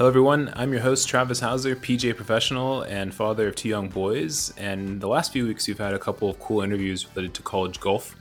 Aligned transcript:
Hello, 0.00 0.08
everyone. 0.08 0.50
I'm 0.56 0.72
your 0.72 0.80
host, 0.80 1.06
Travis 1.10 1.40
Hauser, 1.40 1.76
PGA 1.76 2.16
professional 2.16 2.80
and 2.84 3.12
father 3.12 3.48
of 3.48 3.54
two 3.54 3.68
young 3.68 3.90
boys. 3.90 4.50
And 4.56 4.98
the 4.98 5.06
last 5.06 5.30
few 5.30 5.46
weeks, 5.46 5.68
we've 5.68 5.76
had 5.76 5.92
a 5.92 5.98
couple 5.98 6.30
of 6.30 6.40
cool 6.40 6.62
interviews 6.62 7.06
related 7.14 7.34
to 7.34 7.42
college 7.42 7.80
golf. 7.80 8.16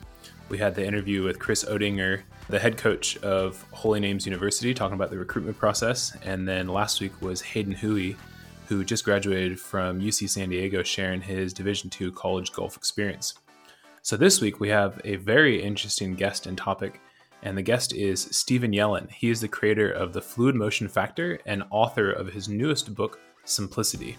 We 0.49 0.57
had 0.57 0.75
the 0.75 0.85
interview 0.85 1.23
with 1.23 1.39
Chris 1.39 1.63
Odinger, 1.63 2.23
the 2.49 2.59
head 2.59 2.75
coach 2.75 3.15
of 3.19 3.65
Holy 3.71 4.01
Names 4.01 4.25
University, 4.25 4.73
talking 4.73 4.95
about 4.95 5.09
the 5.09 5.17
recruitment 5.17 5.57
process. 5.57 6.17
And 6.23 6.45
then 6.45 6.67
last 6.67 6.99
week 6.99 7.13
was 7.21 7.39
Hayden 7.39 7.71
Huey, 7.71 8.17
who 8.67 8.83
just 8.83 9.05
graduated 9.05 9.57
from 9.57 10.01
UC 10.01 10.29
San 10.31 10.49
Diego, 10.49 10.83
sharing 10.83 11.21
his 11.21 11.53
Division 11.53 11.89
II 11.97 12.11
college 12.11 12.51
golf 12.51 12.75
experience. 12.75 13.35
So 14.01 14.17
this 14.17 14.41
week, 14.41 14.59
we 14.59 14.67
have 14.67 14.99
a 15.05 15.15
very 15.15 15.63
interesting 15.63 16.15
guest 16.15 16.45
and 16.45 16.57
topic 16.57 16.99
and 17.43 17.57
the 17.57 17.61
guest 17.61 17.93
is 17.93 18.27
Stephen 18.31 18.71
Yellin. 18.71 19.09
He 19.09 19.29
is 19.29 19.41
the 19.41 19.47
creator 19.47 19.91
of 19.91 20.13
the 20.13 20.21
Fluid 20.21 20.55
Motion 20.55 20.87
Factor 20.87 21.39
and 21.45 21.63
author 21.69 22.11
of 22.11 22.33
his 22.33 22.49
newest 22.49 22.93
book, 22.93 23.19
Simplicity. 23.45 24.17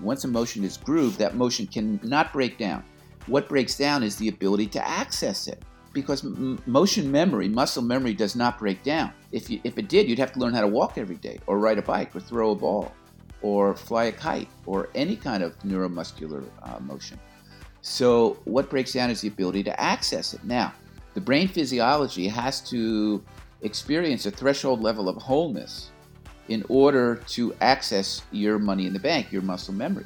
Once 0.00 0.24
a 0.24 0.28
motion 0.28 0.64
is 0.64 0.76
grooved, 0.76 1.18
that 1.18 1.36
motion 1.36 1.66
cannot 1.66 2.32
break 2.32 2.58
down. 2.58 2.84
What 3.26 3.48
breaks 3.48 3.76
down 3.76 4.02
is 4.02 4.16
the 4.16 4.28
ability 4.28 4.66
to 4.68 4.86
access 4.86 5.46
it 5.46 5.62
because 5.94 6.24
m- 6.24 6.60
motion 6.66 7.10
memory, 7.10 7.48
muscle 7.48 7.82
memory 7.82 8.12
does 8.12 8.36
not 8.36 8.58
break 8.58 8.82
down. 8.82 9.12
If, 9.32 9.48
you, 9.48 9.60
if 9.64 9.78
it 9.78 9.88
did, 9.88 10.08
you'd 10.08 10.18
have 10.18 10.32
to 10.32 10.40
learn 10.40 10.52
how 10.52 10.60
to 10.60 10.68
walk 10.68 10.98
every 10.98 11.16
day, 11.16 11.38
or 11.46 11.58
ride 11.58 11.78
a 11.78 11.82
bike, 11.82 12.14
or 12.14 12.20
throw 12.20 12.50
a 12.50 12.54
ball, 12.54 12.92
or 13.40 13.74
fly 13.74 14.04
a 14.04 14.12
kite, 14.12 14.48
or 14.66 14.90
any 14.94 15.16
kind 15.16 15.42
of 15.42 15.58
neuromuscular 15.60 16.44
uh, 16.62 16.80
motion. 16.80 17.18
So, 17.80 18.38
what 18.44 18.68
breaks 18.68 18.92
down 18.92 19.10
is 19.10 19.20
the 19.20 19.28
ability 19.28 19.62
to 19.64 19.80
access 19.80 20.34
it. 20.34 20.42
Now, 20.44 20.72
the 21.14 21.20
brain 21.20 21.48
physiology 21.48 22.28
has 22.28 22.60
to 22.70 23.22
experience 23.62 24.26
a 24.26 24.30
threshold 24.30 24.82
level 24.82 25.08
of 25.08 25.16
wholeness 25.16 25.90
in 26.48 26.64
order 26.68 27.16
to 27.28 27.54
access 27.60 28.22
your 28.30 28.58
money 28.58 28.86
in 28.86 28.92
the 28.92 28.98
bank, 28.98 29.32
your 29.32 29.42
muscle 29.42 29.72
memory. 29.72 30.04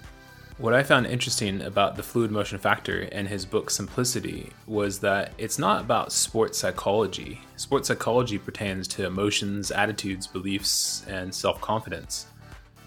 What 0.58 0.74
I 0.74 0.82
found 0.82 1.06
interesting 1.06 1.62
about 1.62 1.94
the 1.96 2.02
fluid 2.02 2.30
motion 2.30 2.58
factor 2.58 3.08
and 3.12 3.28
his 3.28 3.46
book 3.46 3.70
Simplicity 3.70 4.50
was 4.66 4.98
that 5.00 5.32
it's 5.38 5.58
not 5.58 5.80
about 5.82 6.12
sports 6.12 6.58
psychology. 6.58 7.40
Sports 7.56 7.88
psychology 7.88 8.38
pertains 8.38 8.88
to 8.88 9.06
emotions, 9.06 9.70
attitudes, 9.70 10.26
beliefs, 10.26 11.04
and 11.08 11.32
self 11.32 11.60
confidence. 11.60 12.26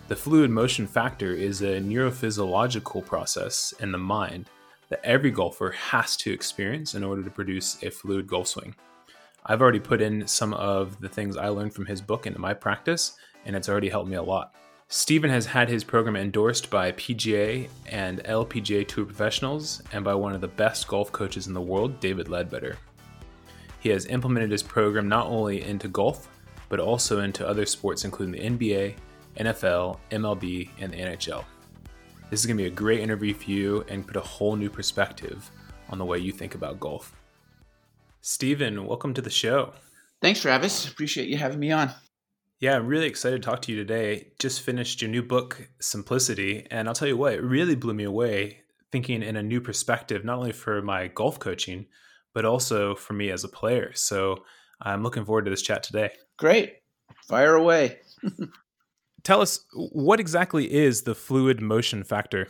The 0.10 0.18
fluid 0.18 0.50
motion 0.50 0.86
factor 0.86 1.32
is 1.34 1.62
a 1.62 1.80
neurophysiological 1.80 3.06
process 3.06 3.74
in 3.80 3.94
the 3.94 3.98
mind 3.98 4.50
that 4.92 5.03
every 5.06 5.31
golfer 5.31 5.72
has 5.72 6.17
to 6.17 6.31
experience 6.31 6.95
in 6.95 7.03
order 7.03 7.23
to 7.23 7.31
produce 7.31 7.81
a 7.81 7.89
fluid 7.89 8.28
golf 8.28 8.47
swing. 8.47 8.75
I've 9.45 9.61
already 9.61 9.80
put 9.80 10.02
in 10.02 10.28
some 10.28 10.53
of 10.53 11.00
the 11.00 11.09
things 11.09 11.38
I 11.38 11.47
learned 11.47 11.73
from 11.73 11.86
his 11.86 12.02
book 12.02 12.28
into 12.28 12.39
my 12.39 12.53
practice, 12.53 13.17
and 13.45 13.56
it's 13.56 13.69
already 13.69 13.89
helped 13.89 14.09
me 14.09 14.17
a 14.17 14.22
lot. 14.22 14.53
Stephen 14.89 15.30
has 15.30 15.45
had 15.45 15.69
his 15.69 15.86
program 15.86 16.17
endorsed 16.17 16.69
by 16.69 16.92
PGA 16.92 17.69
and 17.88 18.22
LPGA 18.25 18.86
Tour 18.86 19.06
professionals 19.06 19.81
and 19.94 20.03
by 20.03 20.14
one 20.14 20.36
of 20.36 20.42
the 20.42 20.47
best 20.50 20.89
golf 20.89 21.09
coaches 21.14 21.47
in 21.47 21.53
the 21.53 21.62
world, 21.62 21.97
David 22.02 22.28
Leadbetter. 22.28 22.75
He 23.80 23.88
has 23.90 24.06
implemented 24.07 24.51
his 24.51 24.62
program 24.62 25.07
not 25.07 25.28
only 25.28 25.63
into 25.63 25.88
golf, 25.88 26.28
but 26.68 26.81
also 26.81 27.22
into 27.22 27.47
other 27.47 27.66
sports, 27.66 28.03
including 28.03 28.34
the 28.34 28.74
NBA, 28.74 28.96
NFL, 29.38 29.97
MLB, 30.12 30.69
and 30.80 30.91
the 30.91 30.97
NHL. 30.97 31.46
This 32.31 32.40
is 32.40 32.46
going 32.46 32.56
to 32.56 32.64
be 32.64 32.69
a 32.69 32.74
great 32.74 33.02
interview 33.02 33.34
for 33.34 33.52
you 33.52 33.84
and 33.90 34.08
put 34.08 34.16
a 34.16 34.22
whole 34.22 34.56
new 34.56 34.69
perspective 34.69 35.52
on 35.90 35.97
the 35.97 36.06
way 36.06 36.18
you 36.18 36.31
think 36.31 36.56
about 36.56 36.80
golf. 36.80 37.14
Stephen, 38.22 38.86
welcome 38.86 39.14
to 39.14 39.22
the 39.22 39.30
show. 39.30 39.74
Thanks, 40.22 40.40
Travis. 40.40 40.88
Appreciate 40.88 41.28
you 41.28 41.36
having 41.36 41.59
me 41.59 41.74
on. 41.74 41.92
Yeah, 42.62 42.78
I'm 42.78 42.88
really 42.88 43.08
excited 43.08 43.42
to 43.42 43.46
talk 43.46 43.62
to 43.64 43.74
you 43.74 43.78
today. 43.78 44.31
Just 44.40 44.62
finished 44.62 45.02
your 45.02 45.12
new 45.12 45.22
book, 45.22 45.68
Simplicity, 45.81 46.66
and 46.72 46.88
I'll 46.88 46.94
tell 46.94 47.09
you 47.09 47.18
what, 47.18 47.34
it 47.34 47.44
really 47.44 47.75
blew 47.75 47.94
me 47.94 48.06
away 48.06 48.62
thinking 48.94 49.24
in 49.24 49.36
a 49.36 49.44
new 49.44 49.59
perspective, 49.59 50.24
not 50.24 50.38
only 50.38 50.53
for 50.53 50.81
my 50.81 51.09
golf 51.09 51.38
coaching, 51.38 51.86
but 52.34 52.46
also 52.46 52.96
for 52.96 53.12
me 53.12 53.30
as 53.30 53.44
a 53.44 53.50
player. 53.50 53.92
So 53.94 54.46
I'm 54.81 55.03
looking 55.03 55.25
forward 55.25 55.44
to 55.46 55.52
this 55.52 55.63
chat 55.63 55.84
today. 55.84 56.12
Great. 56.38 56.75
Fire 57.28 57.56
away. 57.56 58.00
tell 59.24 59.42
us 59.42 59.66
what 59.74 60.20
exactly 60.20 60.72
is 60.72 61.04
the 61.04 61.16
fluid 61.16 61.62
motion 61.62 62.04
factor? 62.04 62.48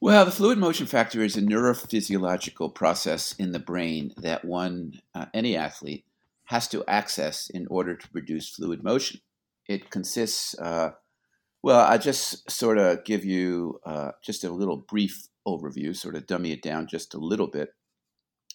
Well, 0.00 0.24
the 0.24 0.30
fluid 0.30 0.58
motion 0.58 0.86
factor 0.86 1.24
is 1.24 1.36
a 1.36 1.42
neurophysiological 1.42 2.72
process 2.74 3.32
in 3.32 3.50
the 3.50 3.58
brain 3.58 4.12
that 4.18 4.44
one, 4.44 5.00
uh, 5.14 5.26
any 5.34 5.56
athlete, 5.56 6.04
has 6.44 6.68
to 6.68 6.84
access 6.86 7.50
in 7.50 7.66
order 7.68 7.96
to 7.96 8.08
produce 8.10 8.48
fluid 8.48 8.84
motion. 8.84 9.20
It 9.68 9.90
consists, 9.90 10.56
uh, 10.58 10.92
well, 11.62 11.80
I 11.80 11.98
just 11.98 12.48
sort 12.50 12.78
of 12.78 13.04
give 13.04 13.24
you 13.24 13.80
uh, 13.84 14.12
just 14.22 14.44
a 14.44 14.50
little 14.50 14.76
brief 14.76 15.26
overview, 15.46 15.96
sort 15.96 16.14
of 16.14 16.26
dummy 16.26 16.52
it 16.52 16.62
down 16.62 16.86
just 16.86 17.12
a 17.12 17.18
little 17.18 17.48
bit. 17.48 17.70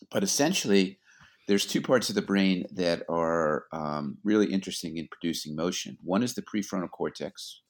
But 0.09 0.23
essentially, 0.23 0.99
there's 1.47 1.65
two 1.65 1.81
parts 1.81 2.09
of 2.09 2.15
the 2.15 2.21
brain 2.21 2.65
that 2.71 3.03
are 3.09 3.65
um, 3.73 4.17
really 4.23 4.51
interesting 4.51 4.97
in 4.97 5.07
producing 5.11 5.55
motion. 5.55 5.97
One 6.03 6.23
is 6.23 6.35
the 6.35 6.41
prefrontal 6.41 6.89
cortex, 6.89 7.61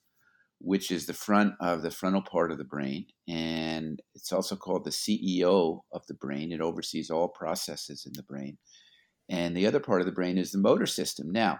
which 0.59 0.91
is 0.91 1.06
the 1.06 1.13
front 1.13 1.56
of 1.59 1.81
the 1.81 1.91
frontal 1.91 2.22
part 2.22 2.51
of 2.51 2.57
the 2.57 2.63
brain, 2.63 3.07
and 3.28 4.01
it's 4.13 4.31
also 4.31 4.56
called 4.56 4.85
the 4.85 4.91
CEO 4.91 5.81
of 5.91 6.06
the 6.07 6.13
brain. 6.13 6.51
It 6.51 6.62
oversees 6.62 7.09
all 7.09 7.28
processes 7.28 8.06
in 8.06 8.13
the 8.13 8.23
brain. 8.23 8.57
And 9.29 9.56
the 9.56 9.66
other 9.66 9.79
part 9.79 10.01
of 10.01 10.06
the 10.06 10.12
brain 10.12 10.38
is 10.38 10.51
the 10.51 10.57
motor 10.57 10.85
system. 10.85 11.31
Now, 11.31 11.59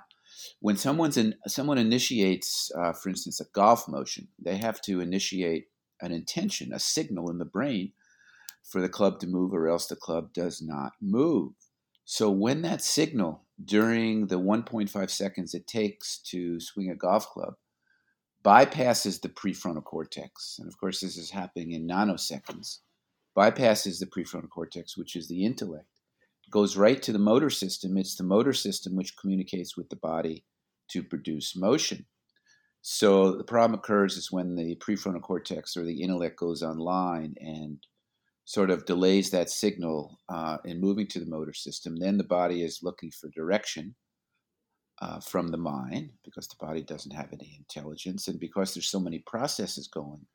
when 0.60 0.78
someone's 0.78 1.18
in, 1.18 1.36
someone 1.48 1.78
initiates, 1.78 2.72
uh, 2.78 2.94
for 2.94 3.10
instance, 3.10 3.40
a 3.40 3.46
golf 3.54 3.88
motion, 3.88 4.28
they 4.40 4.58
have 4.58 4.82
to 4.82 5.02
initiate 5.02 5.66
an 6.02 6.12
intention, 6.12 6.74
a 6.74 6.80
signal 6.80 7.30
in 7.30 7.38
the 7.38 7.46
brain 7.46 7.94
for 8.64 8.82
the 8.82 8.90
club 8.90 9.20
to 9.20 9.28
move, 9.28 9.54
or 9.54 9.68
else 9.68 9.88
the 9.88 9.96
club 9.96 10.34
does 10.34 10.62
not 10.62 10.94
move. 11.02 11.54
So 12.06 12.30
when 12.30 12.62
that 12.64 12.82
signal 12.82 13.46
during 13.64 14.28
the 14.28 14.40
1.5 14.40 15.10
seconds 15.10 15.54
it 15.54 15.68
takes 15.68 16.18
to 16.20 16.60
swing 16.60 16.90
a 16.90 16.96
golf 16.96 17.28
club 17.28 17.56
bypasses 18.44 19.22
the 19.22 19.30
prefrontal 19.30 19.84
cortex, 19.84 20.58
and 20.60 20.68
of 20.68 20.78
course 20.78 21.00
this 21.00 21.18
is 21.18 21.32
happening 21.32 21.72
in 21.72 21.88
nanoseconds, 21.88 22.80
bypasses 23.38 24.00
the 24.00 24.06
prefrontal 24.06 24.50
cortex, 24.50 24.98
which 24.98 25.16
is 25.16 25.28
the 25.30 25.46
intellect, 25.46 25.88
goes 26.52 26.76
right 26.76 27.02
to 27.02 27.14
the 27.14 27.20
motor 27.20 27.50
system. 27.50 27.98
It's 27.98 28.16
the 28.16 28.24
motor 28.24 28.54
system 28.54 28.96
which 28.96 29.18
communicates 29.18 29.78
with 29.78 29.90
the 29.90 29.96
body 29.96 30.44
to 30.90 31.04
produce 31.04 31.56
motion. 31.56 32.06
So 32.82 33.38
the 33.38 33.46
problem 33.46 33.80
occurs 33.80 34.18
is 34.18 34.30
when 34.30 34.56
the 34.56 34.76
prefrontal 34.76 35.22
cortex 35.22 35.78
or 35.78 35.86
the 35.86 36.02
intellect 36.02 36.38
goes 36.38 36.62
online 36.62 37.36
and 37.40 37.78
sort 38.46 38.70
of 38.70 38.86
delays 38.86 39.32
that 39.32 39.50
signal 39.50 40.20
uh, 40.30 40.58
in 40.66 40.82
moving 40.82 41.08
to 41.08 41.20
the 41.20 41.26
motor 41.26 41.54
system. 41.54 41.96
Then 41.98 42.18
the 42.18 42.24
body 42.24 42.64
is 42.64 42.84
looking 42.84 43.12
for 43.12 43.30
direction 43.30 43.96
uh, 45.02 45.20
from 45.20 45.50
the 45.50 45.58
mind 45.58 46.12
because 46.24 46.48
the 46.48 46.66
body 46.66 46.82
doesn't 46.82 47.16
have 47.16 47.32
any 47.34 47.56
intelligence, 47.58 48.28
and 48.28 48.40
because 48.40 48.74
there's 48.74 48.90
so 48.90 49.00
many 49.00 49.20
processes 49.20 49.88
going 49.88 50.26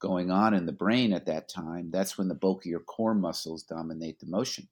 going 0.00 0.30
on 0.30 0.54
in 0.54 0.66
the 0.66 0.72
brain 0.72 1.12
at 1.12 1.26
that 1.26 1.48
time. 1.48 1.90
That's 1.90 2.18
when 2.18 2.28
the 2.28 2.34
bulkier 2.34 2.80
core 2.80 3.14
muscles 3.14 3.62
dominate 3.62 4.20
the 4.20 4.26
motion. 4.26 4.68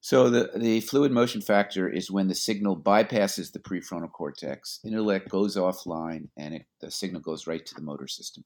So 0.00 0.28
the, 0.28 0.50
the 0.54 0.80
fluid 0.80 1.12
motion 1.12 1.40
factor 1.40 1.88
is 1.88 2.10
when 2.10 2.28
the 2.28 2.34
signal 2.34 2.76
bypasses 2.76 3.52
the 3.52 3.58
prefrontal 3.58 4.12
cortex, 4.12 4.80
intellect 4.84 5.30
goes 5.30 5.56
offline, 5.56 6.28
and 6.36 6.54
it, 6.54 6.66
the 6.80 6.90
signal 6.90 7.22
goes 7.22 7.46
right 7.46 7.64
to 7.64 7.74
the 7.74 7.80
motor 7.80 8.06
system. 8.06 8.44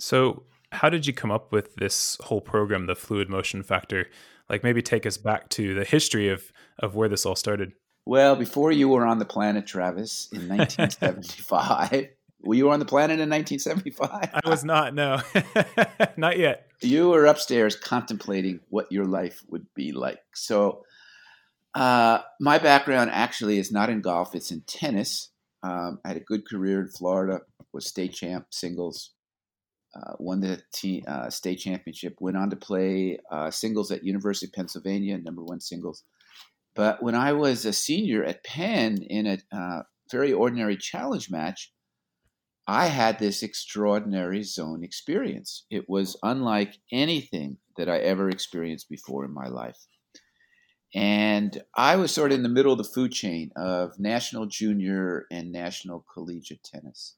So 0.00 0.44
how 0.72 0.88
did 0.88 1.06
you 1.06 1.12
come 1.12 1.30
up 1.30 1.52
with 1.52 1.76
this 1.76 2.16
whole 2.24 2.40
program, 2.40 2.86
the 2.86 2.94
fluid 2.94 3.28
motion 3.28 3.62
factor? 3.62 4.08
Like 4.48 4.62
maybe 4.62 4.82
take 4.82 5.06
us 5.06 5.16
back 5.16 5.48
to 5.50 5.74
the 5.74 5.84
history 5.84 6.28
of 6.28 6.52
of 6.78 6.94
where 6.94 7.08
this 7.08 7.26
all 7.26 7.36
started. 7.36 7.72
Well, 8.06 8.36
before 8.36 8.72
you 8.72 8.88
were 8.88 9.04
on 9.04 9.18
the 9.18 9.26
planet, 9.26 9.66
Travis, 9.66 10.28
in 10.32 10.48
1975. 10.48 12.08
were 12.40 12.54
you 12.54 12.70
on 12.70 12.78
the 12.78 12.86
planet 12.86 13.20
in 13.20 13.28
1975? 13.28 14.30
I 14.32 14.48
was 14.48 14.64
not. 14.64 14.94
No, 14.94 15.20
not 16.16 16.38
yet. 16.38 16.68
You 16.80 17.10
were 17.10 17.26
upstairs 17.26 17.76
contemplating 17.76 18.60
what 18.70 18.90
your 18.90 19.04
life 19.04 19.42
would 19.50 19.66
be 19.74 19.92
like. 19.92 20.22
So, 20.34 20.84
uh, 21.74 22.20
my 22.40 22.58
background 22.58 23.10
actually 23.12 23.58
is 23.58 23.70
not 23.70 23.90
in 23.90 24.00
golf; 24.00 24.34
it's 24.34 24.50
in 24.50 24.62
tennis. 24.62 25.30
Um, 25.62 26.00
I 26.04 26.08
had 26.08 26.16
a 26.16 26.20
good 26.20 26.48
career 26.48 26.80
in 26.80 26.88
Florida. 26.88 27.40
Was 27.74 27.86
state 27.86 28.14
champ 28.14 28.46
singles, 28.50 29.10
uh, 29.94 30.12
won 30.18 30.40
the 30.40 31.02
uh, 31.06 31.30
state 31.30 31.56
championship, 31.56 32.16
went 32.20 32.36
on 32.36 32.50
to 32.50 32.56
play 32.56 33.18
uh, 33.30 33.50
singles 33.50 33.90
at 33.90 34.04
University 34.04 34.46
of 34.46 34.52
Pennsylvania, 34.52 35.18
number 35.18 35.42
one 35.42 35.60
singles. 35.60 36.04
But 36.74 37.02
when 37.02 37.14
I 37.14 37.32
was 37.32 37.64
a 37.64 37.72
senior 37.72 38.22
at 38.24 38.44
Penn 38.44 38.98
in 39.02 39.26
a 39.26 39.38
uh, 39.56 39.82
very 40.10 40.32
ordinary 40.32 40.76
challenge 40.76 41.30
match, 41.30 41.72
I 42.66 42.86
had 42.86 43.18
this 43.18 43.42
extraordinary 43.42 44.42
zone 44.42 44.84
experience. 44.84 45.64
It 45.70 45.88
was 45.88 46.16
unlike 46.22 46.78
anything 46.92 47.56
that 47.78 47.88
I 47.88 47.98
ever 47.98 48.28
experienced 48.28 48.90
before 48.90 49.24
in 49.24 49.32
my 49.32 49.48
life. 49.48 49.86
And 50.94 51.62
I 51.74 51.96
was 51.96 52.12
sort 52.12 52.30
of 52.30 52.36
in 52.36 52.42
the 52.42 52.48
middle 52.48 52.72
of 52.72 52.78
the 52.78 52.84
food 52.84 53.12
chain 53.12 53.50
of 53.56 53.98
national 53.98 54.46
junior 54.46 55.26
and 55.30 55.50
national 55.50 56.04
collegiate 56.12 56.62
tennis. 56.62 57.16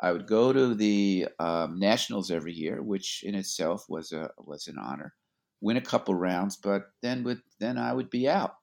I 0.00 0.12
would 0.12 0.26
go 0.26 0.52
to 0.52 0.74
the 0.74 1.28
um, 1.38 1.78
nationals 1.78 2.30
every 2.30 2.52
year, 2.52 2.82
which 2.82 3.22
in 3.24 3.34
itself 3.34 3.86
was 3.88 4.12
a 4.12 4.30
was 4.38 4.68
an 4.68 4.78
honor. 4.78 5.14
Win 5.60 5.76
a 5.76 5.82
couple 5.82 6.14
rounds, 6.14 6.56
but 6.56 6.92
then 7.02 7.24
would 7.24 7.42
then 7.58 7.78
I 7.78 7.92
would 7.92 8.10
be 8.10 8.28
out. 8.28 8.54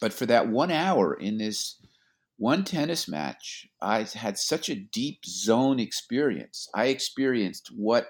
But 0.00 0.12
for 0.12 0.26
that 0.26 0.48
one 0.48 0.70
hour 0.70 1.14
in 1.14 1.38
this 1.38 1.80
one 2.36 2.62
tennis 2.62 3.08
match, 3.08 3.66
I 3.82 4.06
had 4.14 4.38
such 4.38 4.68
a 4.68 4.76
deep 4.76 5.26
zone 5.26 5.80
experience. 5.80 6.68
I 6.74 6.86
experienced 6.86 7.72
what 7.74 8.06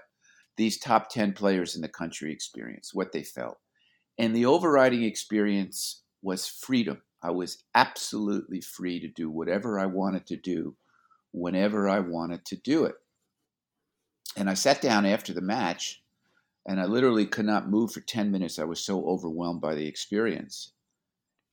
these 0.59 0.79
top 0.79 1.09
ten 1.09 1.32
players 1.32 1.75
in 1.75 1.81
the 1.81 1.88
country 1.88 2.32
experienced, 2.32 2.94
what 2.94 3.12
they 3.12 3.23
felt, 3.23 3.59
and 4.19 4.37
the 4.37 4.44
overriding 4.44 5.05
experience 5.05 6.03
was 6.21 6.47
freedom. 6.47 7.00
I 7.23 7.31
was 7.31 7.64
absolutely 7.75 8.61
free 8.61 9.00
to 9.00 9.09
do 9.09 9.31
whatever 9.31 9.79
I 9.79 9.87
wanted 9.87 10.26
to 10.26 10.37
do 10.37 10.76
whenever 11.33 11.89
I 11.89 12.01
wanted 12.01 12.45
to 12.47 12.57
do 12.57 12.85
it. 12.85 12.95
And 14.37 14.49
I 14.49 14.55
sat 14.55 14.81
down 14.81 15.07
after 15.07 15.33
the 15.33 15.41
match 15.41 16.03
and 16.67 16.81
I 16.81 16.85
literally 16.85 17.27
could 17.27 17.47
not 17.47 17.71
move 17.71 17.93
for 17.93 18.01
10 18.01 18.31
minutes. 18.31 18.59
I 18.59 18.65
was 18.65 18.81
so 18.81 19.05
overwhelmed 19.07 19.61
by 19.61 19.75
the 19.75 19.87
experience. 19.87 20.73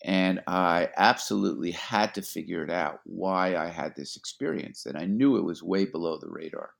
And 0.04 0.42
I 0.46 0.90
absolutely 0.98 1.72
had 1.72 2.14
to 2.16 2.22
figure 2.22 2.64
it 2.64 2.70
out 2.70 3.00
why 3.06 3.56
I 3.56 3.68
had 3.70 3.96
this 3.96 4.18
experience. 4.18 4.86
And 4.86 4.98
I 4.98 5.06
knew 5.06 5.38
it 5.38 5.46
was 5.46 5.64
way 5.64 5.86
below 5.86 6.20
the 6.20 6.30
radar. 6.30 6.72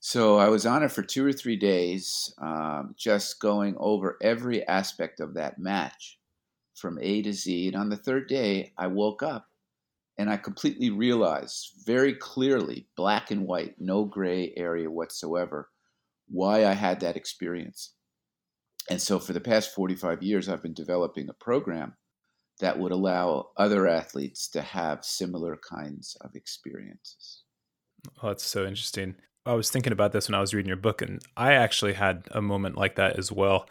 So 0.00 0.36
I 0.36 0.48
was 0.48 0.66
on 0.66 0.82
it 0.82 0.92
for 0.92 1.02
two 1.02 1.24
or 1.24 1.32
three 1.32 1.56
days, 1.56 2.34
um, 2.36 2.94
just 2.98 3.40
going 3.40 3.74
over 3.78 4.18
every 4.20 4.66
aspect 4.68 5.20
of 5.20 5.32
that 5.34 5.58
match 5.58 6.18
from 6.74 6.98
A 7.00 7.22
to 7.22 7.32
Z. 7.32 7.68
And 7.68 7.76
on 7.76 7.88
the 7.88 7.96
third 7.96 8.28
day, 8.28 8.74
I 8.76 8.88
woke 8.88 9.22
up 9.22 9.46
and 10.18 10.30
I 10.30 10.36
completely 10.36 10.90
realized 10.90 11.82
very 11.84 12.14
clearly, 12.14 12.86
black 12.96 13.30
and 13.30 13.46
white, 13.46 13.74
no 13.78 14.04
gray 14.04 14.52
area 14.56 14.90
whatsoever, 14.90 15.68
why 16.28 16.64
I 16.64 16.72
had 16.72 17.00
that 17.00 17.16
experience. 17.16 17.94
And 18.90 19.00
so 19.00 19.18
for 19.18 19.32
the 19.32 19.40
past 19.40 19.74
45 19.74 20.22
years, 20.22 20.48
I've 20.48 20.62
been 20.62 20.74
developing 20.74 21.28
a 21.28 21.44
program 21.44 21.94
that 22.60 22.78
would 22.78 22.92
allow 22.92 23.48
other 23.56 23.88
athletes 23.88 24.48
to 24.50 24.62
have 24.62 25.04
similar 25.04 25.58
kinds 25.68 26.16
of 26.20 26.34
experiences. 26.34 27.42
Oh, 28.22 28.28
that's 28.28 28.44
so 28.44 28.64
interesting. 28.64 29.16
I 29.46 29.54
was 29.54 29.70
thinking 29.70 29.92
about 29.92 30.12
this 30.12 30.28
when 30.28 30.34
I 30.34 30.40
was 30.40 30.54
reading 30.54 30.68
your 30.68 30.76
book, 30.76 31.02
and 31.02 31.20
I 31.36 31.54
actually 31.54 31.94
had 31.94 32.28
a 32.30 32.40
moment 32.40 32.76
like 32.76 32.96
that 32.96 33.18
as 33.18 33.32
well. 33.32 33.68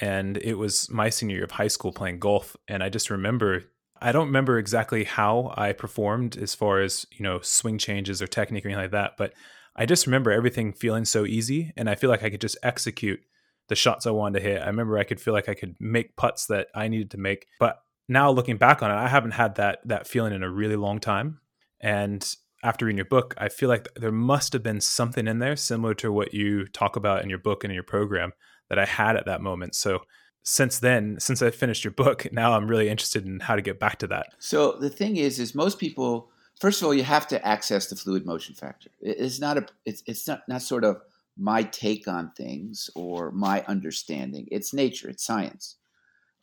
And 0.00 0.36
it 0.38 0.54
was 0.54 0.90
my 0.90 1.10
senior 1.10 1.36
year 1.36 1.44
of 1.44 1.52
high 1.52 1.68
school 1.68 1.92
playing 1.92 2.18
golf. 2.18 2.56
And 2.68 2.82
I 2.82 2.88
just 2.88 3.10
remember 3.10 3.64
I 4.00 4.12
don't 4.12 4.26
remember 4.26 4.58
exactly 4.58 5.04
how 5.04 5.52
I 5.56 5.72
performed 5.72 6.36
as 6.36 6.54
far 6.54 6.80
as, 6.80 7.06
you 7.12 7.22
know, 7.22 7.40
swing 7.40 7.78
changes 7.78 8.20
or 8.20 8.26
technique 8.26 8.64
or 8.64 8.68
anything 8.68 8.82
like 8.82 8.90
that, 8.92 9.16
but 9.16 9.32
I 9.74 9.86
just 9.86 10.06
remember 10.06 10.30
everything 10.30 10.72
feeling 10.72 11.04
so 11.04 11.26
easy 11.26 11.72
and 11.76 11.88
I 11.88 11.94
feel 11.94 12.10
like 12.10 12.22
I 12.22 12.30
could 12.30 12.40
just 12.40 12.56
execute 12.62 13.20
the 13.68 13.74
shots 13.74 14.06
I 14.06 14.10
wanted 14.10 14.40
to 14.40 14.48
hit. 14.48 14.62
I 14.62 14.66
remember 14.66 14.98
I 14.98 15.04
could 15.04 15.20
feel 15.20 15.34
like 15.34 15.48
I 15.48 15.54
could 15.54 15.76
make 15.80 16.16
putts 16.16 16.46
that 16.46 16.68
I 16.74 16.88
needed 16.88 17.10
to 17.12 17.18
make. 17.18 17.46
But 17.58 17.82
now 18.08 18.30
looking 18.30 18.56
back 18.56 18.82
on 18.82 18.90
it, 18.90 18.94
I 18.94 19.08
haven't 19.08 19.32
had 19.32 19.56
that 19.56 19.80
that 19.84 20.06
feeling 20.06 20.32
in 20.32 20.42
a 20.42 20.50
really 20.50 20.76
long 20.76 21.00
time. 21.00 21.40
And 21.80 22.26
after 22.62 22.86
reading 22.86 22.98
your 22.98 23.06
book, 23.06 23.34
I 23.38 23.48
feel 23.48 23.68
like 23.68 23.88
there 23.96 24.12
must 24.12 24.52
have 24.52 24.62
been 24.62 24.80
something 24.80 25.26
in 25.26 25.40
there 25.40 25.56
similar 25.56 25.94
to 25.94 26.12
what 26.12 26.32
you 26.32 26.66
talk 26.66 26.96
about 26.96 27.22
in 27.22 27.28
your 27.28 27.38
book 27.38 27.64
and 27.64 27.70
in 27.70 27.74
your 27.74 27.82
program 27.82 28.32
that 28.68 28.78
I 28.78 28.86
had 28.86 29.16
at 29.16 29.26
that 29.26 29.42
moment. 29.42 29.74
So 29.74 30.00
since 30.46 30.78
then, 30.78 31.16
since 31.18 31.42
I 31.42 31.50
finished 31.50 31.82
your 31.82 31.90
book, 31.90 32.32
now 32.32 32.52
I'm 32.52 32.68
really 32.68 32.88
interested 32.88 33.26
in 33.26 33.40
how 33.40 33.56
to 33.56 33.62
get 33.62 33.80
back 33.80 33.98
to 33.98 34.06
that. 34.06 34.28
So 34.38 34.72
the 34.78 34.88
thing 34.88 35.16
is, 35.16 35.40
is 35.40 35.56
most 35.56 35.80
people, 35.80 36.30
first 36.60 36.80
of 36.80 36.86
all, 36.86 36.94
you 36.94 37.02
have 37.02 37.26
to 37.28 37.44
access 37.44 37.88
the 37.88 37.96
fluid 37.96 38.24
motion 38.24 38.54
factor. 38.54 38.88
It's 39.00 39.40
not 39.40 39.58
a, 39.58 39.66
it's, 39.84 40.04
it's 40.06 40.28
not, 40.28 40.42
not 40.46 40.62
sort 40.62 40.84
of 40.84 41.02
my 41.36 41.64
take 41.64 42.06
on 42.06 42.30
things 42.36 42.88
or 42.94 43.32
my 43.32 43.64
understanding. 43.66 44.46
It's 44.52 44.72
nature, 44.72 45.08
it's 45.10 45.26
science. 45.26 45.78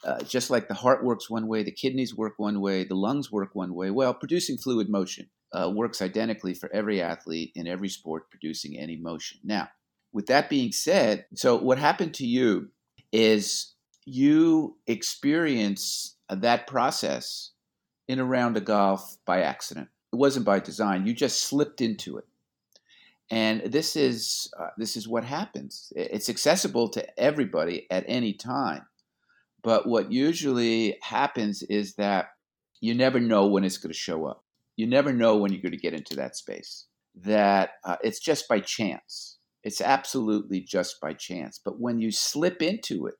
Uh, 0.03 0.21
just 0.23 0.49
like 0.49 0.67
the 0.67 0.73
heart 0.73 1.05
works 1.05 1.29
one 1.29 1.47
way, 1.47 1.63
the 1.63 1.71
kidneys 1.71 2.13
work 2.13 2.33
one 2.35 2.59
way, 2.59 2.83
the 2.83 2.95
lungs 2.95 3.31
work 3.31 3.51
one 3.55 3.73
way. 3.73 3.89
Well, 3.89 4.13
producing 4.13 4.57
fluid 4.57 4.89
motion 4.89 5.29
uh, 5.53 5.71
works 5.73 6.01
identically 6.01 6.53
for 6.53 6.69
every 6.73 7.01
athlete 7.01 7.53
in 7.55 7.67
every 7.67 7.87
sport 7.87 8.29
producing 8.29 8.77
any 8.77 8.97
motion. 8.97 9.39
Now, 9.45 9.69
with 10.11 10.25
that 10.25 10.49
being 10.49 10.73
said, 10.73 11.25
so 11.35 11.55
what 11.55 11.77
happened 11.77 12.13
to 12.15 12.25
you 12.25 12.67
is 13.13 13.69
you 14.05 14.77
experience 14.87 16.15
that 16.29 16.67
process 16.67 17.51
in 18.07 18.19
a 18.19 18.25
round 18.25 18.57
of 18.57 18.65
golf 18.65 19.17
by 19.25 19.41
accident. 19.41 19.89
It 20.11 20.17
wasn't 20.17 20.45
by 20.45 20.59
design. 20.59 21.05
You 21.05 21.13
just 21.13 21.41
slipped 21.41 21.81
into 21.81 22.17
it. 22.17 22.25
And 23.31 23.61
this 23.71 23.95
is 23.95 24.51
uh, 24.59 24.67
this 24.77 24.95
is 24.95 25.07
what 25.07 25.23
happens. 25.23 25.91
It's 25.95 26.29
accessible 26.29 26.89
to 26.89 27.19
everybody 27.19 27.87
at 27.89 28.03
any 28.07 28.33
time. 28.33 28.85
But 29.63 29.87
what 29.87 30.11
usually 30.11 30.97
happens 31.01 31.63
is 31.63 31.95
that 31.95 32.27
you 32.81 32.93
never 32.93 33.19
know 33.19 33.47
when 33.47 33.63
it's 33.63 33.77
going 33.77 33.93
to 33.93 33.97
show 33.97 34.25
up. 34.25 34.43
You 34.75 34.87
never 34.87 35.13
know 35.13 35.37
when 35.37 35.53
you're 35.53 35.61
going 35.61 35.71
to 35.71 35.77
get 35.77 35.93
into 35.93 36.15
that 36.17 36.35
space. 36.35 36.85
That 37.15 37.71
uh, 37.85 37.95
it's 38.03 38.19
just 38.19 38.47
by 38.49 38.59
chance. 38.59 39.37
It's 39.63 39.79
absolutely 39.79 40.59
just 40.59 40.99
by 40.99 41.13
chance. 41.13 41.59
But 41.63 41.79
when 41.79 41.99
you 41.99 42.11
slip 42.11 42.61
into 42.61 43.07
it, 43.07 43.15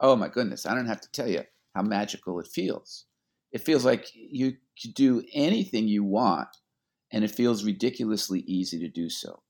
oh 0.00 0.16
my 0.16 0.28
goodness, 0.28 0.66
I 0.66 0.74
don't 0.74 0.86
have 0.86 1.00
to 1.02 1.12
tell 1.12 1.28
you 1.28 1.42
how 1.74 1.82
magical 1.82 2.40
it 2.40 2.48
feels. 2.48 3.04
It 3.52 3.60
feels 3.60 3.84
like 3.84 4.06
you 4.14 4.56
could 4.80 4.94
do 4.94 5.22
anything 5.34 5.88
you 5.88 6.04
want, 6.04 6.48
and 7.12 7.24
it 7.24 7.30
feels 7.30 7.64
ridiculously 7.64 8.40
easy 8.40 8.78
to 8.80 8.88
do 8.88 9.10
so. 9.10 9.42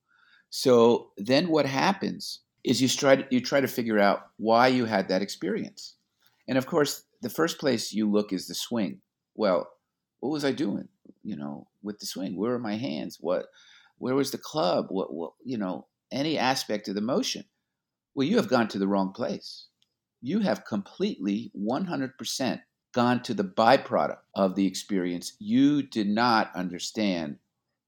So 0.51 1.11
then 1.17 1.49
what 1.49 1.67
happens 1.67 2.41
is 2.65 2.83
you 2.83 2.89
try 2.89 3.17
to, 3.17 3.27
you 3.31 3.41
try 3.41 3.61
to 3.61 3.69
figure 3.69 3.99
out 3.99 4.23
why 4.37 4.69
you 4.69 4.87
had 4.87 5.09
that 5.09 5.23
experience. 5.23 5.97
And 6.49 6.59
of 6.59 6.67
course, 6.67 7.05
the 7.23 7.31
first 7.31 7.59
place 7.59 7.93
you 7.93 8.11
look 8.11 8.33
is 8.33 8.49
the 8.49 8.55
swing. 8.55 9.01
Well, 9.35 9.71
what 10.19 10.31
was 10.31 10.45
I 10.45 10.53
doing, 10.53 10.89
you 11.23 11.37
know, 11.37 11.69
with 11.83 12.01
the 12.01 12.07
swing? 12.07 12.37
Where 12.37 12.53
were 12.53 12.59
my 12.59 12.77
hands? 12.77 13.19
What 13.21 13.47
where 13.99 14.15
was 14.15 14.31
the 14.31 14.39
club? 14.39 14.87
What, 14.89 15.13
what 15.13 15.33
you 15.45 15.59
know, 15.59 15.87
any 16.11 16.39
aspect 16.39 16.89
of 16.89 16.95
the 16.95 17.01
motion? 17.01 17.45
Well, 18.15 18.27
you 18.27 18.37
have 18.37 18.49
gone 18.49 18.69
to 18.69 18.79
the 18.79 18.89
wrong 18.89 19.13
place 19.13 19.67
you 20.21 20.41
have 20.41 20.65
completely 20.65 21.51
100% 21.59 22.61
gone 22.93 23.23
to 23.23 23.35
the 23.35 23.45
byproduct 23.45 24.19
of 24.35 24.55
the 24.55 24.67
experience. 24.67 25.35
You 25.39 25.83
did 25.83 26.09
not 26.09 26.51
understand 26.55 27.39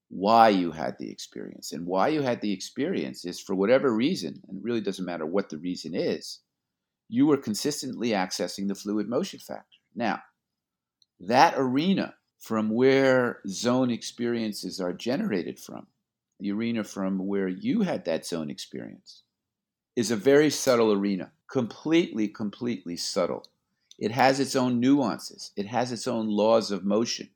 why 0.08 0.50
you 0.50 0.70
had 0.70 0.96
the 0.98 1.10
experience. 1.10 1.72
And 1.72 1.86
why 1.86 2.08
you 2.08 2.20
had 2.20 2.40
the 2.40 2.52
experience 2.52 3.24
is 3.24 3.40
for 3.40 3.54
whatever 3.54 3.94
reason, 3.94 4.42
and 4.46 4.58
it 4.58 4.64
really 4.64 4.82
doesn't 4.82 5.06
matter 5.06 5.26
what 5.26 5.48
the 5.48 5.58
reason 5.58 5.94
is, 5.94 6.40
you 7.08 7.26
were 7.26 7.38
consistently 7.38 8.10
accessing 8.10 8.68
the 8.68 8.74
fluid 8.74 9.08
motion 9.08 9.40
factor. 9.40 9.78
Now, 9.94 10.20
that 11.20 11.54
arena 11.56 12.14
from 12.38 12.70
where 12.70 13.40
zone 13.48 13.90
experiences 13.90 14.80
are 14.80 14.92
generated 14.92 15.58
from, 15.58 15.86
the 16.40 16.52
arena 16.52 16.84
from 16.84 17.26
where 17.26 17.48
you 17.48 17.82
had 17.82 18.04
that 18.04 18.26
zone 18.26 18.50
experience, 18.50 19.22
is 19.96 20.10
a 20.10 20.16
very 20.16 20.50
subtle 20.50 20.92
arena 20.92 21.32
completely, 21.50 22.28
completely 22.28 22.96
subtle. 22.96 23.44
It 23.98 24.10
has 24.10 24.40
its 24.40 24.56
own 24.56 24.80
nuances, 24.80 25.52
it 25.56 25.66
has 25.66 25.92
its 25.92 26.06
own 26.06 26.28
laws 26.28 26.70
of 26.70 26.84
motion. 26.84 27.30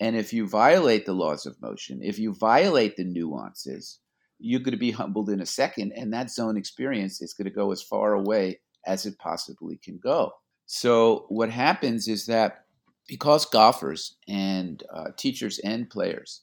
And 0.00 0.16
if 0.16 0.32
you 0.32 0.46
violate 0.46 1.06
the 1.06 1.14
laws 1.14 1.46
of 1.46 1.60
motion, 1.62 2.00
if 2.02 2.18
you 2.18 2.34
violate 2.34 2.96
the 2.96 3.04
nuances, 3.04 4.00
you're 4.38 4.60
going 4.60 4.72
to 4.72 4.78
be 4.78 4.90
humbled 4.90 5.30
in 5.30 5.40
a 5.40 5.46
second, 5.46 5.92
and 5.92 6.12
that 6.12 6.30
zone 6.30 6.56
experience 6.56 7.22
is 7.22 7.32
going 7.32 7.46
to 7.46 7.54
go 7.54 7.72
as 7.72 7.82
far 7.82 8.12
away 8.12 8.60
as 8.86 9.06
it 9.06 9.18
possibly 9.18 9.78
can 9.78 9.98
go. 9.98 10.32
So, 10.66 11.26
what 11.28 11.50
happens 11.50 12.08
is 12.08 12.26
that 12.26 12.64
because 13.08 13.46
golfers 13.46 14.16
and 14.28 14.82
uh, 14.92 15.10
teachers 15.16 15.58
and 15.60 15.88
players 15.88 16.42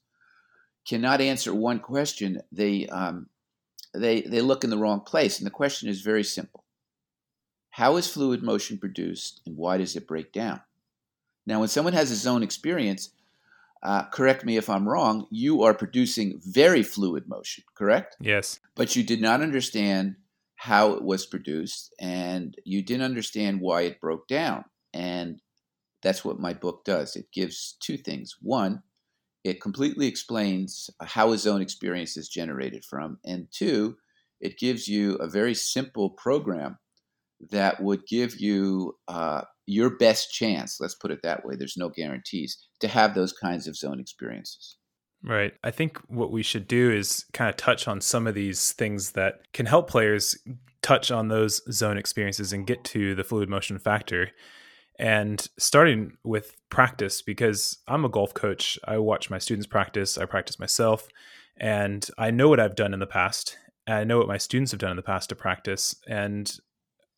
cannot 0.88 1.22
answer 1.22 1.54
one 1.54 1.80
question, 1.80 2.42
they, 2.52 2.88
um, 2.88 3.28
they, 3.94 4.22
they 4.22 4.42
look 4.42 4.64
in 4.64 4.70
the 4.70 4.78
wrong 4.78 5.02
place. 5.02 5.40
And 5.40 5.46
the 5.46 5.52
question 5.52 5.90
is 5.90 6.02
very 6.02 6.24
simple 6.24 6.64
how 7.72 7.96
is 7.98 8.08
fluid 8.08 8.44
motion 8.44 8.78
produced 8.78 9.42
and 9.48 9.58
why 9.58 9.78
does 9.78 9.96
it 9.96 10.08
break 10.08 10.32
down? 10.32 10.62
Now, 11.48 11.60
when 11.60 11.70
someone 11.70 11.94
has 11.94 12.10
his 12.10 12.28
own 12.28 12.44
experience, 12.44 13.10
uh, 13.82 14.04
correct 14.06 14.46
me 14.46 14.58
if 14.58 14.70
I'm 14.70 14.88
wrong, 14.88 15.26
you 15.32 15.64
are 15.64 15.74
producing 15.74 16.40
very 16.46 16.84
fluid 16.84 17.28
motion, 17.28 17.64
correct? 17.76 18.16
Yes. 18.22 18.60
But 18.76 18.96
you 18.96 19.04
did 19.04 19.22
not 19.22 19.42
understand 19.42 20.18
how 20.56 20.94
it 20.94 21.04
was 21.04 21.26
produced 21.26 21.94
and 22.00 22.56
you 22.64 22.84
didn't 22.84 23.04
understand 23.04 23.60
why 23.60 23.82
it 23.82 24.00
broke 24.00 24.28
down. 24.28 24.66
And 24.94 25.42
that's 26.04 26.24
what 26.24 26.40
my 26.40 26.54
book 26.54 26.86
does. 26.86 27.16
It 27.16 27.32
gives 27.34 27.76
two 27.82 27.98
things. 27.98 28.38
One, 28.40 28.84
it 29.44 29.62
completely 29.62 30.08
explains 30.08 30.90
how 31.02 31.32
a 31.32 31.38
zone 31.38 31.62
experience 31.62 32.18
is 32.18 32.30
generated 32.30 32.84
from. 32.86 33.20
And 33.26 33.48
two, 33.52 33.98
it 34.40 34.58
gives 34.58 34.88
you 34.88 35.16
a 35.16 35.28
very 35.28 35.54
simple 35.54 36.12
program 36.12 36.78
that 37.52 37.82
would 37.82 38.06
give 38.08 38.40
you 38.40 38.98
uh, 39.08 39.42
your 39.66 39.98
best 39.98 40.34
chance, 40.34 40.78
let's 40.80 40.96
put 40.96 41.12
it 41.12 41.22
that 41.24 41.46
way, 41.46 41.56
there's 41.56 41.78
no 41.78 41.90
guarantees, 41.90 42.58
to 42.80 42.88
have 42.88 43.16
those 43.16 43.34
kinds 43.34 43.68
of 43.68 43.76
zone 43.76 44.00
experiences. 44.00 44.78
Right. 45.24 45.54
I 45.64 45.72
think 45.72 45.98
what 46.08 46.32
we 46.32 46.44
should 46.44 46.68
do 46.68 46.92
is 46.92 47.26
kind 47.32 47.50
of 47.50 47.56
touch 47.56 47.88
on 47.88 48.02
some 48.02 48.28
of 48.28 48.36
these 48.36 48.74
things 48.74 49.12
that 49.12 49.52
can 49.54 49.66
help 49.66 49.90
players 49.90 50.38
touch 50.82 51.12
on 51.12 51.30
those 51.30 51.62
zone 51.72 51.98
experiences 51.98 52.52
and 52.52 52.68
get 52.68 52.84
to 52.86 53.16
the 53.16 53.24
fluid 53.24 53.50
motion 53.50 53.80
factor. 53.80 54.32
And 55.00 55.48
starting 55.58 56.18
with 56.24 56.56
practice, 56.70 57.22
because 57.22 57.80
I'm 57.88 58.06
a 58.06 58.10
golf 58.10 58.34
coach, 58.34 58.78
I 58.86 58.98
watch 58.98 59.30
my 59.30 59.40
students 59.40 59.68
practice, 59.68 60.18
I 60.18 60.26
practice 60.26 60.60
myself, 60.60 61.08
and 61.58 62.08
I 62.18 62.32
know 62.32 62.50
what 62.50 62.60
I've 62.60 62.76
done 62.76 62.94
in 62.94 63.00
the 63.00 63.08
past. 63.08 63.58
I 63.88 64.04
know 64.04 64.18
what 64.18 64.28
my 64.28 64.38
students 64.38 64.72
have 64.72 64.80
done 64.80 64.92
in 64.92 64.98
the 64.98 65.04
past 65.04 65.30
to 65.30 65.36
practice. 65.36 65.96
And 66.08 66.52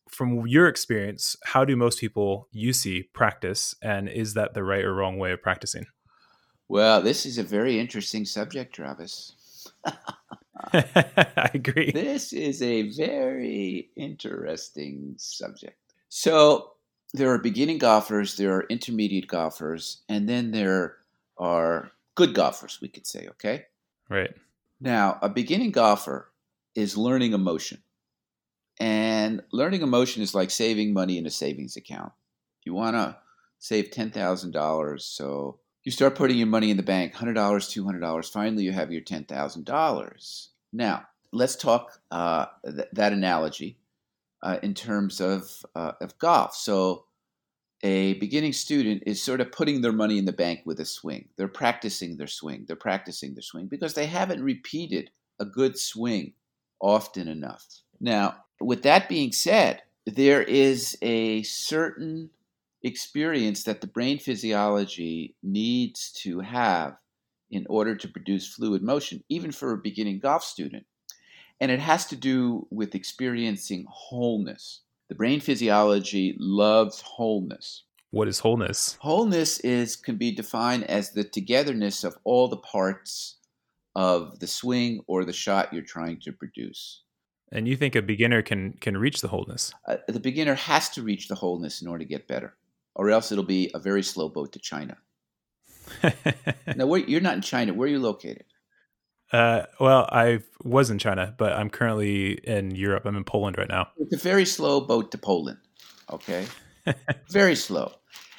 from 0.08 0.46
your 0.46 0.68
experience, 0.68 1.36
how 1.44 1.64
do 1.64 1.76
most 1.76 2.00
people 2.00 2.48
you 2.50 2.72
see 2.72 3.04
practice, 3.12 3.74
and 3.82 4.08
is 4.08 4.34
that 4.34 4.54
the 4.54 4.64
right 4.64 4.84
or 4.84 4.94
wrong 4.94 5.18
way 5.18 5.32
of 5.32 5.42
practicing? 5.42 5.86
Well, 6.68 7.02
this 7.02 7.26
is 7.26 7.38
a 7.38 7.42
very 7.42 7.78
interesting 7.78 8.24
subject, 8.24 8.74
Travis. 8.74 9.34
I 10.72 11.50
agree. 11.54 11.92
This 11.92 12.32
is 12.32 12.62
a 12.62 12.90
very 12.90 13.90
interesting 13.96 15.14
subject. 15.16 15.78
So, 16.08 16.72
there 17.14 17.32
are 17.32 17.38
beginning 17.38 17.78
golfers, 17.78 18.36
there 18.36 18.52
are 18.54 18.66
intermediate 18.68 19.26
golfers, 19.26 20.02
and 20.08 20.28
then 20.28 20.50
there 20.50 20.96
are 21.38 21.92
good 22.14 22.34
golfers, 22.34 22.80
we 22.80 22.88
could 22.88 23.06
say, 23.06 23.26
okay? 23.30 23.66
Right. 24.08 24.34
Now, 24.80 25.18
a 25.22 25.28
beginning 25.28 25.70
golfer 25.70 26.30
is 26.74 26.96
learning 26.96 27.32
emotion. 27.32 27.82
And 28.78 29.42
learning 29.52 29.82
emotion 29.82 30.22
is 30.22 30.34
like 30.34 30.50
saving 30.50 30.92
money 30.92 31.16
in 31.16 31.26
a 31.26 31.30
savings 31.30 31.76
account. 31.76 32.12
You 32.64 32.74
want 32.74 32.96
to 32.96 33.16
save 33.58 33.90
$10,000. 33.90 35.00
So 35.00 35.60
you 35.82 35.92
start 35.92 36.14
putting 36.14 36.36
your 36.36 36.46
money 36.46 36.70
in 36.70 36.76
the 36.76 36.82
bank 36.82 37.14
$100, 37.14 37.34
$200. 37.34 38.32
Finally, 38.32 38.64
you 38.64 38.72
have 38.72 38.92
your 38.92 39.02
$10,000. 39.02 40.48
Now, 40.72 41.06
let's 41.32 41.56
talk 41.56 42.00
uh, 42.10 42.46
th- 42.64 42.88
that 42.92 43.12
analogy 43.12 43.78
uh, 44.42 44.58
in 44.62 44.74
terms 44.74 45.20
of, 45.20 45.64
uh, 45.74 45.92
of 46.00 46.18
golf. 46.18 46.54
So 46.54 47.06
a 47.82 48.14
beginning 48.14 48.52
student 48.52 49.02
is 49.06 49.22
sort 49.22 49.40
of 49.40 49.52
putting 49.52 49.80
their 49.80 49.92
money 49.92 50.18
in 50.18 50.24
the 50.24 50.32
bank 50.32 50.60
with 50.64 50.80
a 50.80 50.84
swing. 50.84 51.28
They're 51.36 51.48
practicing 51.48 52.16
their 52.16 52.26
swing. 52.26 52.64
They're 52.66 52.76
practicing 52.76 53.34
their 53.34 53.42
swing 53.42 53.66
because 53.66 53.94
they 53.94 54.06
haven't 54.06 54.42
repeated 54.42 55.10
a 55.38 55.44
good 55.44 55.78
swing 55.78 56.32
often 56.80 57.28
enough. 57.28 57.64
Now, 58.00 58.36
with 58.60 58.82
that 58.82 59.08
being 59.08 59.32
said, 59.32 59.82
there 60.06 60.42
is 60.42 60.96
a 61.02 61.42
certain 61.42 62.30
experience 62.82 63.64
that 63.64 63.80
the 63.80 63.86
brain 63.86 64.18
physiology 64.18 65.34
needs 65.42 66.12
to 66.22 66.40
have 66.40 66.96
in 67.50 67.66
order 67.68 67.94
to 67.96 68.08
produce 68.08 68.48
fluid 68.48 68.82
motion, 68.82 69.22
even 69.28 69.52
for 69.52 69.72
a 69.72 69.78
beginning 69.78 70.18
golf 70.18 70.44
student. 70.44 70.86
And 71.60 71.70
it 71.70 71.80
has 71.80 72.06
to 72.06 72.16
do 72.16 72.66
with 72.70 72.94
experiencing 72.94 73.86
wholeness. 73.88 74.82
The 75.08 75.14
brain 75.14 75.40
physiology 75.40 76.36
loves 76.38 77.00
wholeness. 77.00 77.84
What 78.10 78.28
is 78.28 78.40
wholeness? 78.40 78.96
Wholeness 79.00 79.60
is 79.60 79.96
can 79.96 80.16
be 80.16 80.32
defined 80.32 80.84
as 80.84 81.12
the 81.12 81.24
togetherness 81.24 82.04
of 82.04 82.16
all 82.24 82.48
the 82.48 82.56
parts 82.56 83.36
of 83.94 84.38
the 84.40 84.46
swing 84.46 85.02
or 85.06 85.24
the 85.24 85.32
shot 85.32 85.72
you're 85.72 85.82
trying 85.82 86.20
to 86.20 86.32
produce. 86.32 87.02
And 87.52 87.68
you 87.68 87.76
think 87.76 87.94
a 87.94 88.02
beginner 88.02 88.42
can 88.42 88.72
can 88.74 88.96
reach 88.96 89.20
the 89.20 89.28
wholeness? 89.28 89.72
Uh, 89.86 89.96
the 90.08 90.20
beginner 90.20 90.54
has 90.54 90.90
to 90.90 91.02
reach 91.02 91.28
the 91.28 91.34
wholeness 91.34 91.80
in 91.80 91.88
order 91.88 92.04
to 92.04 92.08
get 92.08 92.26
better, 92.26 92.56
or 92.94 93.10
else 93.10 93.30
it'll 93.30 93.44
be 93.44 93.70
a 93.72 93.78
very 93.78 94.02
slow 94.02 94.28
boat 94.28 94.52
to 94.52 94.58
China. 94.58 94.96
now, 96.76 96.86
where, 96.86 97.00
you're 97.00 97.20
not 97.20 97.36
in 97.36 97.42
China. 97.42 97.72
Where 97.72 97.86
are 97.86 97.90
you 97.90 98.00
located? 98.00 98.44
Uh, 99.32 99.62
well, 99.80 100.08
I 100.12 100.40
was 100.62 100.90
in 100.90 100.98
China, 100.98 101.34
but 101.36 101.52
I'm 101.52 101.68
currently 101.68 102.32
in 102.32 102.74
Europe. 102.74 103.04
I'm 103.04 103.16
in 103.16 103.24
Poland 103.24 103.58
right 103.58 103.68
now. 103.68 103.88
It's 103.98 104.14
a 104.14 104.18
very 104.18 104.46
slow 104.46 104.80
boat 104.80 105.10
to 105.12 105.18
Poland. 105.18 105.58
Okay, 106.10 106.46
very 107.30 107.56
slow. 107.56 107.92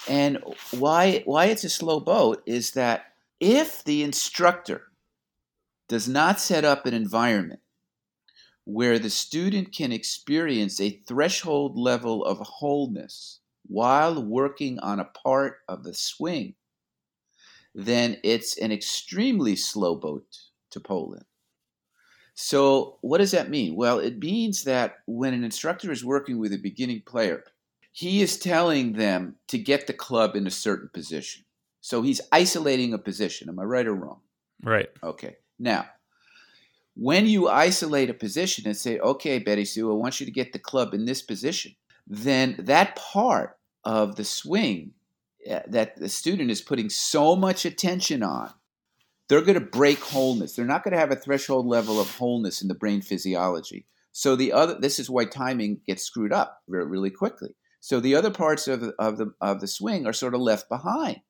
And 0.07 0.39
why 0.71 1.23
why 1.25 1.45
it's 1.45 1.65
a 1.65 1.69
slow 1.69 1.99
boat 1.99 2.41
is 2.45 2.71
that 2.71 3.13
if 3.39 3.83
the 3.83 4.03
instructor 4.03 4.83
does 5.89 6.07
not 6.07 6.39
set 6.39 6.63
up 6.63 6.85
an 6.85 6.93
environment 6.93 7.59
where 8.63 8.99
the 8.99 9.09
student 9.09 9.73
can 9.73 9.91
experience 9.91 10.79
a 10.79 11.01
threshold 11.07 11.77
level 11.77 12.23
of 12.25 12.37
wholeness 12.39 13.39
while 13.65 14.23
working 14.23 14.79
on 14.79 14.99
a 14.99 15.05
part 15.05 15.59
of 15.67 15.83
the 15.83 15.93
swing, 15.93 16.55
then 17.75 18.17
it's 18.23 18.57
an 18.57 18.71
extremely 18.71 19.55
slow 19.55 19.95
boat 19.95 20.25
to 20.71 20.79
Poland. 20.79 21.25
So, 22.33 22.97
what 23.01 23.17
does 23.17 23.31
that 23.31 23.49
mean? 23.49 23.75
Well, 23.75 23.97
it 23.97 24.19
means 24.19 24.63
that 24.65 24.97
when 25.07 25.33
an 25.33 25.43
instructor 25.43 25.91
is 25.91 26.05
working 26.05 26.37
with 26.37 26.53
a 26.53 26.57
beginning 26.57 27.01
player, 27.01 27.43
he 27.91 28.21
is 28.21 28.37
telling 28.37 28.93
them 28.93 29.37
to 29.47 29.57
get 29.57 29.87
the 29.87 29.93
club 29.93 30.35
in 30.35 30.45
a 30.45 30.51
certain 30.51 30.89
position. 30.93 31.45
So, 31.81 32.03
he's 32.03 32.21
isolating 32.31 32.93
a 32.93 32.99
position. 32.99 33.49
Am 33.49 33.59
I 33.59 33.63
right 33.63 33.87
or 33.87 33.95
wrong? 33.95 34.21
Right. 34.63 34.89
Okay. 35.03 35.37
Now, 35.57 35.87
when 36.95 37.25
you 37.25 37.47
isolate 37.47 38.09
a 38.09 38.13
position 38.13 38.67
and 38.67 38.77
say, 38.77 38.99
okay, 38.99 39.39
Betty 39.39 39.65
Sue, 39.65 39.91
I 39.91 39.95
want 39.95 40.19
you 40.19 40.25
to 40.25 40.31
get 40.31 40.53
the 40.53 40.59
club 40.59 40.93
in 40.93 41.05
this 41.05 41.21
position, 41.21 41.75
then 42.05 42.55
that 42.59 42.95
part 42.95 43.57
of 43.83 44.15
the 44.15 44.25
swing 44.25 44.91
uh, 45.49 45.61
that 45.67 45.95
the 45.95 46.09
student 46.09 46.51
is 46.51 46.61
putting 46.61 46.89
so 46.89 47.35
much 47.35 47.65
attention 47.65 48.23
on, 48.23 48.51
they're 49.27 49.41
going 49.41 49.59
to 49.59 49.65
break 49.65 49.99
wholeness. 49.99 50.53
They're 50.53 50.65
not 50.65 50.83
going 50.83 50.93
to 50.93 50.99
have 50.99 51.11
a 51.11 51.15
threshold 51.15 51.65
level 51.65 51.99
of 51.99 52.09
wholeness 52.15 52.61
in 52.61 52.67
the 52.67 52.75
brain 52.75 53.01
physiology. 53.01 53.85
So 54.11 54.35
the 54.35 54.53
other, 54.53 54.77
this 54.79 54.99
is 54.99 55.09
why 55.09 55.25
timing 55.25 55.81
gets 55.85 56.03
screwed 56.03 56.33
up 56.33 56.61
really 56.67 57.11
quickly. 57.11 57.55
So 57.79 57.99
the 57.99 58.15
other 58.15 58.31
parts 58.31 58.67
of, 58.67 58.83
of 58.99 59.17
the 59.17 59.33
of 59.39 59.61
the 59.61 59.67
swing 59.67 60.07
are 60.07 60.13
sort 60.13 60.33
of 60.33 60.41
left 60.41 60.67
behind. 60.67 61.21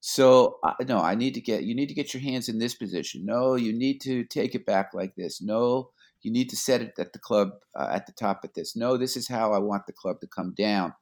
So 0.00 0.58
uh, 0.62 0.74
no, 0.86 0.98
I 1.00 1.16
need 1.16 1.34
to 1.34 1.40
get 1.40 1.64
you 1.64 1.74
need 1.74 1.88
to 1.88 1.94
get 1.94 2.14
your 2.14 2.22
hands 2.22 2.48
in 2.48 2.58
this 2.58 2.74
position. 2.74 3.26
No, 3.26 3.56
you 3.56 3.72
need 3.72 4.00
to 4.02 4.24
take 4.24 4.54
it 4.54 4.64
back 4.64 4.94
like 4.94 5.16
this. 5.16 5.42
No, 5.42 5.90
you 6.22 6.30
need 6.30 6.48
to 6.50 6.56
set 6.56 6.80
it 6.80 6.94
at 6.98 7.12
the 7.12 7.18
club 7.18 7.50
uh, 7.74 7.88
at 7.90 8.06
the 8.06 8.12
top 8.12 8.40
at 8.44 8.54
this. 8.54 8.76
No, 8.76 8.96
this 8.96 9.16
is 9.16 9.28
how 9.28 9.52
I 9.52 9.58
want 9.58 9.86
the 9.86 9.92
club 9.92 10.20
to 10.20 10.28
come 10.28 10.54
down. 10.56 10.94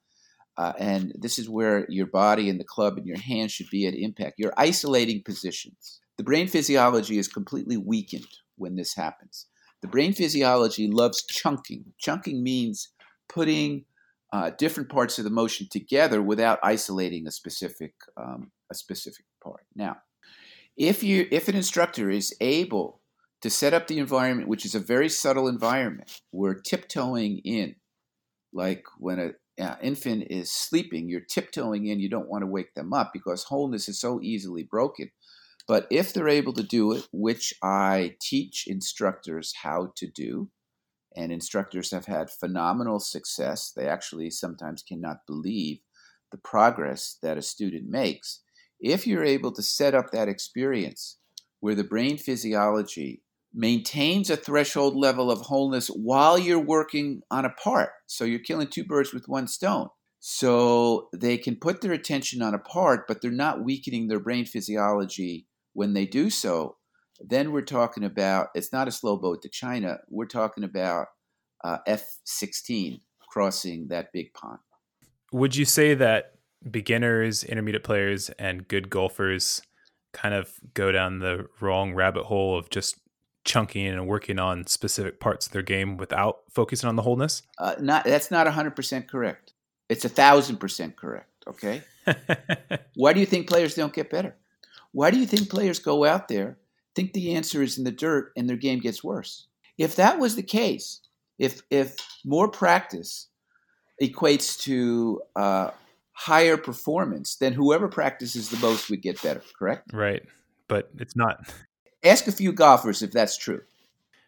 Uh, 0.57 0.73
and 0.79 1.11
this 1.15 1.37
is 1.37 1.49
where 1.49 1.85
your 1.89 2.07
body 2.07 2.49
and 2.49 2.59
the 2.59 2.63
club 2.65 2.97
and 2.97 3.05
your 3.05 3.19
hands 3.19 3.51
should 3.51 3.69
be 3.69 3.85
at 3.85 3.93
impact. 3.93 4.39
You're 4.39 4.53
isolating 4.57 5.21
positions. 5.23 5.99
The 6.17 6.23
brain 6.23 6.47
physiology 6.47 7.17
is 7.17 7.27
completely 7.27 7.77
weakened 7.77 8.27
when 8.57 8.75
this 8.75 8.95
happens. 8.95 9.47
The 9.81 9.87
brain 9.87 10.13
physiology 10.13 10.87
loves 10.87 11.23
chunking. 11.25 11.93
Chunking 11.99 12.41
means 12.41 12.89
putting 13.27 13.85
uh, 14.31 14.51
different 14.57 14.89
parts 14.89 15.17
of 15.17 15.23
the 15.23 15.29
motion 15.29 15.67
together 15.69 16.21
without 16.21 16.59
isolating 16.63 17.27
a 17.27 17.31
specific 17.31 17.93
um, 18.17 18.51
a 18.71 18.75
specific 18.75 19.25
part. 19.43 19.65
Now, 19.75 19.97
if 20.75 21.03
you 21.03 21.27
if 21.31 21.47
an 21.47 21.55
instructor 21.55 22.09
is 22.09 22.35
able 22.41 23.01
to 23.41 23.49
set 23.49 23.73
up 23.73 23.87
the 23.87 23.99
environment, 23.99 24.49
which 24.49 24.65
is 24.65 24.75
a 24.75 24.79
very 24.79 25.09
subtle 25.09 25.47
environment, 25.47 26.21
we're 26.31 26.59
tiptoeing 26.59 27.39
in, 27.45 27.75
like 28.51 28.83
when 28.97 29.19
an 29.19 29.35
uh, 29.59 29.75
infant 29.81 30.27
is 30.29 30.51
sleeping, 30.51 31.07
you're 31.07 31.21
tiptoeing 31.21 31.85
in. 31.85 31.99
You 31.99 32.09
don't 32.09 32.29
want 32.29 32.41
to 32.41 32.47
wake 32.47 32.73
them 32.73 32.93
up 32.93 33.11
because 33.13 33.43
wholeness 33.43 33.87
is 33.87 33.99
so 33.99 34.19
easily 34.21 34.63
broken. 34.63 35.11
But 35.67 35.87
if 35.89 36.13
they're 36.13 36.29
able 36.29 36.53
to 36.53 36.63
do 36.63 36.91
it, 36.91 37.07
which 37.11 37.53
I 37.63 38.15
teach 38.21 38.65
instructors 38.67 39.53
how 39.63 39.93
to 39.95 40.07
do, 40.07 40.49
and 41.15 41.31
instructors 41.31 41.91
have 41.91 42.05
had 42.05 42.29
phenomenal 42.29 42.99
success, 42.99 43.71
they 43.75 43.87
actually 43.87 44.29
sometimes 44.29 44.83
cannot 44.83 45.25
believe 45.25 45.79
the 46.31 46.37
progress 46.37 47.17
that 47.21 47.37
a 47.37 47.41
student 47.41 47.89
makes 47.89 48.41
if 48.79 49.07
you're 49.07 49.23
able 49.23 49.51
to 49.53 49.61
set 49.61 49.95
up 49.95 50.11
that 50.11 50.27
experience 50.27 51.17
where 51.59 51.75
the 51.75 51.83
brain 51.83 52.17
physiology 52.17 53.23
maintains 53.53 54.29
a 54.29 54.35
threshold 54.35 54.95
level 54.95 55.31
of 55.31 55.41
wholeness 55.41 55.87
while 55.87 56.37
you're 56.37 56.59
working 56.59 57.21
on 57.31 57.45
a 57.45 57.49
part, 57.49 57.89
so 58.05 58.25
you're 58.25 58.39
killing 58.39 58.67
two 58.67 58.83
birds 58.83 59.13
with 59.13 59.29
one 59.29 59.47
stone. 59.47 59.87
So 60.19 61.07
they 61.13 61.37
can 61.37 61.55
put 61.55 61.81
their 61.81 61.93
attention 61.93 62.41
on 62.41 62.53
a 62.53 62.59
part, 62.59 63.07
but 63.07 63.21
they're 63.21 63.31
not 63.31 63.63
weakening 63.63 64.07
their 64.07 64.19
brain 64.19 64.45
physiology 64.45 65.47
when 65.75 65.93
they 65.93 66.05
do 66.05 66.31
so. 66.31 66.77
Then 67.19 67.51
we're 67.51 67.61
talking 67.61 68.03
about 68.03 68.47
it's 68.55 68.73
not 68.73 68.87
a 68.87 68.91
slow 68.91 69.17
boat 69.17 69.43
to 69.43 69.49
China. 69.49 69.99
We're 70.09 70.25
talking 70.25 70.63
about 70.63 71.07
uh, 71.63 71.77
F 71.85 72.17
16 72.25 72.99
crossing 73.29 73.89
that 73.89 74.11
big 74.11 74.33
pond. 74.33 74.59
Would 75.31 75.55
you 75.55 75.65
say 75.65 75.93
that 75.93 76.33
beginners, 76.69 77.43
intermediate 77.43 77.83
players, 77.83 78.29
and 78.31 78.67
good 78.67 78.89
golfers 78.89 79.61
kind 80.13 80.33
of 80.33 80.53
go 80.73 80.91
down 80.91 81.19
the 81.19 81.47
wrong 81.59 81.93
rabbit 81.93 82.23
hole 82.25 82.57
of 82.57 82.69
just 82.69 82.95
chunking 83.43 83.87
and 83.87 84.07
working 84.07 84.39
on 84.39 84.65
specific 84.65 85.19
parts 85.19 85.45
of 85.45 85.51
their 85.51 85.61
game 85.61 85.97
without 85.97 86.39
focusing 86.49 86.89
on 86.89 86.95
the 86.95 87.01
wholeness? 87.01 87.43
Uh, 87.59 87.75
not 87.79 88.03
that's 88.05 88.31
not 88.31 88.47
hundred 88.47 88.75
percent 88.75 89.09
correct. 89.09 89.53
It's 89.89 90.05
a 90.05 90.09
thousand 90.09 90.57
percent 90.57 90.95
correct. 90.95 91.29
Okay. 91.47 91.81
Why 92.95 93.13
do 93.13 93.19
you 93.19 93.25
think 93.25 93.47
players 93.47 93.75
don't 93.75 93.93
get 93.93 94.09
better? 94.09 94.35
Why 94.95 95.11
do 95.11 95.19
you 95.19 95.25
think 95.25 95.49
players 95.49 95.79
go 95.79 96.05
out 96.05 96.29
there, 96.29 96.57
think 96.95 97.11
the 97.11 97.35
answer 97.35 97.61
is 97.61 97.77
in 97.77 97.83
the 97.83 97.91
dirt, 97.91 98.31
and 98.37 98.47
their 98.47 98.55
game 98.55 98.79
gets 98.79 99.03
worse? 99.03 99.47
If 99.77 99.97
that 99.97 100.19
was 100.19 100.37
the 100.37 100.41
case, 100.41 101.01
if 101.37 101.61
if 101.69 101.97
more 102.23 102.47
practice 102.47 103.27
equates 104.01 104.57
to 104.61 105.21
uh, 105.35 105.71
higher 106.13 106.55
performance, 106.55 107.35
then 107.35 107.51
whoever 107.51 107.89
practices 107.89 108.49
the 108.49 108.57
most 108.65 108.89
would 108.89 109.01
get 109.01 109.21
better. 109.21 109.41
Correct? 109.59 109.91
Right, 109.91 110.23
but 110.69 110.89
it's 110.97 111.17
not. 111.17 111.53
Ask 112.01 112.27
a 112.27 112.31
few 112.31 112.53
golfers 112.53 113.01
if 113.01 113.11
that's 113.11 113.35
true. 113.35 113.63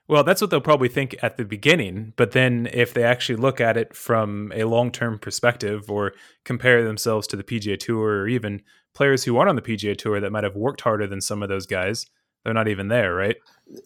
Well, 0.10 0.26
that's 0.26 0.42
what 0.42 0.50
they'll 0.50 0.60
probably 0.60 0.90
think 0.90 1.16
at 1.22 1.38
the 1.38 1.46
beginning. 1.46 2.12
But 2.18 2.32
then 2.32 2.68
if 2.74 2.94
they 2.94 3.04
actually 3.04 3.38
look 3.38 3.62
at 3.62 3.78
it 3.78 3.96
from 3.96 4.52
a 4.54 4.66
long 4.66 4.92
term 4.92 5.18
perspective 5.18 5.90
or 5.90 6.12
compare 6.44 6.84
themselves 6.84 7.26
to 7.28 7.38
the 7.38 7.44
PGA 7.44 7.80
Tour 7.80 8.24
or 8.24 8.28
even 8.28 8.64
players 8.98 9.24
who 9.24 9.38
aren't 9.38 9.50
on 9.50 9.56
the 9.56 9.62
PGA 9.62 9.96
Tour 9.96 10.20
that 10.20 10.32
might 10.32 10.44
have 10.44 10.56
worked 10.56 10.82
harder 10.82 11.06
than 11.06 11.22
some 11.22 11.44
of 11.44 11.50
those 11.50 11.68
guys, 11.68 12.08
they're 12.44 12.54
not 12.54 12.68
even 12.68 12.88
there, 12.88 13.14
right? 13.14 13.36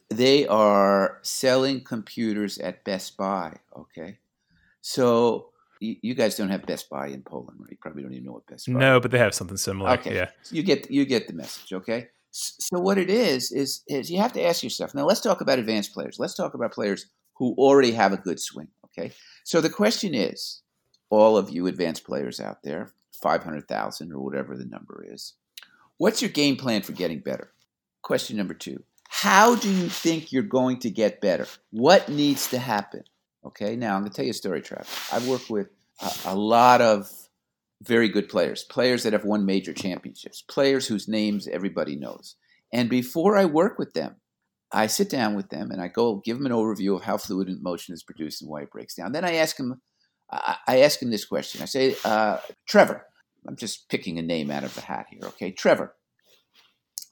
They 0.10 0.48
are 0.48 1.20
selling 1.22 1.84
computers 1.84 2.58
at 2.58 2.84
Best 2.86 3.18
Buy, 3.18 3.58
okay? 3.76 4.20
So 4.82 5.50
you 5.82 6.14
guys 6.14 6.38
don't 6.38 6.50
have 6.50 6.66
Best 6.66 6.90
Buy 6.90 7.08
in 7.08 7.24
Poland, 7.24 7.60
right? 7.60 7.72
You 7.72 7.78
probably 7.82 8.04
don't 8.04 8.14
even 8.14 8.26
know 8.26 8.34
what 8.34 8.48
Best 8.48 8.68
Buy 8.68 8.74
is. 8.74 8.80
No, 8.80 9.00
but 9.00 9.12
they 9.12 9.18
have 9.18 9.34
something 9.34 9.58
similar. 9.58 9.92
Okay. 9.92 10.16
Yeah. 10.16 10.30
So 10.44 10.56
you 10.56 10.64
get 10.64 10.90
you 10.90 11.06
get 11.06 11.28
the 11.28 11.34
message, 11.34 11.74
okay? 11.74 12.08
So 12.32 12.80
what 12.80 12.98
it 12.98 13.10
is 13.10 13.52
is 13.52 13.84
is 13.88 14.10
you 14.10 14.20
have 14.20 14.34
to 14.34 14.44
ask 14.44 14.64
yourself. 14.64 14.96
Now 14.96 15.06
let's 15.06 15.22
talk 15.22 15.42
about 15.42 15.60
advanced 15.60 15.94
players. 15.94 16.18
Let's 16.20 16.36
talk 16.36 16.54
about 16.54 16.72
players 16.72 17.08
who 17.36 17.54
already 17.58 17.92
have 17.92 18.14
a 18.14 18.18
good 18.18 18.40
swing. 18.40 18.70
Okay. 18.86 19.12
So 19.44 19.60
the 19.60 19.70
question 19.70 20.14
is, 20.14 20.62
all 21.10 21.36
of 21.36 21.50
you 21.50 21.68
advanced 21.68 22.06
players 22.06 22.40
out 22.40 22.60
there, 22.64 22.94
five 23.22 23.44
hundred 23.44 23.68
thousand 23.68 24.12
or 24.12 24.20
whatever 24.20 24.56
the 24.56 24.66
number 24.66 25.06
is, 25.08 25.34
what's 25.98 26.22
your 26.22 26.32
game 26.32 26.56
plan 26.56 26.82
for 26.82 26.92
getting 26.94 27.20
better? 27.20 27.52
Question 28.02 28.38
number 28.38 28.54
two: 28.54 28.84
How 29.10 29.56
do 29.56 29.72
you 29.72 29.88
think 29.90 30.32
you're 30.32 30.44
going 30.44 30.80
to 30.80 30.90
get 30.90 31.22
better? 31.22 31.48
What 31.72 32.10
needs 32.10 32.50
to 32.50 32.60
happen? 32.60 33.04
Okay. 33.46 33.76
Now 33.76 33.96
I'm 33.96 34.02
going 34.02 34.12
to 34.12 34.16
tell 34.16 34.26
you 34.26 34.32
a 34.32 34.36
story, 34.36 34.62
Travis. 34.62 35.14
I've 35.14 35.28
worked 35.28 35.50
with 35.50 35.70
a, 36.02 36.12
a 36.26 36.36
lot 36.36 36.82
of 36.82 37.10
very 37.82 38.10
good 38.10 38.30
players, 38.30 38.64
players 38.64 39.04
that 39.04 39.14
have 39.14 39.26
won 39.26 39.46
major 39.46 39.74
championships, 39.74 40.42
players 40.44 40.88
whose 40.88 41.08
names 41.08 41.48
everybody 41.48 41.96
knows. 41.96 42.36
And 42.72 42.90
before 42.90 43.38
I 43.38 43.46
work 43.46 43.80
with 43.80 43.94
them, 43.94 44.18
I 44.72 44.88
sit 44.88 45.10
down 45.10 45.36
with 45.36 45.50
them 45.50 45.72
and 45.72 45.82
I 45.82 45.88
go 45.88 46.22
give 46.24 46.38
them 46.38 46.46
an 46.46 46.52
overview 46.52 46.96
of 46.96 47.04
how 47.04 47.18
fluid 47.18 47.50
motion 47.62 47.94
is 47.94 48.04
produced 48.04 48.42
and 48.42 48.50
why 48.50 48.62
it 48.62 48.72
breaks 48.72 48.96
down. 48.96 49.12
Then 49.12 49.26
I 49.26 49.36
ask 49.36 49.58
them, 49.58 49.82
I 50.32 50.80
ask 50.82 51.00
them 51.00 51.10
this 51.12 51.26
question. 51.26 51.62
I 51.62 51.66
say, 51.66 51.96
uh, 52.06 52.38
Trevor, 52.68 53.06
I'm 53.48 53.56
just 53.56 53.90
picking 53.90 54.20
a 54.20 54.22
name 54.22 54.52
out 54.52 54.64
of 54.64 54.76
the 54.76 54.82
hat 54.82 55.08
here. 55.10 55.22
Okay, 55.24 55.52
Trevor. 55.52 55.96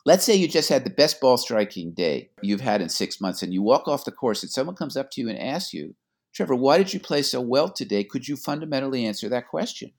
Let's 0.05 0.23
say 0.23 0.35
you 0.35 0.47
just 0.47 0.69
had 0.69 0.85
the 0.85 0.89
best 0.89 1.19
ball 1.19 1.37
striking 1.37 1.91
day 1.93 2.29
you've 2.41 2.61
had 2.61 2.81
in 2.81 2.89
six 2.89 3.19
months, 3.19 3.43
and 3.43 3.53
you 3.53 3.61
walk 3.61 3.87
off 3.87 4.05
the 4.05 4.11
course, 4.11 4.43
and 4.43 4.51
someone 4.51 4.75
comes 4.75 4.95
up 4.95 5.11
to 5.11 5.21
you 5.21 5.29
and 5.29 5.37
asks 5.37 5.73
you, 5.73 5.95
Trevor, 6.33 6.55
why 6.55 6.77
did 6.77 6.93
you 6.93 6.99
play 6.99 7.21
so 7.21 7.41
well 7.41 7.69
today? 7.69 8.03
Could 8.03 8.27
you 8.27 8.35
fundamentally 8.35 9.05
answer 9.05 9.27
that 9.29 9.47
question? 9.47 9.91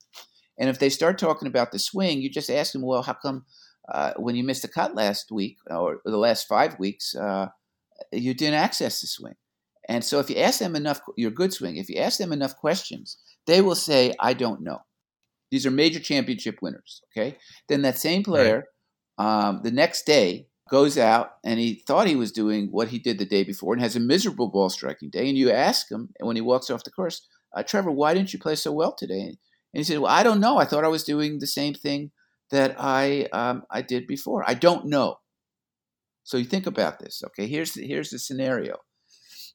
And 0.57 0.69
if 0.69 0.79
they 0.79 0.89
start 0.89 1.17
talking 1.17 1.47
about 1.47 1.71
the 1.71 1.79
swing, 1.79 2.21
you 2.21 2.29
just 2.29 2.49
ask 2.49 2.73
them, 2.73 2.81
well, 2.81 3.03
how 3.03 3.13
come 3.13 3.45
uh, 3.91 4.13
when 4.17 4.35
you 4.35 4.43
missed 4.43 4.63
a 4.63 4.67
cut 4.67 4.95
last 4.95 5.31
week 5.31 5.57
or 5.69 6.01
the 6.05 6.17
last 6.17 6.47
five 6.47 6.79
weeks, 6.79 7.15
uh, 7.15 7.47
you 8.11 8.33
didn't 8.33 8.55
access 8.55 9.01
the 9.01 9.07
swing? 9.07 9.35
And 9.89 10.03
so 10.03 10.19
if 10.19 10.29
you 10.29 10.37
ask 10.37 10.59
them 10.59 10.75
enough, 10.75 11.01
your 11.17 11.31
good 11.31 11.53
swing, 11.53 11.77
if 11.77 11.89
you 11.89 11.97
ask 11.97 12.17
them 12.17 12.31
enough 12.31 12.55
questions, 12.55 13.17
they 13.47 13.61
will 13.61 13.75
say, 13.75 14.13
I 14.19 14.33
don't 14.33 14.61
know. 14.61 14.79
These 15.51 15.65
are 15.65 15.71
major 15.71 15.99
championship 15.99 16.59
winners. 16.61 17.01
Okay. 17.11 17.37
Then 17.67 17.81
that 17.83 17.97
same 17.97 18.23
player, 18.23 18.65
right. 19.19 19.47
um, 19.47 19.61
the 19.63 19.71
next 19.71 20.05
day, 20.05 20.47
goes 20.71 20.97
out 20.97 21.31
and 21.43 21.59
he 21.59 21.83
thought 21.85 22.07
he 22.07 22.15
was 22.15 22.31
doing 22.31 22.69
what 22.71 22.87
he 22.87 22.97
did 22.97 23.19
the 23.19 23.25
day 23.25 23.43
before 23.43 23.73
and 23.73 23.81
has 23.81 23.97
a 23.97 23.99
miserable 23.99 24.49
ball 24.49 24.69
striking 24.69 25.09
day. 25.09 25.27
And 25.27 25.37
you 25.37 25.51
ask 25.51 25.91
him 25.91 26.09
when 26.21 26.37
he 26.37 26.41
walks 26.41 26.69
off 26.69 26.85
the 26.85 26.91
course, 26.91 27.27
uh, 27.53 27.61
Trevor, 27.61 27.91
why 27.91 28.13
didn't 28.13 28.31
you 28.31 28.39
play 28.39 28.55
so 28.55 28.71
well 28.71 28.95
today? 28.95 29.19
And 29.19 29.37
he 29.73 29.83
said, 29.83 29.99
Well, 29.99 30.11
I 30.11 30.23
don't 30.23 30.39
know. 30.39 30.57
I 30.57 30.65
thought 30.65 30.85
I 30.85 30.89
was 30.89 31.03
doing 31.03 31.39
the 31.39 31.47
same 31.47 31.73
thing 31.73 32.11
that 32.51 32.75
I 32.79 33.27
um, 33.33 33.63
I 33.69 33.81
did 33.81 34.07
before. 34.07 34.43
I 34.47 34.53
don't 34.53 34.85
know. 34.85 35.17
So 36.23 36.37
you 36.37 36.45
think 36.45 36.67
about 36.67 36.99
this. 36.99 37.21
Okay, 37.27 37.47
here's 37.47 37.73
the, 37.73 37.85
here's 37.85 38.09
the 38.09 38.19
scenario. 38.19 38.77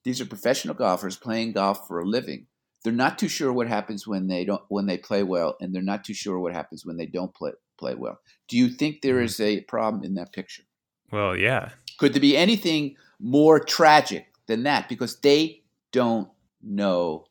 These 0.05 0.21
are 0.21 0.27
professional 0.27 0.75
golfers 0.75 1.17
playing 1.17 1.53
golf 1.53 1.87
for 1.89 2.01
a 2.01 2.07
living. 2.07 2.47
They're 2.87 2.95
not 2.95 3.19
too 3.19 3.29
sure 3.29 3.53
what 3.53 3.67
happens 3.67 4.07
when 4.07 4.29
they 4.29 4.45
don't 4.45 4.63
when 4.69 4.87
they 4.87 4.97
play 4.97 5.23
well, 5.25 5.57
and 5.61 5.75
they're 5.75 5.83
not 5.83 6.05
too 6.05 6.15
sure 6.15 6.39
what 6.39 6.53
happens 6.53 6.87
when 6.87 6.97
they 6.97 7.07
don't 7.07 7.35
play 7.35 7.51
play 7.79 7.95
well. 7.95 8.21
Do 8.49 8.57
you 8.57 8.69
think 8.69 9.03
there 9.03 9.17
mm-hmm. 9.17 9.43
a 9.43 9.61
problem 9.63 10.05
in 10.05 10.15
that 10.15 10.33
picture? 10.33 10.63
Well, 11.11 11.37
yeah. 11.37 11.71
Could 11.99 12.13
there 12.13 12.21
be 12.21 12.37
anything 12.37 12.97
more 13.19 13.59
tragic 13.59 14.27
than 14.47 14.63
that? 14.63 14.89
Because 14.89 15.19
they 15.21 15.63
don't 15.91 16.29
know 16.63 17.27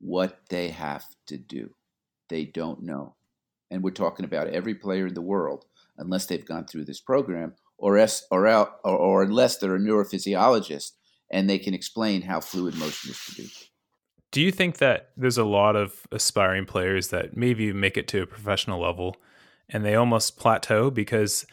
what 0.00 0.40
they 0.50 0.68
have 0.68 1.04
to 1.26 1.36
do 1.36 1.74
they 2.32 2.46
don't 2.46 2.82
know. 2.82 3.14
And 3.70 3.84
we're 3.84 3.90
talking 3.90 4.24
about 4.24 4.48
every 4.48 4.74
player 4.74 5.06
in 5.06 5.14
the 5.14 5.20
world, 5.20 5.66
unless 5.98 6.26
they've 6.26 6.44
gone 6.44 6.64
through 6.64 6.86
this 6.86 7.00
program, 7.00 7.54
or, 7.76 7.98
es, 7.98 8.24
or, 8.30 8.46
out, 8.46 8.80
or, 8.84 8.96
or 8.96 9.22
unless 9.22 9.58
they're 9.58 9.76
a 9.76 9.78
neurophysiologist 9.78 10.92
and 11.30 11.48
they 11.48 11.58
can 11.58 11.74
explain 11.74 12.22
how 12.22 12.40
fluid 12.40 12.74
motion 12.74 13.10
is 13.10 13.18
produced. 13.18 13.68
Do 14.32 14.40
you 14.40 14.50
think 14.50 14.78
that 14.78 15.10
there's 15.16 15.38
a 15.38 15.44
lot 15.44 15.76
of 15.76 16.06
aspiring 16.10 16.64
players 16.64 17.08
that 17.08 17.36
maybe 17.36 17.72
make 17.72 17.96
it 17.96 18.08
to 18.08 18.22
a 18.22 18.26
professional 18.26 18.80
level 18.80 19.16
and 19.68 19.84
they 19.84 19.94
almost 19.94 20.38
plateau 20.38 20.90
because 20.90 21.46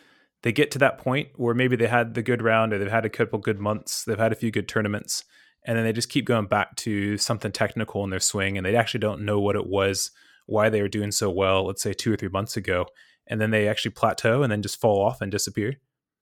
they 0.44 0.54
get 0.54 0.72
to 0.72 0.80
that 0.80 0.98
point 0.98 1.28
where 1.36 1.54
maybe 1.54 1.76
they 1.76 1.88
had 1.88 2.14
the 2.14 2.24
good 2.24 2.42
round 2.42 2.72
or 2.72 2.78
they've 2.78 2.90
had 2.90 3.06
a 3.06 3.10
couple 3.10 3.38
good 3.38 3.60
months, 3.60 4.06
they've 4.06 4.18
had 4.18 4.32
a 4.32 4.36
few 4.36 4.50
good 4.50 4.70
tournaments, 4.70 5.26
and 5.66 5.78
then 5.78 5.84
they 5.84 5.92
just 5.92 6.10
keep 6.10 6.26
going 6.26 6.46
back 6.46 6.78
to 6.78 7.18
something 7.18 7.52
technical 7.52 8.04
in 8.06 8.10
their 8.10 8.20
swing 8.22 8.58
and 8.58 8.66
they 8.66 8.76
actually 8.76 9.02
don't 9.02 9.26
know 9.26 9.42
what 9.42 9.58
it 9.58 9.68
was 9.68 10.12
why 10.46 10.70
they 10.70 10.82
were 10.82 10.88
doing 10.88 11.12
so 11.12 11.30
well, 11.30 11.68
let's 11.68 11.82
say 11.82 11.94
two 11.94 12.12
or 12.12 12.18
three 12.18 12.30
months 12.30 12.58
ago, 12.58 12.88
and 13.28 13.40
then 13.40 13.52
they 13.52 13.68
actually 13.68 13.92
plateau 13.92 14.42
and 14.42 14.52
then 14.52 14.62
just 14.62 14.82
fall 14.82 15.06
off 15.06 15.22
and 15.22 15.32
disappear? 15.32 15.76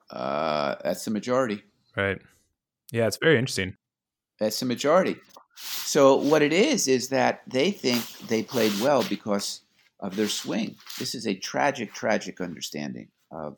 Uh, 0.10 0.76
that's 0.84 1.06
the 1.06 1.12
majority. 1.12 1.64
Right. 1.96 2.20
Yeah, 2.92 3.08
it's 3.08 3.18
very 3.18 3.38
interesting. 3.38 3.78
That's 4.40 4.60
the 4.60 4.66
majority. 4.66 5.16
So 5.88 6.18
what 6.18 6.42
it 6.42 6.52
is 6.52 6.90
is 6.90 7.08
that 7.10 7.44
they 7.48 7.72
think 7.72 8.06
they 8.28 8.44
played 8.44 8.74
well 8.82 9.06
because 9.08 9.62
of 10.02 10.18
their 10.18 10.28
swing. 10.28 10.76
This 11.00 11.16
is 11.16 11.26
a 11.26 11.34
tragic, 11.34 11.94
tragic 11.94 12.42
understanding 12.42 13.08
of 13.32 13.58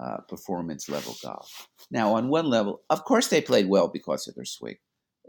uh, 0.00 0.22
performance 0.26 0.88
level 0.88 1.14
golf. 1.22 1.68
Now, 1.90 2.14
on 2.14 2.30
one 2.30 2.46
level, 2.46 2.80
of 2.88 3.04
course, 3.04 3.28
they 3.28 3.42
played 3.42 3.68
well 3.68 3.88
because 3.88 4.26
of 4.26 4.36
their 4.36 4.46
swing. 4.46 4.76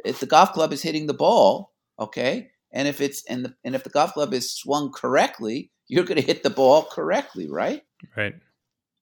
If 0.05 0.21
the 0.21 0.25
golf 0.25 0.53
club 0.53 0.71
is 0.71 0.81
hitting 0.81 1.07
the 1.07 1.13
ball, 1.13 1.73
okay, 1.99 2.51
and 2.71 2.87
if 2.87 3.01
it's 3.01 3.25
and 3.25 3.43
the, 3.43 3.55
and 3.65 3.75
if 3.75 3.83
the 3.83 3.89
golf 3.89 4.13
club 4.13 4.33
is 4.33 4.55
swung 4.55 4.93
correctly, 4.93 5.69
you're 5.89 6.05
going 6.05 6.15
to 6.15 6.25
hit 6.25 6.43
the 6.43 6.49
ball 6.49 6.83
correctly, 6.83 7.49
right? 7.49 7.81
Right. 8.15 8.35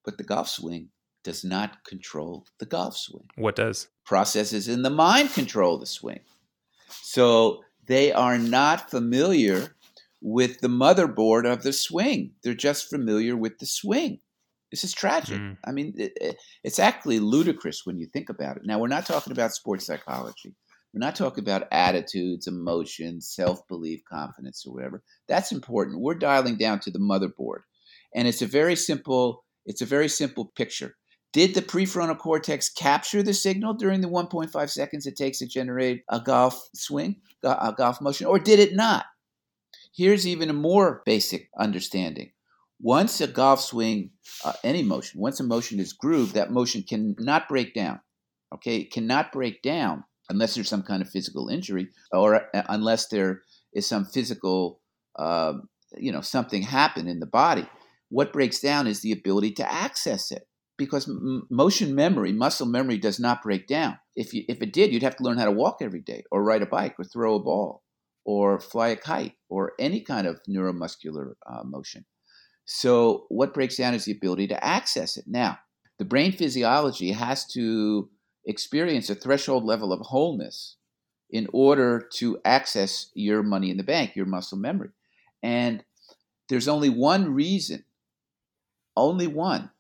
But 0.04 0.18
the 0.18 0.24
golf 0.24 0.50
swing 0.50 0.90
does 1.24 1.44
not 1.44 1.84
control 1.84 2.48
the 2.58 2.66
golf 2.66 2.98
swing. 2.98 3.28
What 3.36 3.56
does? 3.56 3.88
Processes 4.04 4.68
in 4.68 4.82
the 4.82 4.90
mind 4.90 5.32
control 5.34 5.78
the 5.78 5.86
swing. 5.86 6.22
So 6.92 7.64
they 7.86 8.12
are 8.12 8.38
not 8.38 8.90
familiar 8.90 9.76
with 10.22 10.60
the 10.60 10.68
motherboard 10.68 11.52
of 11.52 11.64
the 11.64 11.74
swing. 11.74 12.32
They're 12.44 12.54
just 12.54 12.90
familiar 12.90 13.36
with 13.36 13.58
the 13.60 13.66
swing. 13.66 14.20
This 14.72 14.84
is 14.84 14.94
tragic. 14.94 15.40
Mm. 15.40 15.58
I 15.66 15.72
mean, 15.72 15.94
it, 15.98 16.38
it's 16.64 16.80
actually 16.80 17.20
ludicrous 17.20 17.86
when 17.86 17.98
you 17.98 18.06
think 18.06 18.30
about 18.30 18.58
it. 18.58 18.64
Now, 18.66 18.80
we're 18.80 18.88
not 18.88 19.06
talking 19.06 19.32
about 19.32 19.54
sports 19.54 19.86
psychology. 19.86 20.54
We're 20.94 21.00
not 21.06 21.16
talking 21.16 21.44
about 21.44 21.68
attitudes, 21.72 22.48
emotions, 22.48 23.28
self 23.28 23.68
belief, 23.68 24.02
confidence, 24.12 24.66
or 24.66 24.74
whatever. 24.74 25.04
That's 25.28 25.52
important. 25.52 26.02
We're 26.02 26.16
dialing 26.16 26.58
down 26.58 26.80
to 26.82 26.92
the 26.92 27.00
motherboard. 27.00 27.60
And 28.14 28.28
it's 28.28 28.42
a 28.42 28.48
very 28.48 28.76
simple, 28.76 29.44
it's 29.66 29.82
a 29.82 29.86
very 29.86 30.10
simple 30.10 30.52
picture. 30.56 30.96
Did 31.32 31.54
the 31.54 31.62
prefrontal 31.62 32.18
cortex 32.18 32.70
capture 32.70 33.22
the 33.22 33.36
signal 33.36 33.76
during 33.76 34.02
the 34.02 34.08
1.5 34.08 34.70
seconds 34.70 35.06
it 35.06 35.16
takes 35.16 35.38
to 35.40 35.48
generate 35.48 36.04
a 36.10 36.20
golf 36.20 36.70
swing, 36.74 37.18
a 37.44 37.74
golf 37.78 38.02
motion, 38.02 38.26
or 38.26 38.40
did 38.40 38.60
it 38.60 38.76
not? 38.76 39.06
Here's 39.96 40.26
even 40.26 40.50
a 40.50 40.54
more 40.54 41.04
basic 41.06 41.50
understanding. 41.58 42.32
Once 42.82 43.22
a 43.22 43.28
golf 43.28 43.62
swing, 43.62 44.10
uh, 44.44 44.54
any 44.64 44.82
motion, 44.82 45.20
once 45.20 45.40
a 45.40 45.44
motion 45.44 45.80
is 45.80 45.94
grooved, 45.94 46.34
that 46.34 46.52
motion 46.52 46.82
cannot 46.82 47.48
break 47.48 47.76
down. 47.76 48.00
Okay, 48.56 48.78
it 48.78 48.92
cannot 48.92 49.32
break 49.32 49.62
down 49.62 50.04
unless 50.30 50.56
there's 50.56 50.70
some 50.70 50.84
kind 50.84 51.02
of 51.02 51.10
physical 51.10 51.50
injury 51.50 51.90
or 52.12 52.48
uh, 52.56 52.64
unless 52.70 53.10
there 53.10 53.44
is 53.74 53.86
some 53.86 54.06
physical, 54.06 54.80
uh, 55.18 55.54
you 55.98 56.12
know, 56.12 56.22
something 56.22 56.64
happened 56.64 57.08
in 57.08 57.20
the 57.20 57.28
body. 57.28 57.68
What 58.10 58.34
breaks 58.34 58.60
down 58.60 58.88
is 58.88 59.02
the 59.02 59.12
ability 59.12 59.52
to 59.54 59.72
access 59.72 60.32
it 60.32 60.49
because 60.80 61.08
m- 61.08 61.46
motion 61.52 61.94
memory, 61.94 62.32
muscle 62.32 62.66
memory 62.66 62.98
does 62.98 63.20
not 63.20 63.44
break 63.44 63.68
down. 63.68 64.00
If, 64.16 64.34
you, 64.34 64.46
if 64.50 64.64
it 64.64 64.74
did, 64.74 64.92
you'd 64.92 65.04
have 65.04 65.18
to 65.18 65.24
learn 65.24 65.38
how 65.38 65.46
to 65.46 65.52
walk 65.52 65.78
every 65.82 66.02
day 66.02 66.24
or 66.32 66.44
ride 66.44 66.64
a 66.64 66.66
bike 66.66 66.96
or 66.98 67.04
throw 67.04 67.36
a 67.36 67.40
ball 67.40 67.84
or 68.26 68.60
fly 68.60 68.88
a 68.88 68.96
kite 68.96 69.34
or 69.50 69.74
any 69.78 70.02
kind 70.02 70.26
of 70.26 70.40
neuromuscular 70.50 71.34
uh, 71.46 71.64
motion. 71.64 72.06
So, 72.66 73.26
what 73.30 73.54
breaks 73.54 73.78
down 73.78 73.94
is 73.94 74.06
the 74.06 74.12
ability 74.14 74.48
to 74.48 74.64
access 74.64 75.18
it. 75.18 75.26
Now, 75.28 75.60
the 76.00 76.06
brain 76.06 76.32
physiology 76.32 77.12
has 77.12 77.46
to 77.54 78.10
experience 78.46 79.10
a 79.10 79.16
threshold 79.16 79.66
level 79.66 79.92
of 79.92 80.00
wholeness 80.00 80.78
in 81.30 81.48
order 81.54 82.08
to 82.14 82.40
access 82.46 83.12
your 83.14 83.44
money 83.44 83.70
in 83.70 83.78
the 83.78 83.84
bank, 83.84 84.16
your 84.16 84.26
muscle 84.26 84.58
memory. 84.58 84.90
And 85.44 85.84
there's 86.48 86.68
only 86.68 86.90
one 86.90 87.34
reason, 87.34 87.84
only 88.96 89.28
one, 89.28 89.72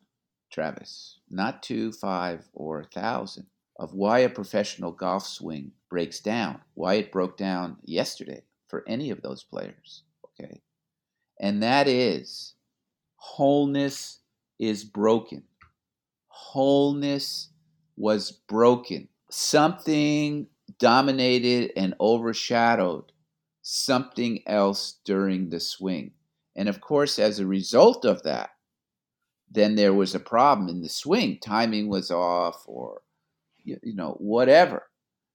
Travis, 0.52 1.20
not 1.30 1.64
two, 1.64 1.92
five, 1.92 2.48
or 2.54 2.82
a 2.82 2.86
thousand, 2.86 3.48
of 3.78 3.94
why 3.94 4.20
a 4.20 4.30
professional 4.30 4.92
golf 4.92 5.26
swing 5.26 5.72
breaks 5.90 6.20
down, 6.20 6.62
why 6.74 6.96
it 6.96 7.12
broke 7.12 7.38
down 7.38 7.78
yesterday 7.86 8.44
for 8.68 8.84
any 8.88 9.10
of 9.10 9.22
those 9.22 9.44
players. 9.44 10.04
Okay. 10.26 10.62
And 11.40 11.64
that 11.64 11.88
is 11.88 12.56
wholeness 13.16 14.20
is 14.60 14.84
broken. 14.84 15.44
Wholeness 16.28 17.50
was 17.96 18.32
broken. 18.32 19.08
Something 19.30 20.48
dominated 20.78 21.72
and 21.76 21.96
overshadowed 22.00 23.12
something 23.62 24.42
else 24.48 25.00
during 25.06 25.50
the 25.50 25.60
swing. 25.60 26.12
And 26.56 26.68
of 26.68 26.82
course, 26.82 27.20
as 27.20 27.40
a 27.40 27.46
result 27.46 28.06
of 28.06 28.24
that, 28.24 28.52
then 29.52 29.76
there 29.76 29.94
was 29.94 30.16
a 30.16 30.20
problem 30.20 30.70
in 30.70 30.82
the 30.82 30.90
swing. 30.90 31.40
Timing 31.42 31.90
was 31.90 32.12
off, 32.12 32.64
or 32.68 33.02
you, 33.64 33.80
you 33.84 33.96
know, 33.96 34.16
whatever. 34.20 34.88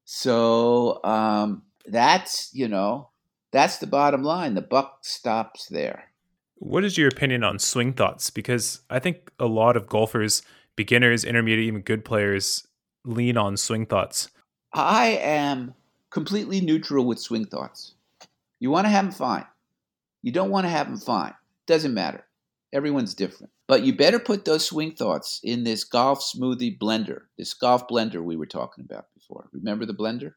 So 0.05 1.03
um, 1.05 1.62
that's 1.87 2.50
you 2.53 2.68
know, 2.68 3.09
that's 3.53 3.79
the 3.79 3.87
bottom 3.87 4.22
line. 4.22 4.55
The 4.55 4.62
buck 4.62 4.98
stops 5.03 5.66
there. 5.66 6.11
What 6.57 6.85
is 6.85 6.96
your 6.96 7.09
opinion 7.09 7.44
on 7.44 7.59
swing 7.59 7.92
thoughts? 7.92 8.31
Because 8.31 8.81
I 8.88 8.98
think 8.98 9.31
a 9.38 9.46
lot 9.46 9.77
of 9.77 9.88
golfers, 9.88 10.42
beginners, 10.77 11.24
intermediate, 11.24 11.66
even 11.66 11.83
good 11.83 12.05
players, 12.05 12.66
lean 13.05 13.37
on 13.37 13.57
swing 13.57 13.87
thoughts. 13.87 14.31
I 14.72 15.18
am 15.20 15.74
completely 16.11 16.61
neutral 16.61 17.05
with 17.05 17.18
swing 17.20 17.44
thoughts. 17.44 17.94
You 18.61 18.70
want 18.70 18.87
to 18.87 18.90
have 18.90 19.05
them 19.05 19.12
fine. 19.12 19.46
You 20.22 20.33
don't 20.33 20.50
want 20.50 20.64
to 20.64 20.70
have 20.70 20.87
them 20.87 20.98
fine. 20.98 21.35
Doesn't 21.66 21.92
matter. 21.92 22.24
Everyone's 22.72 23.14
different. 23.14 23.53
But 23.66 23.83
you 23.83 23.96
better 23.96 24.18
put 24.18 24.44
those 24.44 24.66
swing 24.66 24.94
thoughts 24.94 25.40
in 25.42 25.64
this 25.64 25.85
golf 25.85 26.20
smoothie 26.20 26.79
blender, 26.79 27.22
this 27.38 27.55
golf 27.55 27.88
blender 27.88 28.22
we 28.22 28.37
were 28.37 28.46
talking 28.46 28.85
about 28.85 29.07
before. 29.14 29.48
Remember 29.53 29.87
the 29.87 29.94
blender? 29.94 30.33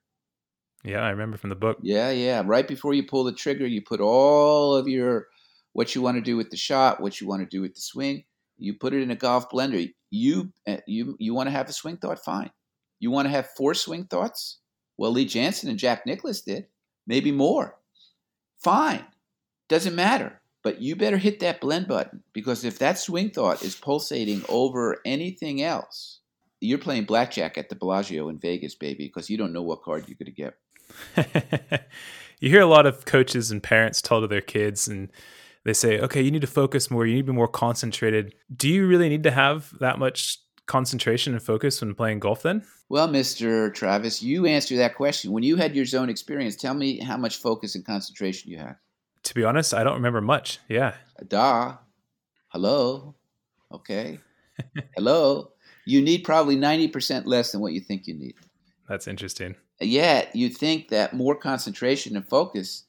Yeah, 0.83 1.01
I 1.01 1.09
remember 1.09 1.37
from 1.37 1.49
the 1.49 1.55
book. 1.55 1.77
Yeah, 1.81 2.11
yeah. 2.11 2.41
Right 2.45 2.67
before 2.67 2.93
you 2.93 3.03
pull 3.03 3.25
the 3.25 3.33
trigger, 3.33 3.67
you 3.67 3.81
put 3.81 3.99
all 3.99 4.75
of 4.75 4.87
your 4.87 5.27
what 5.73 5.93
you 5.93 6.01
want 6.01 6.15
to 6.15 6.21
do 6.21 6.37
with 6.37 6.49
the 6.49 6.57
shot, 6.57 7.01
what 7.01 7.19
you 7.19 7.27
want 7.27 7.41
to 7.41 7.45
do 7.45 7.61
with 7.61 7.75
the 7.75 7.81
swing. 7.81 8.23
You 8.57 8.73
put 8.73 8.93
it 8.93 9.01
in 9.01 9.11
a 9.11 9.15
golf 9.15 9.49
blender. 9.49 9.91
You 10.09 10.53
eh, 10.65 10.79
you 10.87 11.17
you 11.19 11.33
want 11.33 11.47
to 11.47 11.51
have 11.51 11.67
a 11.67 11.73
swing 11.73 11.97
thought? 11.97 12.23
Fine. 12.23 12.51
You 12.99 13.11
want 13.11 13.25
to 13.25 13.31
have 13.31 13.49
four 13.57 13.73
swing 13.73 14.05
thoughts? 14.05 14.59
Well, 14.97 15.11
Lee 15.11 15.27
Janzen 15.27 15.69
and 15.69 15.77
Jack 15.77 16.05
Nicklaus 16.05 16.41
did. 16.41 16.67
Maybe 17.05 17.31
more. 17.31 17.77
Fine. 18.63 19.05
Doesn't 19.69 19.95
matter. 19.95 20.41
But 20.67 20.81
you 20.81 20.97
better 20.97 21.17
hit 21.17 21.39
that 21.39 21.61
blend 21.61 21.87
button 21.87 22.23
because 22.33 22.65
if 22.65 22.77
that 22.79 22.99
swing 22.99 23.29
thought 23.29 23.63
is 23.63 23.73
pulsating 23.73 24.43
over 24.49 24.97
anything 25.05 25.61
else, 25.61 26.19
you're 26.59 26.77
playing 26.77 27.05
blackjack 27.05 27.57
at 27.57 27.69
the 27.69 27.75
Bellagio 27.75 28.27
in 28.27 28.37
Vegas, 28.37 28.75
baby, 28.75 29.05
because 29.05 29.29
you 29.29 29.37
don't 29.37 29.53
know 29.53 29.61
what 29.61 29.81
card 29.81 30.09
you're 30.09 30.17
going 30.17 30.51
to 31.15 31.71
get. 31.71 31.87
you 32.41 32.49
hear 32.49 32.59
a 32.59 32.65
lot 32.65 32.85
of 32.85 33.05
coaches 33.05 33.49
and 33.49 33.63
parents 33.63 34.01
tell 34.01 34.19
to 34.19 34.27
their 34.27 34.41
kids, 34.41 34.89
and 34.89 35.09
they 35.63 35.71
say, 35.71 36.01
okay, 36.01 36.21
you 36.21 36.31
need 36.31 36.41
to 36.41 36.47
focus 36.47 36.91
more, 36.91 37.05
you 37.05 37.15
need 37.15 37.27
to 37.27 37.31
be 37.31 37.37
more 37.37 37.47
concentrated. 37.47 38.35
Do 38.53 38.67
you 38.67 38.87
really 38.87 39.07
need 39.07 39.23
to 39.23 39.31
have 39.31 39.73
that 39.79 39.99
much 39.99 40.37
concentration 40.65 41.31
and 41.31 41.41
focus 41.41 41.79
when 41.79 41.95
playing 41.95 42.19
golf 42.19 42.41
then? 42.41 42.65
Well, 42.89 43.07
Mr. 43.07 43.73
Travis, 43.73 44.21
you 44.21 44.45
answer 44.45 44.75
that 44.75 44.95
question. 44.95 45.31
When 45.31 45.43
you 45.43 45.55
had 45.55 45.77
your 45.77 45.85
zone 45.85 46.09
experience, 46.09 46.57
tell 46.57 46.73
me 46.73 46.99
how 46.99 47.15
much 47.15 47.37
focus 47.37 47.75
and 47.75 47.85
concentration 47.85 48.51
you 48.51 48.57
had. 48.57 48.75
To 49.23 49.35
be 49.35 49.43
honest, 49.43 49.73
I 49.73 49.83
don't 49.83 49.95
remember 49.95 50.21
much. 50.21 50.59
Yeah. 50.69 50.95
Da. 51.27 51.77
Hello. 52.49 53.15
Okay. 53.71 54.19
Hello. 54.95 55.51
You 55.85 56.01
need 56.01 56.23
probably 56.23 56.55
90% 56.55 57.25
less 57.25 57.51
than 57.51 57.61
what 57.61 57.73
you 57.73 57.79
think 57.79 58.07
you 58.07 58.13
need. 58.13 58.35
That's 58.87 59.07
interesting. 59.07 59.55
Yet 59.79 60.35
you 60.35 60.49
think 60.49 60.89
that 60.89 61.13
more 61.13 61.35
concentration 61.35 62.15
and 62.15 62.27
focus 62.27 62.85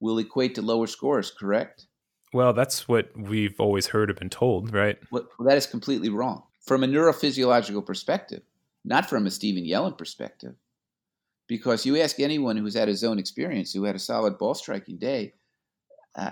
will 0.00 0.18
equate 0.18 0.54
to 0.54 0.62
lower 0.62 0.86
scores, 0.86 1.30
correct? 1.30 1.86
Well, 2.32 2.52
that's 2.52 2.88
what 2.88 3.10
we've 3.16 3.58
always 3.58 3.88
heard 3.88 4.10
or 4.10 4.14
been 4.14 4.30
told, 4.30 4.72
right? 4.72 4.98
Well, 5.10 5.28
that 5.40 5.56
is 5.56 5.66
completely 5.66 6.08
wrong. 6.08 6.44
From 6.64 6.84
a 6.84 6.86
neurophysiological 6.86 7.84
perspective, 7.84 8.42
not 8.84 9.08
from 9.08 9.26
a 9.26 9.30
Stephen 9.30 9.64
Yellin 9.64 9.98
perspective. 9.98 10.54
Because 11.48 11.84
you 11.84 12.00
ask 12.00 12.20
anyone 12.20 12.56
who's 12.56 12.74
had 12.74 12.88
a 12.88 12.94
zone 12.94 13.18
experience, 13.18 13.72
who 13.72 13.82
had 13.82 13.96
a 13.96 13.98
solid 13.98 14.38
ball 14.38 14.54
striking 14.54 14.98
day, 14.98 15.34
uh, 16.16 16.30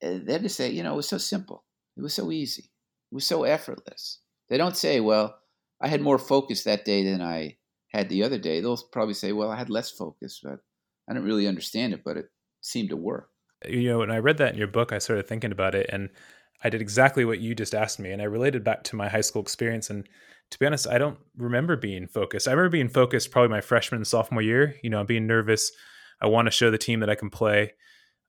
they're 0.00 0.38
to 0.38 0.48
say, 0.48 0.70
you 0.70 0.82
know, 0.82 0.94
it 0.94 0.96
was 0.96 1.08
so 1.08 1.18
simple. 1.18 1.64
It 1.96 2.02
was 2.02 2.14
so 2.14 2.30
easy. 2.30 2.64
It 2.64 3.14
was 3.14 3.26
so 3.26 3.44
effortless. 3.44 4.20
They 4.48 4.56
don't 4.56 4.76
say, 4.76 5.00
well, 5.00 5.36
I 5.80 5.88
had 5.88 6.00
more 6.00 6.18
focus 6.18 6.64
that 6.64 6.84
day 6.84 7.04
than 7.04 7.20
I 7.22 7.56
had 7.88 8.08
the 8.08 8.22
other 8.22 8.38
day. 8.38 8.60
They'll 8.60 8.76
probably 8.92 9.14
say, 9.14 9.32
well, 9.32 9.50
I 9.50 9.56
had 9.56 9.70
less 9.70 9.90
focus, 9.90 10.40
but 10.42 10.60
I 11.08 11.14
don't 11.14 11.24
really 11.24 11.46
understand 11.46 11.92
it, 11.92 12.02
but 12.04 12.16
it 12.16 12.26
seemed 12.60 12.90
to 12.90 12.96
work. 12.96 13.30
You 13.66 13.90
know, 13.90 13.98
when 13.98 14.10
I 14.10 14.18
read 14.18 14.38
that 14.38 14.52
in 14.52 14.58
your 14.58 14.68
book, 14.68 14.92
I 14.92 14.98
started 14.98 15.26
thinking 15.26 15.52
about 15.52 15.74
it 15.74 15.88
and 15.90 16.10
I 16.62 16.70
did 16.70 16.80
exactly 16.80 17.24
what 17.24 17.40
you 17.40 17.54
just 17.54 17.74
asked 17.74 17.98
me. 17.98 18.10
And 18.10 18.20
I 18.20 18.26
related 18.26 18.64
back 18.64 18.84
to 18.84 18.96
my 18.96 19.08
high 19.08 19.20
school 19.20 19.42
experience. 19.42 19.90
And 19.90 20.08
to 20.50 20.58
be 20.58 20.66
honest, 20.66 20.88
I 20.88 20.98
don't 20.98 21.18
remember 21.36 21.76
being 21.76 22.06
focused. 22.06 22.48
I 22.48 22.52
remember 22.52 22.70
being 22.70 22.88
focused 22.88 23.30
probably 23.30 23.50
my 23.50 23.60
freshman 23.60 23.98
and 23.98 24.06
sophomore 24.06 24.42
year, 24.42 24.76
you 24.82 24.90
know, 24.90 25.00
I'm 25.00 25.06
being 25.06 25.26
nervous. 25.26 25.70
I 26.20 26.26
want 26.26 26.46
to 26.46 26.50
show 26.50 26.70
the 26.70 26.78
team 26.78 27.00
that 27.00 27.10
I 27.10 27.14
can 27.14 27.30
play. 27.30 27.72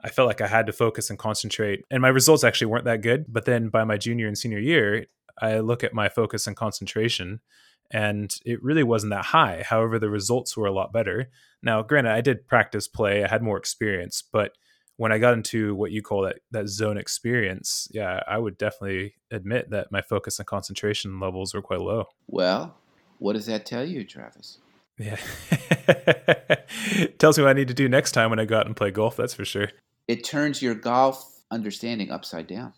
I 0.05 0.09
felt 0.09 0.27
like 0.27 0.39
I 0.39 0.47
had 0.47 0.67
to 0.67 0.71
focus 0.71 1.09
and 1.09 1.17
concentrate. 1.17 1.83
And 1.89 1.99
my 1.99 2.09
results 2.09 2.43
actually 2.43 2.67
weren't 2.67 2.85
that 2.85 3.01
good. 3.01 3.25
But 3.27 3.45
then 3.45 3.69
by 3.69 3.83
my 3.85 3.97
junior 3.97 4.27
and 4.27 4.37
senior 4.37 4.59
year, 4.59 5.07
I 5.41 5.59
look 5.59 5.83
at 5.83 5.95
my 5.95 6.09
focus 6.09 6.45
and 6.45 6.55
concentration 6.55 7.41
and 7.89 8.31
it 8.45 8.63
really 8.63 8.83
wasn't 8.83 9.11
that 9.11 9.25
high. 9.25 9.63
However, 9.67 9.97
the 9.97 10.09
results 10.09 10.55
were 10.55 10.67
a 10.67 10.71
lot 10.71 10.93
better. 10.93 11.29
Now, 11.63 11.81
granted, 11.81 12.11
I 12.11 12.21
did 12.21 12.47
practice 12.47 12.87
play, 12.87 13.23
I 13.23 13.27
had 13.27 13.41
more 13.41 13.57
experience, 13.57 14.23
but 14.31 14.51
when 14.97 15.11
I 15.11 15.17
got 15.17 15.33
into 15.33 15.75
what 15.75 15.91
you 15.91 16.01
call 16.01 16.21
that 16.21 16.37
that 16.51 16.69
zone 16.69 16.97
experience, 16.97 17.87
yeah, 17.91 18.21
I 18.27 18.37
would 18.37 18.57
definitely 18.57 19.15
admit 19.29 19.71
that 19.71 19.91
my 19.91 20.01
focus 20.01 20.39
and 20.39 20.47
concentration 20.47 21.19
levels 21.19 21.53
were 21.53 21.61
quite 21.61 21.81
low. 21.81 22.05
Well, 22.27 22.77
what 23.19 23.33
does 23.33 23.45
that 23.47 23.65
tell 23.65 23.83
you, 23.83 24.05
Travis? 24.05 24.59
Yeah. 24.97 25.17
Tells 27.17 27.37
me 27.37 27.43
what 27.43 27.49
I 27.49 27.53
need 27.53 27.67
to 27.67 27.73
do 27.73 27.89
next 27.89 28.13
time 28.13 28.29
when 28.29 28.39
I 28.39 28.45
go 28.45 28.57
out 28.57 28.67
and 28.67 28.75
play 28.75 28.91
golf, 28.91 29.17
that's 29.17 29.33
for 29.33 29.43
sure 29.43 29.67
it 30.07 30.23
turns 30.23 30.61
your 30.61 30.75
golf 30.75 31.41
understanding 31.51 32.11
upside 32.11 32.47
down. 32.47 32.73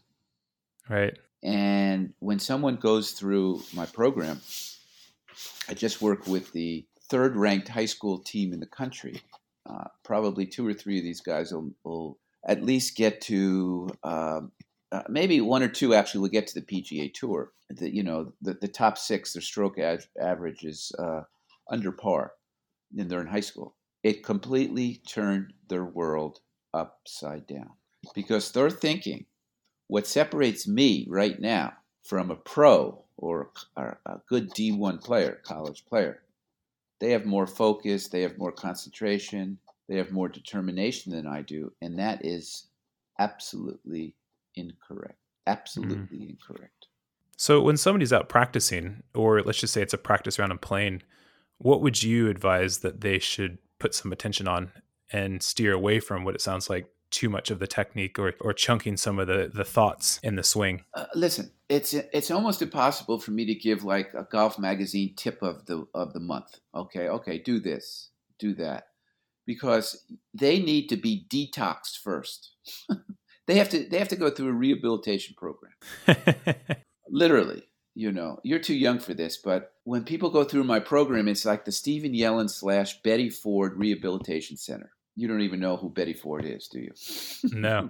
Right. 0.89 1.17
And 1.43 2.13
when 2.19 2.39
someone 2.39 2.77
goes 2.77 3.11
through 3.11 3.61
my 3.73 3.85
program, 3.85 4.41
I 5.69 5.73
just 5.73 6.01
work 6.01 6.27
with 6.27 6.51
the 6.53 6.85
third 7.09 7.35
ranked 7.35 7.67
high 7.67 7.85
school 7.85 8.19
team 8.19 8.53
in 8.53 8.59
the 8.59 8.65
country. 8.65 9.21
Uh, 9.65 9.85
probably 10.03 10.45
two 10.45 10.65
or 10.65 10.73
three 10.73 10.97
of 10.97 11.03
these 11.03 11.21
guys 11.21 11.51
will, 11.51 11.71
will 11.83 12.17
at 12.45 12.63
least 12.63 12.95
get 12.95 13.21
to, 13.21 13.89
um, 14.03 14.51
uh, 14.91 15.03
maybe 15.09 15.41
one 15.41 15.61
or 15.61 15.67
two 15.67 15.93
actually 15.93 16.21
will 16.21 16.29
get 16.29 16.47
to 16.47 16.59
the 16.59 16.65
PGA 16.65 17.13
Tour. 17.13 17.51
The, 17.69 17.93
you 17.93 18.03
know, 18.03 18.31
the, 18.41 18.53
the 18.53 18.69
top 18.69 18.97
six, 18.97 19.33
their 19.33 19.41
stroke 19.41 19.77
ad- 19.77 20.05
average 20.19 20.63
is 20.63 20.93
uh, 20.97 21.23
under 21.69 21.91
par, 21.91 22.31
and 22.97 23.09
they're 23.09 23.19
in 23.19 23.27
high 23.27 23.41
school. 23.41 23.75
It 24.03 24.23
completely 24.23 25.01
turned 25.05 25.51
their 25.67 25.83
world 25.83 26.39
upside 26.77 27.47
down 27.47 27.71
because 28.13 28.51
they're 28.51 28.69
thinking 28.69 29.25
what 29.87 30.07
separates 30.07 30.67
me 30.67 31.05
right 31.09 31.39
now 31.39 31.73
from 32.03 32.31
a 32.31 32.35
pro 32.35 33.03
or 33.17 33.49
a 33.75 34.19
good 34.29 34.49
D1 34.51 35.03
player, 35.03 35.39
college 35.43 35.85
player, 35.85 36.21
they 36.99 37.11
have 37.11 37.25
more 37.25 37.47
focus, 37.47 38.07
they 38.07 38.21
have 38.21 38.37
more 38.37 38.51
concentration, 38.51 39.57
they 39.89 39.97
have 39.97 40.11
more 40.11 40.29
determination 40.29 41.11
than 41.11 41.27
I 41.27 41.41
do, 41.41 41.71
and 41.81 41.97
that 41.99 42.25
is 42.25 42.67
absolutely 43.19 44.15
incorrect. 44.55 45.17
Absolutely 45.47 46.19
mm. 46.19 46.29
incorrect. 46.29 46.87
So 47.37 47.61
when 47.61 47.77
somebody's 47.77 48.11
out 48.11 48.29
practicing, 48.29 49.03
or 49.13 49.41
let's 49.41 49.59
just 49.59 49.73
say 49.73 49.81
it's 49.81 49.93
a 49.93 49.97
practice 49.97 50.39
round 50.39 50.51
and 50.51 50.61
playing, 50.61 51.03
what 51.59 51.81
would 51.81 52.03
you 52.03 52.29
advise 52.29 52.79
that 52.79 53.01
they 53.01 53.19
should 53.19 53.57
put 53.79 53.93
some 53.93 54.11
attention 54.11 54.47
on 54.47 54.71
and 55.11 55.41
steer 55.41 55.73
away 55.73 55.99
from 55.99 56.23
what 56.23 56.35
it 56.35 56.41
sounds 56.41 56.69
like 56.69 56.89
too 57.09 57.29
much 57.29 57.49
of 57.49 57.59
the 57.59 57.67
technique 57.67 58.19
or, 58.19 58.33
or 58.41 58.53
chunking 58.53 58.97
some 58.97 59.19
of 59.19 59.27
the, 59.27 59.49
the 59.53 59.63
thoughts 59.63 60.19
in 60.23 60.35
the 60.35 60.43
swing? 60.43 60.83
Uh, 60.93 61.05
listen, 61.15 61.51
it's 61.69 61.93
it's 61.93 62.31
almost 62.31 62.61
impossible 62.61 63.19
for 63.19 63.31
me 63.31 63.45
to 63.45 63.55
give 63.55 63.83
like 63.83 64.13
a 64.13 64.23
golf 64.23 64.57
magazine 64.59 65.13
tip 65.15 65.41
of 65.41 65.65
the 65.65 65.85
of 65.93 66.13
the 66.13 66.19
month. 66.19 66.59
Okay, 66.73 67.07
okay, 67.07 67.39
do 67.39 67.59
this, 67.59 68.09
do 68.39 68.53
that, 68.55 68.87
because 69.45 70.05
they 70.33 70.59
need 70.59 70.87
to 70.87 70.97
be 70.97 71.25
detoxed 71.29 71.99
first. 72.01 72.51
they 73.47 73.55
have 73.55 73.69
to 73.69 73.87
they 73.87 73.99
have 73.99 74.09
to 74.09 74.15
go 74.15 74.29
through 74.29 74.49
a 74.49 74.53
rehabilitation 74.53 75.35
program. 75.37 75.73
Literally, 77.09 77.63
you 77.95 78.11
know, 78.11 78.39
you're 78.43 78.59
too 78.59 78.75
young 78.75 78.99
for 78.99 79.13
this, 79.13 79.37
but 79.37 79.73
when 79.83 80.03
people 80.03 80.29
go 80.29 80.43
through 80.43 80.65
my 80.65 80.79
program, 80.79 81.27
it's 81.27 81.45
like 81.45 81.65
the 81.65 81.71
Stephen 81.71 82.13
Yellin 82.13 82.49
slash 82.49 83.01
Betty 83.01 83.29
Ford 83.29 83.77
Rehabilitation 83.77 84.57
Center. 84.57 84.91
You 85.17 85.27
don't 85.27 85.41
even 85.41 85.59
know 85.59 85.77
who 85.77 85.89
Betty 85.89 86.13
Ford 86.13 86.45
is, 86.45 86.67
do 86.67 86.79
you? 86.79 86.91
No. 87.51 87.89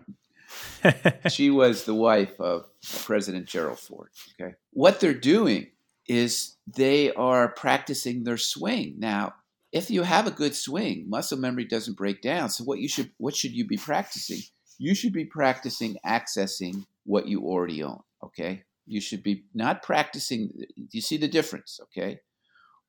she 1.30 1.50
was 1.50 1.84
the 1.84 1.94
wife 1.94 2.40
of 2.40 2.66
President 3.04 3.48
Gerald 3.48 3.80
Ford. 3.80 4.10
Okay. 4.40 4.54
What 4.72 5.02
they're 5.02 5.14
doing 5.14 5.68
is 6.08 6.56
they 6.66 7.14
are 7.14 7.50
practicing 7.50 8.24
their 8.24 8.38
swing. 8.38 8.96
Now, 8.98 9.34
if 9.74 9.92
you 9.92 10.04
have 10.04 10.26
a 10.26 10.32
good 10.32 10.56
swing, 10.56 11.06
muscle 11.10 11.38
memory 11.38 11.66
doesn't 11.66 11.98
break 11.98 12.22
down. 12.22 12.50
So 12.50 12.64
what 12.64 12.80
you 12.80 12.88
should 12.88 13.12
what 13.18 13.36
should 13.36 13.52
you 13.52 13.68
be 13.68 13.76
practicing? 13.78 14.40
You 14.78 14.96
should 14.96 15.12
be 15.12 15.26
practicing 15.26 15.98
accessing 16.06 16.86
what 17.04 17.28
you 17.28 17.42
already 17.42 17.84
own. 17.84 18.00
Okay. 18.24 18.64
You 18.86 19.02
should 19.02 19.22
be 19.22 19.44
not 19.54 19.84
practicing. 19.84 20.52
You 20.92 21.02
see 21.02 21.18
the 21.18 21.28
difference, 21.28 21.78
okay? 21.84 22.20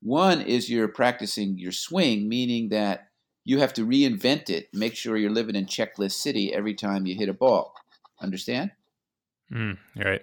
One 0.01 0.41
is 0.41 0.71
you're 0.71 0.87
practicing 0.87 1.59
your 1.59 1.73
swing, 1.73 2.29
meaning 2.29 2.69
that 2.69 3.08
you 3.49 3.59
have 3.61 3.73
to 3.73 3.87
reinvent 3.87 4.51
it, 4.51 4.69
make 4.75 4.95
sure 4.95 5.17
you're 5.17 5.31
living 5.31 5.57
in 5.57 5.65
checklist 5.65 6.13
city 6.13 6.53
every 6.53 6.75
time 6.75 7.07
you 7.07 7.15
hit 7.15 7.31
a 7.31 7.33
ball. 7.33 7.73
Understand? 8.21 8.73
Mm, 9.51 9.79
right. 9.97 10.21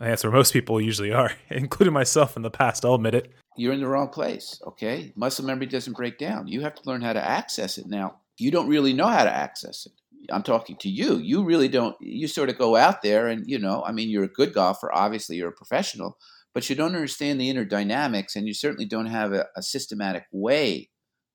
I 0.00 0.04
think 0.04 0.10
that's 0.12 0.24
where 0.24 0.32
most 0.32 0.54
people 0.54 0.80
usually 0.80 1.12
are, 1.12 1.32
including 1.50 1.92
myself 1.92 2.34
in 2.34 2.40
the 2.40 2.50
past. 2.50 2.86
I'll 2.86 2.94
admit 2.94 3.14
it. 3.14 3.30
You're 3.58 3.74
in 3.74 3.82
the 3.82 3.88
wrong 3.88 4.08
place. 4.08 4.58
Okay. 4.66 5.12
Muscle 5.16 5.44
memory 5.44 5.66
doesn't 5.66 5.98
break 5.98 6.16
down. 6.16 6.48
You 6.48 6.62
have 6.62 6.74
to 6.76 6.82
learn 6.86 7.02
how 7.02 7.12
to 7.12 7.22
access 7.22 7.76
it. 7.76 7.88
Now, 7.88 8.20
you 8.38 8.50
don't 8.50 8.70
really 8.70 8.94
know 8.94 9.06
how 9.06 9.24
to 9.24 9.30
access 9.30 9.84
it. 9.84 9.92
I'm 10.32 10.42
talking 10.42 10.76
to 10.76 10.88
you. 10.88 11.18
You 11.18 11.44
really 11.44 11.68
don't. 11.68 11.94
You 12.00 12.26
sort 12.26 12.48
of 12.48 12.56
go 12.56 12.76
out 12.76 13.02
there, 13.02 13.26
and 13.26 13.44
you 13.46 13.58
know, 13.58 13.82
I 13.84 13.92
mean, 13.92 14.08
you're 14.08 14.24
a 14.24 14.28
good 14.28 14.54
golfer. 14.54 14.90
Obviously, 14.94 15.36
you're 15.36 15.50
a 15.50 15.52
professional, 15.52 16.16
but 16.54 16.70
you 16.70 16.76
don't 16.76 16.94
understand 16.94 17.38
the 17.38 17.50
inner 17.50 17.66
dynamics, 17.66 18.34
and 18.34 18.46
you 18.46 18.54
certainly 18.54 18.86
don't 18.86 19.06
have 19.06 19.32
a, 19.32 19.48
a 19.56 19.62
systematic 19.62 20.24
way 20.30 20.88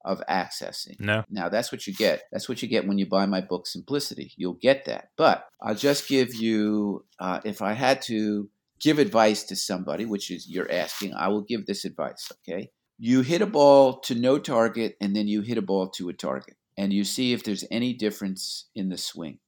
of 0.08 0.22
accessing. 0.30 1.00
No. 1.00 1.24
Now 1.30 1.50
that's 1.50 1.72
what 1.72 1.86
you 1.86 1.93
get. 1.93 2.24
That's 2.32 2.50
what 2.50 2.62
you 2.62 2.67
get 2.67 2.88
when 2.88 2.98
you 2.98 3.06
buy 3.06 3.26
my 3.26 3.41
book, 3.41 3.67
Simplicity. 3.67 4.32
You'll 4.38 4.54
get 4.54 4.86
that. 4.86 5.10
But 5.17 5.46
I'll 5.62 5.76
just 5.76 6.08
give 6.08 6.34
you, 6.34 7.06
uh, 7.20 7.41
if 7.43 7.62
I 7.62 7.74
had 7.74 8.02
to 8.04 8.50
give 8.80 9.00
advice 9.00 9.43
to 9.46 9.56
somebody, 9.56 10.06
which 10.06 10.32
is 10.32 10.50
you're 10.50 10.72
asking, 10.72 11.13
I 11.13 11.28
will 11.28 11.41
give 11.41 11.65
this 11.65 11.86
advice. 11.86 12.32
Okay. 12.48 12.72
You 12.98 13.22
hit 13.22 13.41
a 13.41 13.48
ball 13.48 14.00
to 14.02 14.15
no 14.15 14.39
target, 14.39 14.98
and 15.00 15.15
then 15.15 15.28
you 15.28 15.41
hit 15.41 15.60
a 15.60 15.62
ball 15.62 15.89
to 15.89 16.10
a 16.10 16.13
target 16.13 16.56
and 16.78 16.93
you 16.93 17.04
see 17.04 17.34
if 17.34 17.43
there's 17.43 17.65
any 17.72 17.93
difference 17.93 18.65
in 18.76 18.89
the 18.89 18.98
swing. 18.98 19.39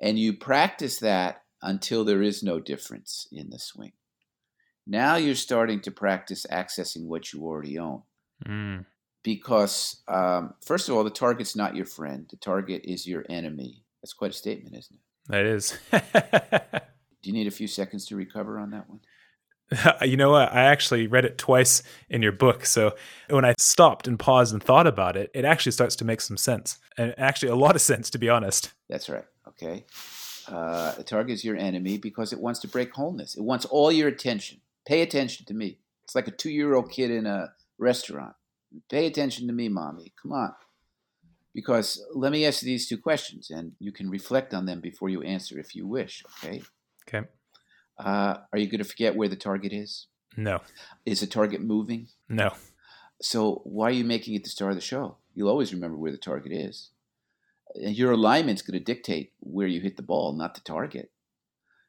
And 0.00 0.18
you 0.18 0.32
practice 0.32 0.98
that 1.00 1.42
until 1.60 2.04
there 2.04 2.22
is 2.22 2.42
no 2.42 2.58
difference 2.58 3.28
in 3.30 3.50
the 3.50 3.58
swing. 3.58 3.92
Now 4.86 5.16
you're 5.16 5.34
starting 5.36 5.80
to 5.82 5.90
practice 5.90 6.46
accessing 6.50 7.06
what 7.06 7.32
you 7.32 7.42
already 7.42 7.78
own. 7.78 8.02
Mm. 8.44 8.86
Because, 9.22 10.02
um, 10.08 10.54
first 10.64 10.88
of 10.88 10.96
all, 10.96 11.04
the 11.04 11.10
target's 11.10 11.54
not 11.54 11.76
your 11.76 11.86
friend, 11.86 12.26
the 12.28 12.36
target 12.36 12.82
is 12.84 13.06
your 13.06 13.24
enemy. 13.28 13.84
That's 14.02 14.12
quite 14.12 14.32
a 14.32 14.34
statement, 14.34 14.76
isn't 14.76 14.96
it? 14.96 15.02
That 15.28 15.44
is. 15.44 15.78
Do 17.22 17.30
you 17.30 17.32
need 17.32 17.46
a 17.46 17.52
few 17.52 17.68
seconds 17.68 18.06
to 18.06 18.16
recover 18.16 18.58
on 18.58 18.70
that 18.70 18.88
one? 18.88 19.00
you 20.02 20.16
know 20.16 20.30
what? 20.30 20.52
I 20.52 20.64
actually 20.64 21.06
read 21.06 21.24
it 21.24 21.38
twice 21.38 21.82
in 22.10 22.22
your 22.22 22.32
book. 22.32 22.66
So 22.66 22.94
when 23.30 23.44
I 23.44 23.54
stopped 23.58 24.06
and 24.06 24.18
paused 24.18 24.52
and 24.52 24.62
thought 24.62 24.86
about 24.86 25.16
it, 25.16 25.30
it 25.34 25.44
actually 25.44 25.72
starts 25.72 25.96
to 25.96 26.04
make 26.04 26.20
some 26.20 26.36
sense. 26.36 26.78
And 26.98 27.14
actually, 27.16 27.50
a 27.50 27.56
lot 27.56 27.74
of 27.74 27.80
sense, 27.80 28.10
to 28.10 28.18
be 28.18 28.28
honest. 28.28 28.72
That's 28.88 29.08
right. 29.08 29.24
Okay. 29.48 29.86
Uh, 30.48 30.92
the 30.94 31.04
target 31.04 31.34
is 31.34 31.44
your 31.44 31.56
enemy 31.56 31.98
because 31.98 32.32
it 32.32 32.40
wants 32.40 32.60
to 32.60 32.68
break 32.68 32.92
wholeness. 32.94 33.36
It 33.36 33.42
wants 33.42 33.64
all 33.66 33.92
your 33.92 34.08
attention. 34.08 34.60
Pay 34.84 35.02
attention 35.02 35.46
to 35.46 35.54
me. 35.54 35.78
It's 36.04 36.14
like 36.14 36.28
a 36.28 36.32
two 36.32 36.50
year 36.50 36.74
old 36.74 36.90
kid 36.90 37.10
in 37.10 37.26
a 37.26 37.52
restaurant. 37.78 38.34
Pay 38.90 39.06
attention 39.06 39.46
to 39.46 39.52
me, 39.52 39.68
mommy. 39.68 40.12
Come 40.20 40.32
on. 40.32 40.52
Because 41.54 42.02
let 42.14 42.32
me 42.32 42.46
ask 42.46 42.62
you 42.62 42.66
these 42.66 42.88
two 42.88 42.98
questions 42.98 43.50
and 43.50 43.72
you 43.78 43.92
can 43.92 44.08
reflect 44.08 44.54
on 44.54 44.66
them 44.66 44.80
before 44.80 45.10
you 45.10 45.22
answer 45.22 45.58
if 45.58 45.74
you 45.74 45.86
wish. 45.86 46.24
Okay. 46.42 46.62
Okay. 47.06 47.26
Uh, 47.98 48.38
are 48.52 48.58
you 48.58 48.66
going 48.66 48.78
to 48.78 48.88
forget 48.88 49.16
where 49.16 49.28
the 49.28 49.36
target 49.36 49.72
is? 49.72 50.06
No. 50.36 50.60
Is 51.04 51.20
the 51.20 51.26
target 51.26 51.60
moving? 51.60 52.08
No. 52.28 52.52
So 53.20 53.60
why 53.64 53.88
are 53.88 53.92
you 53.92 54.04
making 54.04 54.34
it 54.34 54.44
the 54.44 54.50
star 54.50 54.70
of 54.70 54.74
the 54.74 54.80
show? 54.80 55.16
You'll 55.34 55.50
always 55.50 55.72
remember 55.72 55.96
where 55.96 56.12
the 56.12 56.18
target 56.18 56.52
is. 56.52 56.90
And 57.74 57.96
your 57.96 58.12
alignment's 58.12 58.62
going 58.62 58.78
to 58.78 58.84
dictate 58.84 59.32
where 59.40 59.66
you 59.66 59.80
hit 59.80 59.96
the 59.96 60.02
ball, 60.02 60.32
not 60.32 60.54
the 60.54 60.60
target. 60.60 61.10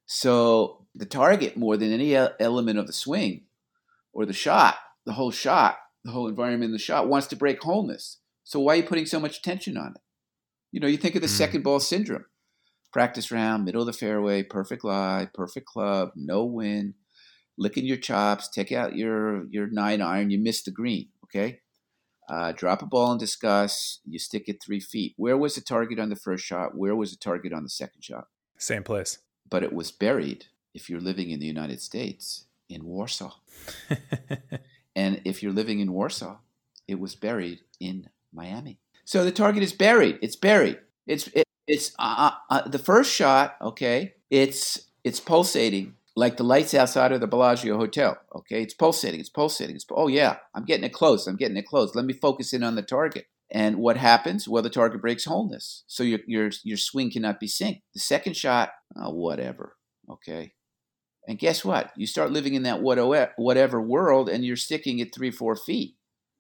So 0.06 0.86
the 0.93 1.06
target, 1.06 1.58
more 1.58 1.78
than 1.78 1.91
any 1.91 2.15
element 2.15 2.80
of 2.80 2.88
the 2.88 2.93
swing 2.93 3.43
or 4.12 4.26
the 4.26 4.34
shot, 4.34 4.76
the 5.06 5.13
whole 5.13 5.32
shot, 5.32 5.78
the 6.04 6.12
whole 6.12 6.28
environment 6.28 6.70
in 6.70 6.74
the 6.74 6.80
shot 6.80 7.08
wants 7.08 7.28
to 7.28 7.36
break 7.36 7.62
wholeness. 7.62 8.20
So 8.44 8.60
why 8.60 8.74
are 8.74 8.78
you 8.78 8.84
putting 8.84 9.06
so 9.06 9.20
much 9.20 9.38
attention 9.38 9.78
on 9.78 9.94
it? 9.96 10.02
You 10.72 10.80
know, 10.80 10.88
you 10.88 10.98
think 10.98 11.16
of 11.16 11.22
the 11.22 11.28
mm. 11.28 11.32
second 11.32 11.63
ball 11.63 11.80
syndrome 11.80 12.26
practice 12.94 13.32
round, 13.32 13.66
middle 13.66 13.82
of 13.82 13.88
the 13.88 13.94
fairway, 13.94 14.44
perfect 14.44 14.86
lie, 14.86 15.28
perfect 15.34 15.66
club, 15.66 16.12
no 16.16 16.46
win, 16.46 16.94
licking 17.58 17.86
your 17.86 17.98
chops, 17.98 18.48
take 18.48 18.72
out 18.72 18.96
your 18.96 19.46
your 19.48 19.68
nine 19.68 20.02
iron, 20.02 20.30
you 20.30 20.39
miss 20.39 20.63
the 20.63 20.72
green. 20.72 21.10
Okay, 21.26 21.60
uh, 22.30 22.54
drop 22.54 22.82
a 22.82 22.86
ball 22.86 23.12
and 23.12 23.20
discuss. 23.20 24.00
You 24.06 24.20
stick 24.20 24.44
it 24.48 24.63
three 24.63 24.80
feet. 24.80 25.16
Where 25.18 25.38
was 25.38 25.56
the 25.56 25.62
target 25.62 26.00
on 26.00 26.10
the 26.10 26.16
first 26.16 26.46
shot? 26.46 26.78
Where 26.78 26.96
was 26.96 27.12
the 27.12 27.18
target 27.18 27.52
on 27.52 27.63
the 27.63 27.70
second 27.70 28.04
shot? 28.04 28.28
Same 28.58 28.84
place. 28.84 29.20
But 29.50 29.63
it 29.63 29.74
was 29.74 29.92
buried. 29.92 30.46
If 30.74 30.89
you're 30.89 31.02
living 31.02 31.30
in 31.30 31.39
the 31.39 31.46
United 31.46 31.82
States, 31.82 32.46
in 32.68 32.86
Warsaw, 32.86 33.34
and 34.95 35.21
if 35.25 35.41
you're 35.41 35.53
living 35.53 35.79
in 35.79 35.93
Warsaw, 35.93 36.38
it 36.88 36.99
was 36.99 37.15
buried 37.15 37.60
in 37.79 38.10
Miami. 38.34 38.79
So 39.06 39.23
the 39.23 39.32
target 39.32 39.63
is 39.63 39.73
buried. 39.73 40.19
It's 40.21 40.36
buried. 40.36 40.79
It's 41.08 41.27
it, 41.29 41.45
it's 41.67 41.93
uh, 41.99 42.32
uh, 42.49 42.53
uh, 42.53 42.67
the 42.67 42.79
first 42.79 43.12
shot. 43.13 43.56
Okay, 43.62 44.13
it's 44.29 44.89
it's 45.03 45.19
pulsating 45.19 45.95
like 46.15 46.38
the 46.38 46.43
lights 46.43 46.73
outside 46.73 47.12
of 47.12 47.21
the 47.21 47.27
Bellagio 47.27 47.77
Hotel. 47.77 48.17
Okay, 48.36 48.62
it's 48.62 48.73
pulsating. 48.73 49.19
It's 49.19 49.29
pulsating. 49.29 49.75
It's, 49.75 49.86
oh 49.91 50.08
yeah, 50.08 50.38
I'm 50.53 50.65
getting 50.65 50.84
it 50.84 50.93
close. 50.93 51.27
I'm 51.27 51.36
getting 51.36 51.58
it 51.58 51.65
close. 51.65 51.95
Let 51.95 52.06
me 52.06 52.13
focus 52.13 52.53
in 52.53 52.63
on 52.63 52.75
the 52.75 52.82
target. 52.82 53.25
And 53.51 53.77
what 53.77 53.97
happens? 53.97 54.47
Well, 54.47 54.63
the 54.63 54.69
target 54.69 55.01
breaks 55.01 55.25
wholeness, 55.25 55.84
so 55.86 56.03
your 56.03 56.19
your 56.25 56.49
your 56.63 56.77
swing 56.77 57.12
cannot 57.12 57.39
be 57.39 57.47
synced. 57.47 57.82
The 57.93 57.99
second 57.99 58.36
shot, 58.36 58.71
oh, 58.95 59.13
whatever. 59.13 59.75
Okay, 60.10 60.53
and 61.28 61.40
guess 61.40 61.64
what? 61.64 61.92
You 61.96 62.06
start 62.06 62.32
living 62.32 62.54
in 62.54 62.64
that 62.64 62.82
whatever 62.82 63.82
world, 63.82 64.30
and 64.30 64.44
you're 64.44 64.56
sticking 64.56 65.02
at 65.02 65.14
three 65.14 65.32
four 65.32 65.56
feet. 65.56 65.96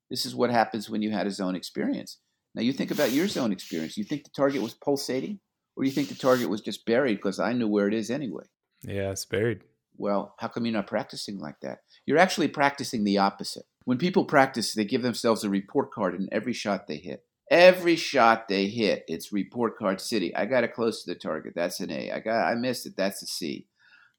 This 0.09 0.25
is 0.25 0.35
what 0.35 0.51
happens 0.51 0.89
when 0.89 1.01
you 1.01 1.11
had 1.11 1.27
a 1.27 1.31
zone 1.31 1.55
experience. 1.55 2.19
Now 2.53 2.61
you 2.61 2.73
think 2.73 2.91
about 2.91 3.11
your 3.11 3.27
zone 3.27 3.51
experience. 3.51 3.97
You 3.97 4.03
think 4.03 4.23
the 4.23 4.29
target 4.35 4.61
was 4.61 4.73
pulsating, 4.73 5.39
or 5.75 5.83
do 5.83 5.89
you 5.89 5.95
think 5.95 6.09
the 6.09 6.15
target 6.15 6.49
was 6.49 6.61
just 6.61 6.85
buried 6.85 7.15
because 7.15 7.39
I 7.39 7.53
knew 7.53 7.67
where 7.67 7.87
it 7.87 7.93
is 7.93 8.11
anyway? 8.11 8.43
Yeah, 8.83 9.11
it's 9.11 9.25
buried. 9.25 9.63
Well, 9.95 10.35
how 10.39 10.49
come 10.49 10.65
you're 10.65 10.73
not 10.73 10.87
practicing 10.87 11.39
like 11.39 11.59
that? 11.61 11.79
You're 12.05 12.17
actually 12.17 12.47
practicing 12.47 13.03
the 13.03 13.19
opposite. 13.19 13.63
When 13.85 13.97
people 13.97 14.25
practice, 14.25 14.73
they 14.73 14.85
give 14.85 15.01
themselves 15.01 15.43
a 15.43 15.49
report 15.49 15.91
card 15.91 16.15
in 16.15 16.27
every 16.31 16.53
shot 16.53 16.87
they 16.87 16.97
hit. 16.97 17.23
Every 17.51 17.95
shot 17.95 18.47
they 18.47 18.67
hit, 18.67 19.03
it's 19.07 19.33
report 19.33 19.77
card 19.77 20.01
city. 20.01 20.35
I 20.35 20.45
got 20.45 20.63
it 20.63 20.73
close 20.73 21.03
to 21.03 21.13
the 21.13 21.19
target. 21.19 21.53
That's 21.55 21.79
an 21.79 21.91
A. 21.91 22.11
I 22.11 22.19
got 22.19 22.47
I 22.47 22.55
missed 22.55 22.85
it. 22.85 22.95
That's 22.97 23.21
a 23.21 23.27
C. 23.27 23.67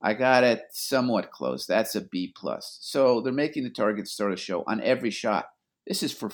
I 0.05 0.13
got 0.13 0.45
it 0.45 0.67
somewhat 0.71 1.31
close. 1.31 1.65
That's 1.65 1.95
a 1.95 2.03
B 2.03 2.31
plus. 2.37 2.77
So 2.83 3.23
they're 3.23 3.33
making 3.33 3.65
the 3.65 3.71
target 3.71 4.07
start 4.07 4.35
a 4.35 4.37
show 4.37 4.63
on 4.67 4.83
every 4.83 5.11
shot. 5.11 5.47
This 5.87 6.03
is 6.03 6.13
for 6.13 6.31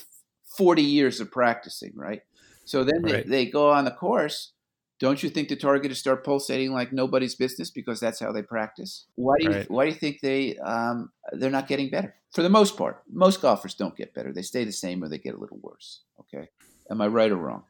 40 0.56 0.82
years 0.82 1.20
of 1.20 1.30
practicing, 1.30 1.92
right? 1.94 2.22
So 2.64 2.82
then 2.82 3.02
right. 3.02 3.24
They, 3.24 3.44
they 3.44 3.46
go 3.46 3.70
on 3.70 3.84
the 3.84 3.92
course. 3.92 4.54
Don't 4.98 5.22
you 5.22 5.30
think 5.30 5.48
the 5.48 5.56
target 5.56 5.92
is 5.92 5.98
start 6.00 6.24
pulsating 6.24 6.72
like 6.72 6.92
nobody's 6.92 7.36
business 7.36 7.70
because 7.70 8.00
that's 8.00 8.18
how 8.18 8.32
they 8.32 8.42
practice? 8.42 9.06
Why 9.14 9.36
do 9.38 9.44
you 9.44 9.50
right. 9.50 9.70
why 9.70 9.84
do 9.84 9.90
you 9.90 9.96
think 9.96 10.20
they 10.20 10.56
um, 10.58 11.12
they're 11.32 11.48
not 11.48 11.68
getting 11.68 11.90
better? 11.90 12.16
For 12.32 12.42
the 12.42 12.50
most 12.50 12.76
part, 12.76 13.02
most 13.08 13.40
golfers 13.40 13.74
don't 13.74 13.96
get 13.96 14.14
better. 14.14 14.32
They 14.32 14.42
stay 14.42 14.64
the 14.64 14.72
same 14.72 15.02
or 15.02 15.08
they 15.08 15.18
get 15.18 15.36
a 15.36 15.38
little 15.38 15.58
worse. 15.62 16.00
Okay, 16.18 16.48
am 16.90 17.00
I 17.00 17.06
right 17.06 17.30
or 17.30 17.36
wrong? 17.36 17.62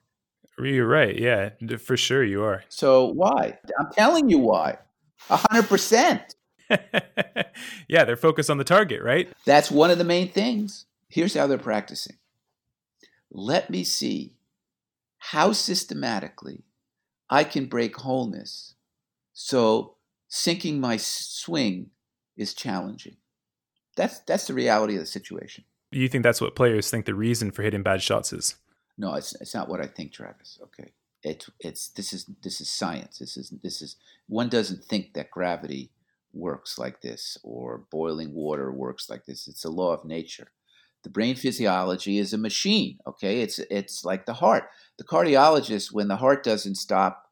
You're 0.58 0.88
right. 0.88 1.16
Yeah, 1.16 1.50
for 1.78 1.96
sure 1.96 2.24
you 2.24 2.42
are. 2.42 2.64
So 2.68 3.12
why? 3.12 3.58
I'm 3.78 3.92
telling 3.92 4.28
you 4.28 4.38
why. 4.38 4.78
100%. 5.28 6.34
yeah, 7.88 8.04
they're 8.04 8.16
focused 8.16 8.50
on 8.50 8.58
the 8.58 8.64
target, 8.64 9.02
right? 9.02 9.28
That's 9.44 9.70
one 9.70 9.90
of 9.90 9.98
the 9.98 10.04
main 10.04 10.28
things. 10.28 10.86
Here's 11.08 11.34
how 11.34 11.46
they're 11.46 11.58
practicing. 11.58 12.16
Let 13.30 13.70
me 13.70 13.84
see 13.84 14.34
how 15.18 15.52
systematically 15.52 16.64
I 17.28 17.44
can 17.44 17.66
break 17.66 17.96
wholeness 17.96 18.74
so 19.32 19.96
syncing 20.30 20.78
my 20.78 20.96
swing 20.98 21.90
is 22.36 22.52
challenging. 22.54 23.16
That's 23.96 24.20
that's 24.20 24.46
the 24.46 24.54
reality 24.54 24.94
of 24.94 25.00
the 25.00 25.06
situation. 25.06 25.64
You 25.90 26.08
think 26.08 26.22
that's 26.22 26.40
what 26.40 26.54
players 26.54 26.90
think 26.90 27.06
the 27.06 27.14
reason 27.14 27.50
for 27.50 27.62
hitting 27.62 27.82
bad 27.82 28.02
shots 28.02 28.32
is? 28.32 28.56
No, 28.98 29.14
it's 29.14 29.34
it's 29.40 29.54
not 29.54 29.68
what 29.68 29.80
I 29.80 29.86
think, 29.86 30.12
Travis. 30.12 30.58
Okay. 30.62 30.92
It's 31.22 31.50
it's 31.60 31.88
this 31.88 32.12
is 32.12 32.30
this 32.42 32.60
is 32.60 32.70
science. 32.70 33.18
This 33.18 33.36
is 33.36 33.52
this 33.62 33.82
is 33.82 33.96
one 34.28 34.48
doesn't 34.48 34.84
think 34.84 35.14
that 35.14 35.30
gravity 35.30 35.90
works 36.32 36.78
like 36.78 37.00
this 37.00 37.36
or 37.42 37.84
boiling 37.90 38.34
water 38.34 38.72
works 38.72 39.10
like 39.10 39.26
this. 39.26 39.48
It's 39.48 39.64
a 39.64 39.70
law 39.70 39.92
of 39.92 40.04
nature. 40.04 40.50
The 41.02 41.10
brain 41.10 41.34
physiology 41.34 42.18
is 42.18 42.32
a 42.32 42.38
machine, 42.38 42.98
okay? 43.06 43.40
It's 43.40 43.58
it's 43.58 44.04
like 44.04 44.26
the 44.26 44.34
heart. 44.34 44.64
The 44.98 45.04
cardiologist 45.04 45.92
when 45.92 46.08
the 46.08 46.16
heart 46.16 46.42
doesn't 46.42 46.76
stop 46.76 47.30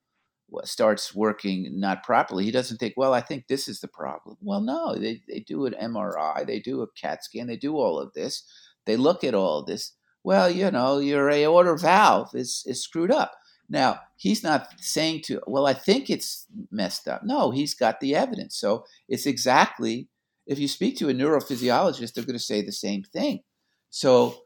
starts 0.65 1.15
working 1.15 1.79
not 1.79 2.03
properly, 2.03 2.45
he 2.45 2.51
doesn't 2.51 2.79
think, 2.79 2.95
well, 2.97 3.13
I 3.13 3.21
think 3.21 3.47
this 3.47 3.69
is 3.69 3.81
the 3.81 3.89
problem. 3.89 4.37
Well, 4.41 4.61
no, 4.61 4.95
they, 4.95 5.23
they 5.29 5.41
do 5.41 5.67
an 5.67 5.75
MRI, 5.75 6.47
they 6.47 6.61
do 6.61 6.83
a 6.83 6.87
CAT 6.89 7.25
scan, 7.25 7.47
they 7.47 7.57
do 7.57 7.77
all 7.77 7.99
of 7.99 8.15
this. 8.15 8.45
They 8.87 8.97
look 8.97 9.25
at 9.25 9.35
all 9.35 9.63
this. 9.63 9.93
Well, 10.25 10.51
you 10.51 10.71
know, 10.71 10.99
your 10.99 11.31
aortic 11.31 11.81
valve 11.81 12.35
is, 12.35 12.65
is 12.67 12.83
screwed 12.83 13.11
up. 13.11 13.35
Now, 13.69 14.01
he's 14.17 14.43
not 14.43 14.69
saying 14.79 15.23
to, 15.27 15.41
well, 15.47 15.67
I 15.67 15.75
think 15.75 16.09
it's 16.09 16.47
messed 16.71 17.07
up. 17.07 17.23
No, 17.25 17.51
he's 17.51 17.75
got 17.75 18.01
the 18.01 18.15
evidence. 18.15 18.57
So 18.57 18.85
it's 19.09 19.27
exactly, 19.27 20.09
if 20.47 20.59
you 20.59 20.69
speak 20.69 20.97
to 20.99 21.09
a 21.09 21.15
neurophysiologist, 21.15 22.15
they're 22.15 22.25
going 22.25 22.39
to 22.39 22.45
say 22.45 22.63
the 22.63 22.73
same 22.73 23.03
thing. 23.03 23.43
So 23.91 24.37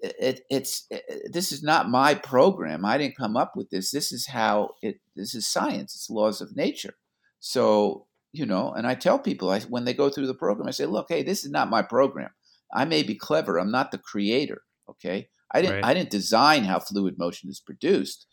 it, 0.00 0.40
it's 0.50 0.86
it, 0.90 1.32
this 1.32 1.52
is 1.52 1.62
not 1.62 1.88
my 1.88 2.14
program. 2.14 2.84
I 2.84 2.98
didn't 2.98 3.16
come 3.16 3.36
up 3.36 3.56
with 3.56 3.70
this. 3.70 3.90
This 3.90 4.12
is 4.12 4.26
how 4.26 4.70
it. 4.82 5.00
This 5.14 5.34
is 5.34 5.48
science. 5.48 5.94
It's 5.94 6.10
laws 6.10 6.40
of 6.40 6.56
nature. 6.56 6.94
So 7.40 8.06
you 8.32 8.44
know, 8.44 8.72
and 8.72 8.86
I 8.86 8.94
tell 8.94 9.18
people 9.18 9.50
I, 9.50 9.60
when 9.60 9.84
they 9.84 9.94
go 9.94 10.10
through 10.10 10.26
the 10.26 10.34
program, 10.34 10.68
I 10.68 10.72
say, 10.72 10.84
look, 10.84 11.06
hey, 11.08 11.22
this 11.22 11.44
is 11.44 11.50
not 11.50 11.70
my 11.70 11.82
program. 11.82 12.30
I 12.74 12.84
may 12.84 13.02
be 13.02 13.14
clever. 13.14 13.58
I'm 13.58 13.70
not 13.70 13.90
the 13.90 13.98
creator. 13.98 14.62
Okay, 14.88 15.28
I 15.52 15.62
didn't. 15.62 15.76
Right. 15.76 15.84
I 15.84 15.94
didn't 15.94 16.10
design 16.10 16.64
how 16.64 16.78
fluid 16.78 17.18
motion 17.18 17.48
is 17.48 17.60
produced, 17.60 18.26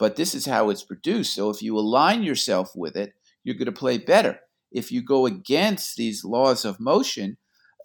but 0.00 0.16
this 0.16 0.34
is 0.34 0.46
how 0.46 0.70
it's 0.70 0.82
produced. 0.82 1.34
So 1.34 1.50
if 1.50 1.62
you 1.62 1.78
align 1.78 2.22
yourself 2.22 2.72
with 2.74 2.96
it, 2.96 3.12
you're 3.44 3.54
going 3.54 3.66
to 3.66 3.72
play 3.72 3.98
better. 3.98 4.40
If 4.72 4.90
you 4.90 5.02
go 5.02 5.26
against 5.26 5.96
these 5.96 6.24
laws 6.24 6.64
of 6.64 6.80
motion, 6.80 7.36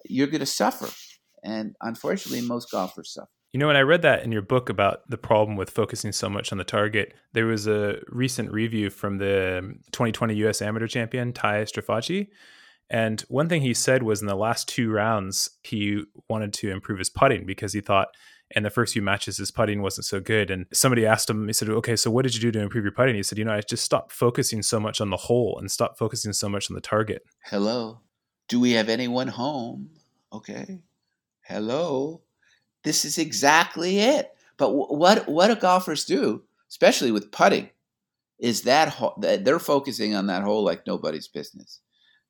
you're 0.06 0.26
going 0.26 0.40
to 0.40 0.46
suffer. 0.46 0.88
And 1.44 1.76
unfortunately, 1.82 2.40
most 2.40 2.70
golfers 2.70 3.12
suffer. 3.12 3.28
You 3.52 3.60
know, 3.60 3.66
when 3.66 3.76
I 3.76 3.82
read 3.82 4.02
that 4.02 4.24
in 4.24 4.32
your 4.32 4.42
book 4.42 4.70
about 4.70 5.08
the 5.10 5.18
problem 5.18 5.56
with 5.56 5.70
focusing 5.70 6.10
so 6.10 6.28
much 6.30 6.52
on 6.52 6.58
the 6.58 6.64
target, 6.64 7.12
there 7.34 7.46
was 7.46 7.66
a 7.66 7.98
recent 8.08 8.50
review 8.50 8.88
from 8.88 9.18
the 9.18 9.74
2020 9.92 10.34
US 10.46 10.62
Amateur 10.62 10.86
Champion, 10.86 11.34
Ty 11.34 11.64
Strafaci. 11.64 12.28
And 12.88 13.20
one 13.28 13.48
thing 13.48 13.60
he 13.60 13.74
said 13.74 14.02
was 14.02 14.22
in 14.22 14.26
the 14.26 14.36
last 14.36 14.68
two 14.68 14.90
rounds, 14.90 15.50
he 15.62 16.04
wanted 16.30 16.54
to 16.54 16.70
improve 16.70 16.98
his 16.98 17.10
putting 17.10 17.44
because 17.44 17.74
he 17.74 17.80
thought 17.80 18.08
in 18.50 18.62
the 18.62 18.70
first 18.70 18.92
few 18.92 19.02
matches 19.02 19.38
his 19.38 19.50
putting 19.50 19.82
wasn't 19.82 20.04
so 20.04 20.20
good. 20.20 20.50
And 20.50 20.66
somebody 20.72 21.04
asked 21.04 21.28
him, 21.28 21.46
he 21.46 21.52
said, 21.52 21.68
Okay, 21.68 21.96
so 21.96 22.10
what 22.10 22.22
did 22.22 22.34
you 22.34 22.40
do 22.40 22.52
to 22.52 22.60
improve 22.60 22.84
your 22.84 22.92
putting? 22.92 23.16
He 23.16 23.22
said, 23.22 23.38
You 23.38 23.44
know, 23.44 23.52
I 23.52 23.60
just 23.60 23.84
stopped 23.84 24.12
focusing 24.12 24.62
so 24.62 24.78
much 24.78 25.00
on 25.00 25.10
the 25.10 25.16
hole 25.16 25.56
and 25.58 25.70
stopped 25.70 25.98
focusing 25.98 26.32
so 26.32 26.48
much 26.48 26.70
on 26.70 26.74
the 26.74 26.80
target. 26.80 27.22
Hello. 27.44 28.00
Do 28.48 28.60
we 28.60 28.72
have 28.72 28.88
anyone 28.88 29.28
home? 29.28 29.90
Okay. 30.32 30.80
Hello. 31.42 32.22
This 32.84 33.04
is 33.04 33.18
exactly 33.18 33.98
it. 33.98 34.32
But 34.58 34.70
what 34.70 35.28
what 35.28 35.48
do 35.48 35.56
golfers 35.56 36.04
do, 36.04 36.42
especially 36.70 37.10
with 37.10 37.30
putting, 37.30 37.70
is 38.38 38.62
that 38.62 38.96
they're 39.18 39.58
focusing 39.58 40.14
on 40.14 40.28
that 40.28 40.42
hole 40.42 40.64
like 40.64 40.86
nobody's 40.86 41.28
business, 41.28 41.80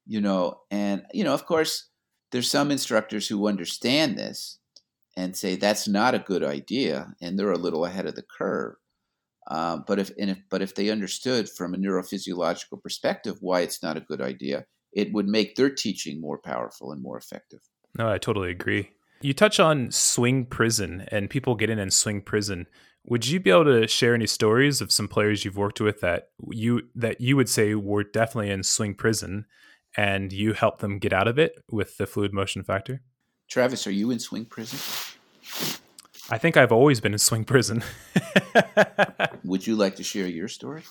you 0.06 0.20
know. 0.20 0.60
And 0.70 1.04
you 1.12 1.24
know, 1.24 1.34
of 1.34 1.46
course, 1.46 1.88
there's 2.32 2.50
some 2.50 2.70
instructors 2.70 3.28
who 3.28 3.46
understand 3.46 4.18
this 4.18 4.58
and 5.16 5.36
say 5.36 5.56
that's 5.56 5.88
not 5.88 6.14
a 6.14 6.20
good 6.20 6.44
idea, 6.44 7.12
and 7.20 7.38
they're 7.38 7.52
a 7.52 7.58
little 7.58 7.86
ahead 7.86 8.06
of 8.06 8.14
the 8.14 8.22
curve. 8.22 8.74
Um, 9.48 9.84
but 9.86 9.98
if, 9.98 10.10
if 10.16 10.38
but 10.50 10.62
if 10.62 10.74
they 10.74 10.90
understood 10.90 11.48
from 11.48 11.74
a 11.74 11.78
neurophysiological 11.78 12.82
perspective 12.82 13.36
why 13.40 13.60
it's 13.60 13.82
not 13.82 13.96
a 13.96 14.00
good 14.00 14.20
idea, 14.20 14.66
it 14.92 15.12
would 15.12 15.28
make 15.28 15.54
their 15.54 15.70
teaching 15.70 16.20
more 16.20 16.38
powerful 16.38 16.92
and 16.92 17.02
more 17.02 17.16
effective. 17.16 17.60
No, 17.96 18.10
I 18.10 18.18
totally 18.18 18.50
agree. 18.50 18.90
You 19.22 19.32
touch 19.32 19.58
on 19.58 19.90
swing 19.90 20.44
prison 20.44 21.06
and 21.08 21.30
people 21.30 21.54
get 21.54 21.70
in 21.70 21.78
and 21.78 21.92
swing 21.92 22.20
prison. 22.20 22.66
Would 23.04 23.26
you 23.26 23.40
be 23.40 23.50
able 23.50 23.64
to 23.64 23.86
share 23.86 24.14
any 24.14 24.26
stories 24.26 24.80
of 24.80 24.92
some 24.92 25.08
players 25.08 25.44
you've 25.44 25.56
worked 25.56 25.80
with 25.80 26.00
that 26.00 26.30
you 26.50 26.82
that 26.94 27.20
you 27.20 27.36
would 27.36 27.48
say 27.48 27.74
were 27.74 28.04
definitely 28.04 28.50
in 28.50 28.62
swing 28.62 28.94
prison 28.94 29.46
and 29.96 30.32
you 30.32 30.52
helped 30.52 30.80
them 30.80 30.98
get 30.98 31.12
out 31.12 31.28
of 31.28 31.38
it 31.38 31.52
with 31.70 31.96
the 31.96 32.06
fluid 32.06 32.34
motion 32.34 32.62
factor? 32.62 33.00
Travis, 33.48 33.86
are 33.86 33.92
you 33.92 34.10
in 34.10 34.18
swing 34.18 34.44
prison? 34.44 34.78
I 36.28 36.38
think 36.38 36.56
I've 36.56 36.72
always 36.72 37.00
been 37.00 37.12
in 37.12 37.18
swing 37.18 37.44
prison. 37.44 37.84
would 39.44 39.66
you 39.66 39.76
like 39.76 39.96
to 39.96 40.02
share 40.02 40.26
your 40.26 40.48
story? 40.48 40.82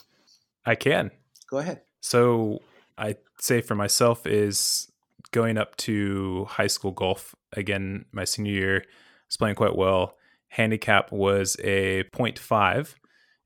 I 0.66 0.76
can. 0.76 1.12
Go 1.50 1.58
ahead. 1.58 1.82
So, 2.02 2.62
I 2.98 3.18
say 3.40 3.62
for 3.62 3.76
myself 3.76 4.26
is 4.26 4.92
going 5.32 5.58
up 5.58 5.76
to 5.76 6.46
high 6.46 6.68
school 6.68 6.92
golf 6.92 7.36
again 7.54 8.06
my 8.12 8.24
senior 8.24 8.54
year. 8.54 8.78
I 8.78 9.28
was 9.28 9.38
playing 9.38 9.56
quite 9.56 9.76
well. 9.76 10.16
Handicap 10.48 11.12
was 11.12 11.58
a 11.62 12.04
0.5, 12.14 12.96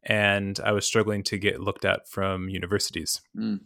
and 0.04 0.60
I 0.64 0.72
was 0.74 0.86
struggling 0.86 1.24
to 1.24 1.38
get 1.40 1.60
looked 1.60 1.86
at 1.86 2.08
from 2.08 2.50
universities. 2.50 3.22
Mm. 3.36 3.62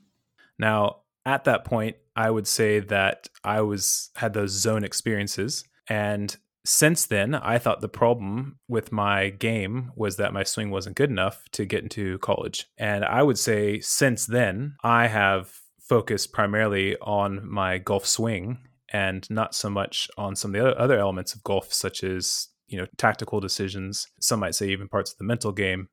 Now, 0.58 1.02
at 1.26 1.44
that 1.44 1.66
point, 1.66 1.98
I 2.16 2.32
would 2.32 2.48
say 2.48 2.80
that 2.80 3.28
I 3.44 3.62
was 3.62 4.12
had 4.16 4.34
those 4.34 4.52
zone 4.52 4.86
experiences, 4.86 5.66
and 5.88 6.36
since 6.66 7.06
then, 7.06 7.36
I 7.36 7.58
thought 7.58 7.82
the 7.82 7.90
problem 7.90 8.60
with 8.68 8.92
my 8.92 9.30
game 9.30 9.92
was 9.96 10.16
that 10.16 10.34
my 10.34 10.44
swing 10.44 10.72
wasn't 10.72 10.96
good 10.96 11.10
enough 11.10 11.44
to 11.52 11.66
get 11.66 11.84
into 11.84 12.18
college. 12.20 12.68
And 12.78 13.04
I 13.04 13.22
would 13.22 13.38
say 13.38 13.82
since 13.82 14.26
then, 14.26 14.76
I 14.84 15.08
have 15.08 15.54
focused 15.82 16.32
primarily 16.32 16.96
on 17.02 17.48
my 17.48 17.78
golf 17.78 18.06
swing 18.06 18.60
and 18.94 19.30
not 19.30 19.54
so 19.56 19.70
much 19.70 20.10
on 20.18 20.36
some 20.36 20.56
of 20.56 20.64
the 20.64 20.80
other 20.80 20.98
elements 20.98 21.34
of 21.34 21.44
golf, 21.44 21.74
such 21.74 22.04
as 22.04 22.48
you 22.68 22.78
know 22.78 22.88
tactical 22.98 23.42
decisions. 23.42 24.08
Some 24.22 24.40
might 24.40 24.56
say 24.56 24.70
even 24.70 24.88
parts 24.88 25.12
of 25.12 25.18
the 25.18 25.26
mental 25.26 25.52
game, 25.52 25.90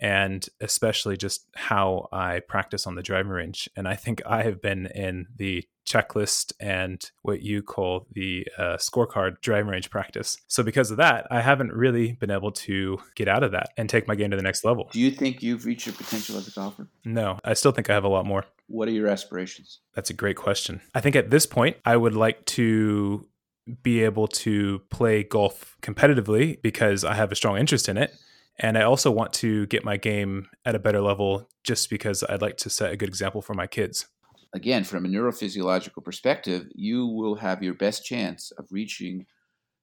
and 0.00 0.46
especially 0.60 1.16
just 1.16 1.46
how 1.54 2.08
I 2.12 2.40
practice 2.40 2.86
on 2.86 2.94
the 2.94 3.02
driving 3.02 3.32
range. 3.32 3.68
And 3.76 3.88
I 3.88 3.96
think 3.96 4.22
I 4.26 4.42
have 4.42 4.62
been 4.62 4.86
in 4.86 5.26
the 5.34 5.64
checklist 5.84 6.52
and 6.60 7.10
what 7.22 7.42
you 7.42 7.62
call 7.62 8.06
the 8.12 8.46
uh, 8.58 8.76
scorecard 8.76 9.40
driving 9.40 9.70
range 9.70 9.90
practice. 9.90 10.38
So 10.48 10.62
because 10.62 10.90
of 10.90 10.96
that, 10.96 11.26
I 11.30 11.40
haven't 11.40 11.72
really 11.72 12.12
been 12.12 12.30
able 12.30 12.52
to 12.52 12.98
get 13.14 13.28
out 13.28 13.42
of 13.42 13.52
that 13.52 13.70
and 13.76 13.88
take 13.88 14.08
my 14.08 14.14
game 14.14 14.30
to 14.30 14.36
the 14.36 14.42
next 14.42 14.64
level. 14.64 14.88
Do 14.92 15.00
you 15.00 15.10
think 15.10 15.42
you've 15.42 15.64
reached 15.64 15.86
your 15.86 15.94
potential 15.94 16.36
as 16.36 16.48
a 16.48 16.50
golfer? 16.50 16.88
No, 17.04 17.38
I 17.44 17.54
still 17.54 17.72
think 17.72 17.90
I 17.90 17.94
have 17.94 18.04
a 18.04 18.08
lot 18.08 18.26
more. 18.26 18.44
What 18.66 18.88
are 18.88 18.92
your 18.92 19.08
aspirations? 19.08 19.80
That's 19.94 20.10
a 20.10 20.14
great 20.14 20.36
question. 20.36 20.80
I 20.94 21.00
think 21.00 21.16
at 21.16 21.30
this 21.30 21.46
point, 21.46 21.76
I 21.84 21.96
would 21.96 22.14
like 22.14 22.44
to 22.46 23.28
be 23.82 24.02
able 24.02 24.28
to 24.28 24.80
play 24.90 25.22
golf 25.22 25.76
competitively 25.82 26.60
because 26.62 27.04
I 27.04 27.14
have 27.14 27.32
a 27.32 27.36
strong 27.36 27.58
interest 27.58 27.88
in 27.88 27.96
it. 27.96 28.14
And 28.58 28.78
I 28.78 28.82
also 28.82 29.10
want 29.10 29.32
to 29.34 29.66
get 29.66 29.84
my 29.84 29.96
game 29.96 30.48
at 30.64 30.76
a 30.76 30.78
better 30.78 31.00
level 31.00 31.48
just 31.64 31.90
because 31.90 32.22
I'd 32.22 32.42
like 32.42 32.56
to 32.58 32.70
set 32.70 32.92
a 32.92 32.96
good 32.96 33.08
example 33.08 33.42
for 33.42 33.54
my 33.54 33.66
kids 33.66 34.06
again, 34.54 34.84
from 34.84 35.04
a 35.04 35.08
neurophysiological 35.08 36.02
perspective, 36.02 36.68
you 36.74 37.06
will 37.06 37.34
have 37.36 37.62
your 37.62 37.74
best 37.74 38.04
chance 38.04 38.52
of 38.52 38.66
reaching 38.70 39.26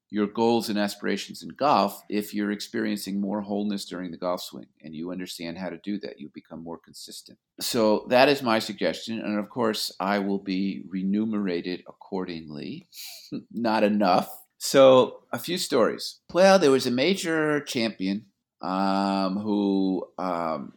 your 0.09 0.27
goals 0.27 0.67
and 0.67 0.77
aspirations 0.77 1.41
in 1.41 1.49
golf 1.49 2.01
if 2.09 2.33
you're 2.33 2.51
experiencing 2.51 3.21
more 3.21 3.41
wholeness 3.41 3.85
during 3.85 4.11
the 4.11 4.17
golf 4.17 4.41
swing 4.41 4.65
and 4.81 4.93
you 4.93 5.09
understand 5.11 5.57
how 5.57 5.69
to 5.69 5.77
do 5.77 5.97
that. 5.99 6.19
You 6.19 6.29
become 6.33 6.61
more 6.61 6.77
consistent. 6.77 7.37
So 7.61 8.05
that 8.09 8.27
is 8.27 8.43
my 8.43 8.59
suggestion. 8.59 9.19
And 9.19 9.39
of 9.39 9.49
course, 9.49 9.91
I 10.01 10.19
will 10.19 10.39
be 10.39 10.83
remunerated 10.89 11.83
accordingly. 11.87 12.87
Not 13.51 13.83
enough. 13.83 14.29
So, 14.63 15.23
a 15.33 15.39
few 15.39 15.57
stories. 15.57 16.19
Well, 16.31 16.59
there 16.59 16.69
was 16.69 16.85
a 16.85 16.91
major 16.91 17.61
champion 17.61 18.27
um, 18.61 19.37
who 19.37 20.05
um, 20.19 20.73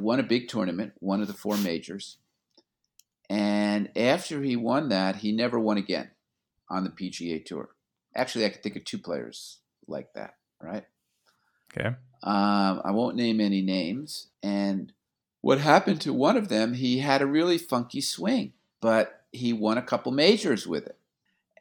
won 0.00 0.18
a 0.18 0.24
big 0.24 0.48
tournament, 0.48 0.94
one 0.98 1.20
of 1.20 1.28
the 1.28 1.32
four 1.32 1.56
majors. 1.58 2.18
And 3.30 3.90
after 3.96 4.42
he 4.42 4.56
won 4.56 4.88
that, 4.90 5.16
he 5.16 5.32
never 5.32 5.58
won 5.58 5.78
again 5.78 6.10
on 6.68 6.84
the 6.84 6.90
PGA 6.90 7.44
Tour. 7.44 7.70
Actually, 8.14 8.44
I 8.44 8.50
could 8.50 8.62
think 8.62 8.76
of 8.76 8.84
two 8.84 8.98
players 8.98 9.58
like 9.86 10.12
that, 10.14 10.34
right? 10.60 10.84
Okay. 11.70 11.96
Um, 12.22 12.80
I 12.84 12.90
won't 12.92 13.16
name 13.16 13.40
any 13.40 13.60
names. 13.62 14.28
And 14.42 14.92
what 15.40 15.58
happened 15.58 16.00
to 16.02 16.12
one 16.12 16.36
of 16.36 16.48
them, 16.48 16.74
he 16.74 16.98
had 16.98 17.22
a 17.22 17.26
really 17.26 17.58
funky 17.58 18.00
swing, 18.00 18.52
but 18.80 19.24
he 19.32 19.52
won 19.52 19.78
a 19.78 19.82
couple 19.82 20.12
majors 20.12 20.66
with 20.66 20.86
it. 20.86 20.98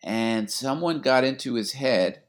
And 0.03 0.51
someone 0.51 0.99
got 0.99 1.23
into 1.23 1.55
his 1.55 1.73
head 1.73 2.23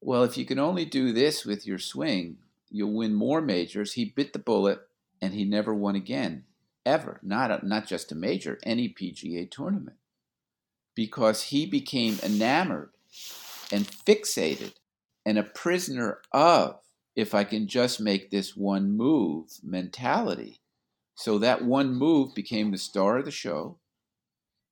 well, 0.00 0.24
if 0.24 0.38
you 0.38 0.44
can 0.44 0.58
only 0.58 0.84
do 0.84 1.12
this 1.12 1.44
with 1.44 1.66
your 1.66 1.78
swing, 1.78 2.38
you'll 2.70 2.94
win 2.94 3.14
more 3.14 3.40
majors. 3.40 3.92
He 3.92 4.04
bit 4.06 4.32
the 4.32 4.38
bullet 4.38 4.80
and 5.20 5.34
he 5.34 5.44
never 5.44 5.74
won 5.74 5.94
again, 5.94 6.44
ever. 6.84 7.20
Not, 7.22 7.50
a, 7.50 7.66
not 7.66 7.86
just 7.86 8.12
a 8.12 8.14
major, 8.14 8.58
any 8.64 8.88
PGA 8.88 9.50
tournament. 9.50 9.96
Because 10.94 11.44
he 11.44 11.66
became 11.66 12.18
enamored 12.22 12.90
and 13.72 13.86
fixated 13.86 14.74
and 15.24 15.38
a 15.38 15.42
prisoner 15.42 16.20
of, 16.32 16.80
if 17.14 17.34
I 17.34 17.44
can 17.44 17.66
just 17.66 18.00
make 18.00 18.30
this 18.30 18.56
one 18.56 18.96
move 18.96 19.48
mentality. 19.62 20.60
So 21.14 21.38
that 21.38 21.64
one 21.64 21.94
move 21.94 22.34
became 22.34 22.70
the 22.70 22.78
star 22.78 23.18
of 23.18 23.24
the 23.24 23.30
show. 23.30 23.78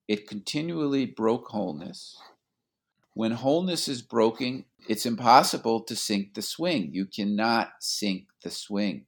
It 0.07 0.27
continually 0.27 1.05
broke 1.05 1.49
wholeness. 1.49 2.17
When 3.13 3.33
wholeness 3.33 3.89
is 3.89 4.01
broken, 4.01 4.65
it's 4.89 5.05
impossible 5.05 5.81
to 5.83 5.97
sync 5.97 6.35
the 6.35 6.43
swing. 6.43 6.91
You 6.95 7.05
cannot 7.05 7.73
sync 7.81 8.29
the 8.43 8.51
swing 8.51 9.05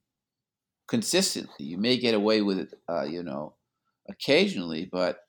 consistently. 0.90 1.64
You 1.64 1.78
may 1.78 1.96
get 1.96 2.14
away 2.14 2.42
with 2.42 2.58
it, 2.58 2.74
uh, 2.88 3.04
you 3.04 3.22
know, 3.22 3.54
occasionally, 4.08 4.88
but 4.90 5.20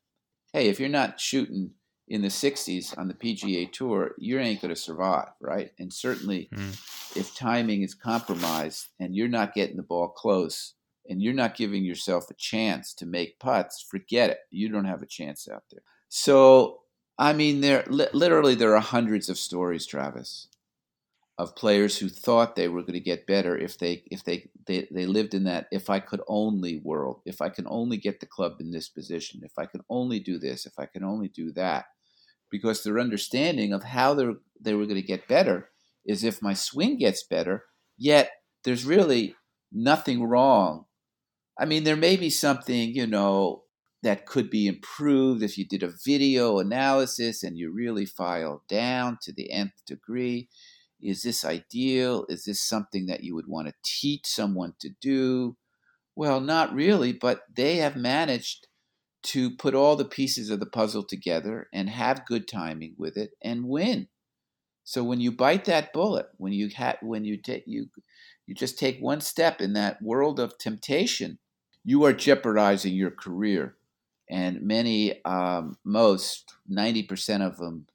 hey, 0.53 0.67
if 0.67 0.79
you're 0.79 0.89
not 0.89 1.19
shooting 1.19 1.71
in 2.07 2.23
the 2.23 2.27
60s 2.27 2.97
on 2.97 3.07
the 3.07 3.13
PGA 3.13 3.71
Tour, 3.71 4.15
you 4.17 4.39
ain't 4.39 4.59
going 4.59 4.73
to 4.73 4.79
survive, 4.79 5.29
right? 5.39 5.71
And 5.79 5.93
certainly, 5.93 6.49
mm. 6.53 7.15
if 7.15 7.35
timing 7.35 7.83
is 7.83 7.93
compromised 7.93 8.87
and 8.99 9.15
you're 9.15 9.27
not 9.27 9.53
getting 9.53 9.77
the 9.77 9.83
ball 9.83 10.09
close 10.09 10.73
and 11.07 11.21
you're 11.21 11.33
not 11.33 11.55
giving 11.55 11.85
yourself 11.85 12.29
a 12.29 12.35
chance 12.35 12.93
to 12.95 13.05
make 13.05 13.39
putts, 13.39 13.85
forget 13.87 14.31
it. 14.31 14.39
You 14.49 14.67
don't 14.67 14.85
have 14.85 15.03
a 15.03 15.07
chance 15.07 15.47
out 15.47 15.63
there. 15.71 15.83
So, 16.09 16.79
I 17.19 17.33
mean, 17.33 17.61
there 17.61 17.85
li- 17.87 18.07
literally 18.13 18.55
there 18.55 18.75
are 18.75 18.81
hundreds 18.81 19.29
of 19.29 19.37
stories, 19.37 19.85
Travis, 19.85 20.47
of 21.41 21.55
players 21.55 21.97
who 21.97 22.07
thought 22.07 22.55
they 22.55 22.67
were 22.67 22.81
going 22.81 22.93
to 22.93 22.99
get 22.99 23.25
better 23.25 23.57
if 23.57 23.79
they 23.79 24.03
if 24.11 24.23
they, 24.23 24.47
they 24.67 24.87
they 24.91 25.07
lived 25.07 25.33
in 25.33 25.45
that 25.45 25.65
if 25.71 25.89
I 25.89 25.99
could 25.99 26.21
only 26.27 26.77
world, 26.77 27.21
if 27.25 27.41
I 27.41 27.49
can 27.49 27.65
only 27.67 27.97
get 27.97 28.19
the 28.19 28.27
club 28.27 28.57
in 28.59 28.69
this 28.69 28.89
position, 28.89 29.41
if 29.43 29.57
I 29.57 29.65
can 29.65 29.81
only 29.89 30.19
do 30.19 30.37
this, 30.37 30.67
if 30.67 30.73
I 30.77 30.85
can 30.85 31.03
only 31.03 31.29
do 31.29 31.51
that, 31.53 31.85
because 32.51 32.83
their 32.83 32.99
understanding 32.99 33.73
of 33.73 33.83
how 33.83 34.13
they 34.13 34.27
they 34.59 34.75
were 34.75 34.85
going 34.85 35.01
to 35.01 35.13
get 35.13 35.27
better 35.27 35.69
is 36.05 36.23
if 36.23 36.43
my 36.43 36.53
swing 36.53 36.99
gets 36.99 37.23
better. 37.23 37.65
Yet 37.97 38.29
there's 38.63 38.85
really 38.85 39.35
nothing 39.71 40.23
wrong. 40.23 40.85
I 41.59 41.65
mean, 41.65 41.85
there 41.85 41.95
may 41.95 42.17
be 42.17 42.29
something 42.29 42.93
you 42.93 43.07
know 43.07 43.63
that 44.03 44.27
could 44.27 44.51
be 44.51 44.67
improved 44.67 45.41
if 45.41 45.57
you 45.57 45.65
did 45.65 45.81
a 45.81 45.93
video 46.05 46.59
analysis 46.59 47.41
and 47.41 47.57
you 47.57 47.71
really 47.71 48.05
filed 48.05 48.61
down 48.67 49.17
to 49.23 49.33
the 49.33 49.51
nth 49.51 49.73
degree 49.87 50.49
is 51.01 51.23
this 51.23 51.43
ideal? 51.43 52.25
Is 52.29 52.45
this 52.45 52.61
something 52.61 53.05
that 53.07 53.23
you 53.23 53.35
would 53.35 53.47
want 53.47 53.67
to 53.67 53.73
teach 53.83 54.25
someone 54.25 54.73
to 54.79 54.89
do? 55.01 55.57
Well, 56.15 56.39
not 56.41 56.73
really, 56.73 57.13
but 57.13 57.43
they 57.53 57.77
have 57.77 57.95
managed 57.95 58.67
to 59.23 59.51
put 59.51 59.75
all 59.75 59.95
the 59.95 60.05
pieces 60.05 60.49
of 60.49 60.59
the 60.59 60.65
puzzle 60.65 61.03
together 61.03 61.67
and 61.71 61.89
have 61.89 62.25
good 62.25 62.47
timing 62.47 62.95
with 62.97 63.17
it 63.17 63.31
and 63.41 63.65
win. 63.65 64.07
So 64.83 65.03
when 65.03 65.21
you 65.21 65.31
bite 65.31 65.65
that 65.65 65.93
bullet, 65.93 66.27
when 66.37 66.53
you 66.53 66.69
ha- 66.75 66.97
when 67.01 67.23
you 67.23 67.37
take 67.37 67.63
you 67.67 67.89
you 68.47 68.55
just 68.55 68.79
take 68.79 68.99
one 68.99 69.21
step 69.21 69.61
in 69.61 69.73
that 69.73 70.01
world 70.01 70.39
of 70.39 70.57
temptation, 70.57 71.37
you 71.83 72.03
are 72.03 72.13
jeopardizing 72.13 72.93
your 72.93 73.11
career. 73.11 73.75
And 74.29 74.63
many, 74.63 75.23
um, 75.25 75.77
most, 75.85 76.53
ninety 76.67 77.03
percent 77.03 77.43
of 77.43 77.57
them 77.57 77.87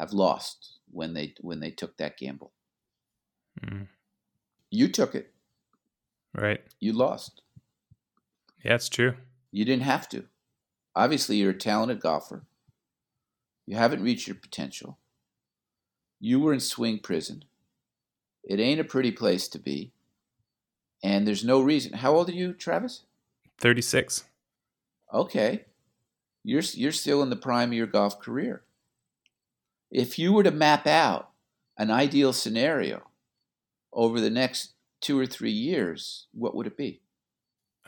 have 0.00 0.12
lost 0.12 0.73
when 0.94 1.14
they 1.14 1.34
when 1.40 1.60
they 1.60 1.70
took 1.70 1.96
that 1.98 2.16
gamble. 2.16 2.52
Mm. 3.60 3.88
You 4.70 4.88
took 4.88 5.14
it. 5.14 5.32
Right. 6.34 6.62
You 6.80 6.92
lost. 6.92 7.42
Yeah, 8.64 8.74
it's 8.74 8.88
true. 8.88 9.14
You 9.52 9.64
didn't 9.64 9.82
have 9.82 10.08
to. 10.10 10.24
Obviously, 10.96 11.36
you're 11.36 11.50
a 11.50 11.58
talented 11.58 12.00
golfer. 12.00 12.44
You 13.66 13.76
haven't 13.76 14.02
reached 14.02 14.26
your 14.26 14.36
potential. 14.36 14.98
You 16.20 16.40
were 16.40 16.52
in 16.52 16.60
swing 16.60 16.98
prison. 16.98 17.44
It 18.42 18.60
ain't 18.60 18.80
a 18.80 18.84
pretty 18.84 19.12
place 19.12 19.48
to 19.48 19.58
be. 19.58 19.92
And 21.02 21.26
there's 21.26 21.44
no 21.44 21.60
reason. 21.60 21.94
How 21.94 22.14
old 22.14 22.28
are 22.28 22.32
you, 22.32 22.52
Travis? 22.52 23.02
36. 23.58 24.24
Okay. 25.12 25.64
You're 26.42 26.62
you're 26.72 26.92
still 26.92 27.22
in 27.22 27.30
the 27.30 27.36
prime 27.36 27.70
of 27.70 27.74
your 27.74 27.86
golf 27.86 28.20
career. 28.20 28.63
If 29.94 30.18
you 30.18 30.32
were 30.32 30.42
to 30.42 30.50
map 30.50 30.88
out 30.88 31.30
an 31.78 31.92
ideal 31.92 32.32
scenario 32.32 33.02
over 33.92 34.20
the 34.20 34.28
next 34.28 34.72
two 35.00 35.16
or 35.16 35.24
three 35.24 35.52
years, 35.52 36.26
what 36.32 36.56
would 36.56 36.66
it 36.66 36.76
be? 36.76 37.00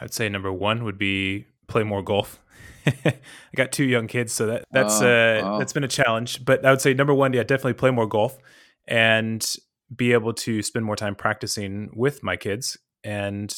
I'd 0.00 0.14
say 0.14 0.28
number 0.28 0.52
one 0.52 0.84
would 0.84 0.98
be 0.98 1.46
play 1.66 1.82
more 1.82 2.02
golf. 2.02 2.40
I 2.86 3.18
got 3.56 3.72
two 3.72 3.84
young 3.84 4.06
kids, 4.06 4.32
so 4.32 4.46
that 4.46 4.64
that's 4.70 5.02
oh, 5.02 5.06
uh, 5.06 5.40
oh. 5.42 5.58
that's 5.58 5.72
been 5.72 5.82
a 5.82 5.88
challenge. 5.88 6.44
But 6.44 6.64
I 6.64 6.70
would 6.70 6.80
say 6.80 6.94
number 6.94 7.12
one, 7.12 7.32
yeah, 7.32 7.42
definitely 7.42 7.74
play 7.74 7.90
more 7.90 8.06
golf 8.06 8.38
and 8.86 9.44
be 9.94 10.12
able 10.12 10.32
to 10.34 10.62
spend 10.62 10.84
more 10.84 10.96
time 10.96 11.16
practicing 11.16 11.90
with 11.92 12.22
my 12.22 12.36
kids. 12.36 12.78
And 13.02 13.52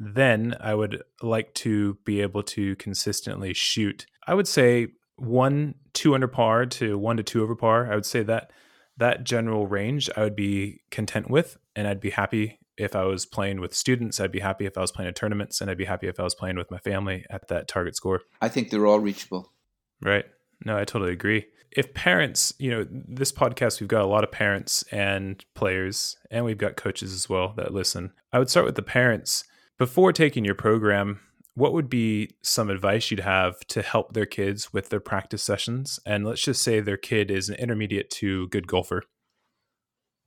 then 0.00 0.56
I 0.58 0.74
would 0.74 1.04
like 1.22 1.54
to 1.54 1.98
be 2.04 2.20
able 2.20 2.42
to 2.42 2.74
consistently 2.76 3.54
shoot. 3.54 4.06
I 4.26 4.34
would 4.34 4.48
say 4.48 4.88
one 5.16 5.76
two 5.94 6.14
under 6.14 6.28
par 6.28 6.66
to 6.66 6.98
one 6.98 7.16
to 7.16 7.22
two 7.22 7.42
over 7.42 7.54
par. 7.54 7.90
I 7.90 7.94
would 7.94 8.06
say 8.06 8.22
that 8.22 8.52
that 8.96 9.24
general 9.24 9.66
range 9.66 10.10
I 10.16 10.22
would 10.22 10.36
be 10.36 10.82
content 10.90 11.30
with, 11.30 11.56
and 11.74 11.88
I'd 11.88 12.00
be 12.00 12.10
happy 12.10 12.58
if 12.76 12.96
I 12.96 13.04
was 13.04 13.26
playing 13.26 13.60
with 13.60 13.74
students. 13.74 14.20
I'd 14.20 14.32
be 14.32 14.40
happy 14.40 14.66
if 14.66 14.76
I 14.76 14.80
was 14.80 14.92
playing 14.92 15.08
at 15.08 15.16
tournaments, 15.16 15.60
and 15.60 15.70
I'd 15.70 15.78
be 15.78 15.84
happy 15.84 16.08
if 16.08 16.18
I 16.18 16.22
was 16.22 16.34
playing 16.34 16.56
with 16.56 16.70
my 16.70 16.78
family 16.78 17.24
at 17.30 17.48
that 17.48 17.68
target 17.68 17.96
score. 17.96 18.22
I 18.40 18.48
think 18.48 18.70
they're 18.70 18.86
all 18.86 19.00
reachable. 19.00 19.52
Right. 20.00 20.24
No, 20.64 20.76
I 20.76 20.84
totally 20.84 21.12
agree. 21.12 21.46
If 21.70 21.94
parents, 21.94 22.52
you 22.58 22.70
know, 22.70 22.86
this 22.90 23.32
podcast, 23.32 23.80
we've 23.80 23.88
got 23.88 24.02
a 24.02 24.06
lot 24.06 24.24
of 24.24 24.30
parents 24.30 24.84
and 24.92 25.42
players, 25.54 26.16
and 26.30 26.44
we've 26.44 26.58
got 26.58 26.76
coaches 26.76 27.12
as 27.12 27.28
well 27.28 27.54
that 27.56 27.72
listen. 27.72 28.12
I 28.32 28.38
would 28.38 28.50
start 28.50 28.66
with 28.66 28.74
the 28.74 28.82
parents. 28.82 29.44
Before 29.78 30.12
taking 30.12 30.44
your 30.44 30.54
program, 30.54 31.20
what 31.54 31.72
would 31.72 31.90
be 31.90 32.30
some 32.42 32.70
advice 32.70 33.10
you'd 33.10 33.20
have 33.20 33.60
to 33.68 33.82
help 33.82 34.12
their 34.12 34.26
kids 34.26 34.72
with 34.72 34.88
their 34.88 35.00
practice 35.00 35.42
sessions? 35.42 36.00
And 36.06 36.24
let's 36.24 36.42
just 36.42 36.62
say 36.62 36.80
their 36.80 36.96
kid 36.96 37.30
is 37.30 37.48
an 37.48 37.56
intermediate 37.56 38.10
to 38.10 38.48
good 38.48 38.66
golfer. 38.66 39.02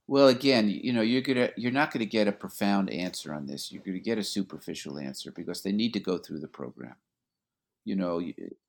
Well, 0.07 0.27
again, 0.27 0.69
you 0.69 0.93
know, 0.93 1.01
you're 1.01 1.21
gonna 1.21 1.49
you're 1.57 1.71
not 1.71 1.91
to 1.91 2.05
get 2.05 2.27
a 2.27 2.31
profound 2.31 2.91
answer 2.91 3.33
on 3.33 3.47
this. 3.47 3.71
You're 3.71 3.81
to 3.97 3.99
get 3.99 4.19
a 4.19 4.23
superficial 4.23 4.99
answer 4.99 5.31
because 5.31 5.63
they 5.63 5.71
need 5.71 5.93
to 5.93 5.99
go 5.99 6.19
through 6.19 6.41
the 6.41 6.47
program. 6.47 6.95
You 7.85 7.95
know, 7.95 8.21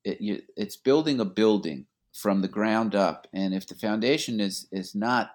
it, 0.03 0.45
it's 0.55 0.77
building 0.77 1.19
a 1.19 1.25
building 1.25 1.85
from 2.13 2.41
the 2.41 2.47
ground 2.47 2.95
up, 2.95 3.27
and 3.33 3.53
if 3.53 3.67
the 3.67 3.75
foundation 3.75 4.39
is 4.39 4.67
is 4.71 4.95
not 4.95 5.31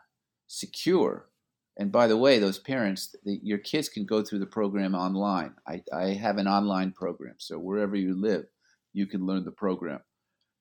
secure, 0.48 1.28
and 1.76 1.90
by 1.90 2.06
the 2.06 2.16
way, 2.16 2.38
those 2.38 2.58
parents, 2.58 3.14
the, 3.24 3.40
your 3.42 3.58
kids 3.58 3.88
can 3.88 4.04
go 4.04 4.22
through 4.22 4.40
the 4.40 4.46
program 4.46 4.94
online. 4.94 5.54
I, 5.66 5.82
I 5.92 6.10
have 6.10 6.36
an 6.36 6.46
online 6.46 6.92
program, 6.92 7.34
so 7.38 7.58
wherever 7.58 7.96
you 7.96 8.14
live, 8.14 8.44
you 8.92 9.06
can 9.06 9.24
learn 9.24 9.44
the 9.44 9.52
program. 9.52 10.00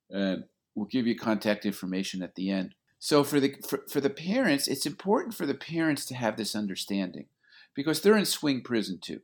And 0.10 0.46
we'll 0.74 0.86
give 0.86 1.08
you 1.08 1.18
contact 1.18 1.66
information 1.66 2.22
at 2.22 2.36
the 2.36 2.50
end. 2.50 2.76
So 3.00 3.24
for 3.24 3.40
the 3.40 3.56
for, 3.68 3.84
for 3.90 4.00
the 4.00 4.10
parents, 4.10 4.68
it's 4.68 4.86
important 4.86 5.34
for 5.34 5.46
the 5.46 5.56
parents 5.56 6.06
to 6.06 6.16
have 6.16 6.38
this 6.38 6.56
understanding 6.56 7.26
because 7.74 8.02
they're 8.02 8.18
in 8.18 8.26
swing 8.26 8.62
prison 8.62 9.00
too. 9.02 9.22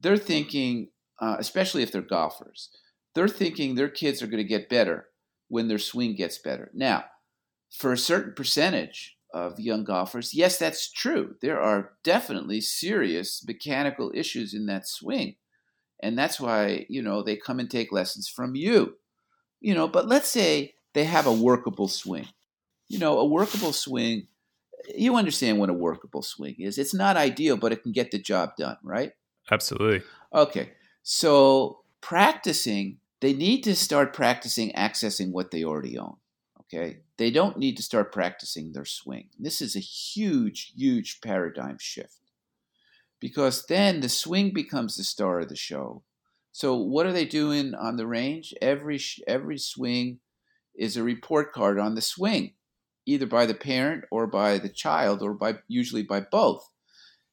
They're 0.00 0.16
thinking, 0.16 0.88
uh, 1.20 1.36
especially 1.38 1.82
if 1.82 1.92
they're 1.92 2.02
golfers, 2.02 2.70
they're 3.14 3.28
thinking 3.28 3.74
their 3.74 3.88
kids 3.88 4.22
are 4.22 4.26
going 4.26 4.42
to 4.42 4.44
get 4.44 4.68
better 4.68 5.08
when 5.48 5.68
their 5.68 5.78
swing 5.78 6.14
gets 6.14 6.38
better. 6.38 6.70
Now, 6.72 7.04
for 7.70 7.92
a 7.92 7.98
certain 7.98 8.32
percentage 8.34 9.16
of 9.32 9.58
young 9.58 9.84
golfers. 9.84 10.34
Yes, 10.34 10.58
that's 10.58 10.90
true. 10.90 11.36
There 11.40 11.60
are 11.60 11.92
definitely 12.02 12.60
serious 12.60 13.44
mechanical 13.46 14.12
issues 14.14 14.54
in 14.54 14.66
that 14.66 14.86
swing. 14.86 15.36
And 16.02 16.18
that's 16.18 16.40
why, 16.40 16.86
you 16.88 17.02
know, 17.02 17.22
they 17.22 17.36
come 17.36 17.60
and 17.60 17.70
take 17.70 17.92
lessons 17.92 18.28
from 18.28 18.54
you. 18.54 18.96
You 19.60 19.74
know, 19.74 19.88
but 19.88 20.08
let's 20.08 20.28
say 20.28 20.74
they 20.94 21.04
have 21.04 21.26
a 21.26 21.32
workable 21.32 21.88
swing. 21.88 22.26
You 22.88 22.98
know, 22.98 23.18
a 23.18 23.26
workable 23.26 23.72
swing, 23.72 24.26
you 24.94 25.16
understand 25.16 25.58
what 25.58 25.70
a 25.70 25.74
workable 25.74 26.22
swing 26.22 26.56
is. 26.58 26.76
It's 26.76 26.92
not 26.92 27.16
ideal, 27.16 27.56
but 27.56 27.72
it 27.72 27.82
can 27.82 27.92
get 27.92 28.10
the 28.10 28.18
job 28.18 28.56
done, 28.58 28.76
right? 28.82 29.12
Absolutely. 29.50 30.02
Okay. 30.34 30.72
So 31.02 31.80
practicing, 32.00 32.98
they 33.20 33.32
need 33.32 33.62
to 33.62 33.76
start 33.76 34.12
practicing 34.12 34.72
accessing 34.72 35.30
what 35.30 35.52
they 35.52 35.64
already 35.64 35.98
own. 35.98 36.16
Okay 36.60 36.98
they 37.22 37.30
don't 37.30 37.56
need 37.56 37.76
to 37.76 37.84
start 37.84 38.10
practicing 38.10 38.72
their 38.72 38.84
swing. 38.84 39.28
This 39.38 39.60
is 39.60 39.76
a 39.76 39.80
huge, 39.80 40.72
huge 40.76 41.20
paradigm 41.20 41.76
shift 41.78 42.18
because 43.20 43.64
then 43.66 44.00
the 44.00 44.08
swing 44.08 44.52
becomes 44.52 44.96
the 44.96 45.04
star 45.04 45.38
of 45.38 45.48
the 45.48 45.54
show. 45.54 46.02
So 46.50 46.74
what 46.74 47.06
are 47.06 47.12
they 47.12 47.24
doing 47.24 47.74
on 47.76 47.96
the 47.96 48.08
range? 48.08 48.52
Every 48.60 49.00
every 49.28 49.56
swing 49.56 50.18
is 50.74 50.96
a 50.96 51.04
report 51.04 51.52
card 51.52 51.78
on 51.78 51.94
the 51.94 52.00
swing, 52.00 52.54
either 53.06 53.26
by 53.26 53.46
the 53.46 53.54
parent 53.54 54.02
or 54.10 54.26
by 54.26 54.58
the 54.58 54.68
child 54.68 55.22
or 55.22 55.32
by 55.32 55.58
usually 55.68 56.02
by 56.02 56.22
both. 56.22 56.68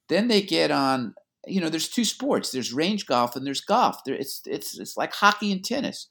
Then 0.08 0.28
they 0.28 0.44
get 0.44 0.70
on. 0.70 1.16
You 1.48 1.62
know, 1.62 1.70
there's 1.70 1.90
two 1.90 2.06
sports. 2.06 2.52
There's 2.52 2.74
range 2.74 3.08
golf 3.08 3.36
and 3.36 3.44
there's 3.44 3.62
golf. 3.62 4.04
There, 4.04 4.14
it's 4.14 4.44
it's 4.46 4.78
it's 4.78 4.96
like 4.96 5.14
hockey 5.14 5.52
and 5.52 5.66
tennis. 5.66 6.10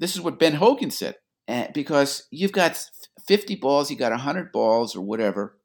This 0.00 0.16
is 0.16 0.20
what 0.20 0.40
Ben 0.40 0.54
Hogan 0.54 0.90
said. 0.90 1.14
And 1.46 1.72
because 1.72 2.26
you've 2.30 2.52
got 2.52 2.82
50 3.26 3.56
balls, 3.56 3.90
you 3.90 3.96
got 3.96 4.12
100 4.12 4.52
balls 4.52 4.96
or 4.96 5.00
whatever. 5.00 5.58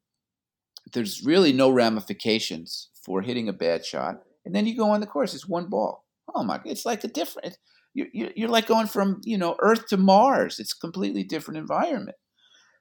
There's 0.93 1.23
really 1.23 1.53
no 1.53 1.69
ramifications 1.69 2.89
for 2.93 3.21
hitting 3.21 3.47
a 3.47 3.53
bad 3.53 3.86
shot. 3.86 4.21
And 4.45 4.55
then 4.55 4.65
you 4.65 4.75
go 4.75 4.91
on 4.91 4.99
the 4.99 5.07
course, 5.07 5.34
it's 5.34 5.47
one 5.47 5.69
ball. 5.69 6.05
Oh 6.34 6.43
my, 6.43 6.59
it's 6.65 6.86
like 6.86 7.03
a 7.03 7.07
different, 7.07 7.57
you're, 7.93 8.07
you're 8.13 8.49
like 8.49 8.67
going 8.67 8.88
from, 8.88 9.21
you 9.23 9.38
know, 9.38 9.55
Earth 9.59 9.88
to 9.88 9.97
Mars. 9.97 10.59
It's 10.59 10.73
completely 10.73 11.23
different 11.23 11.57
environment. 11.57 12.17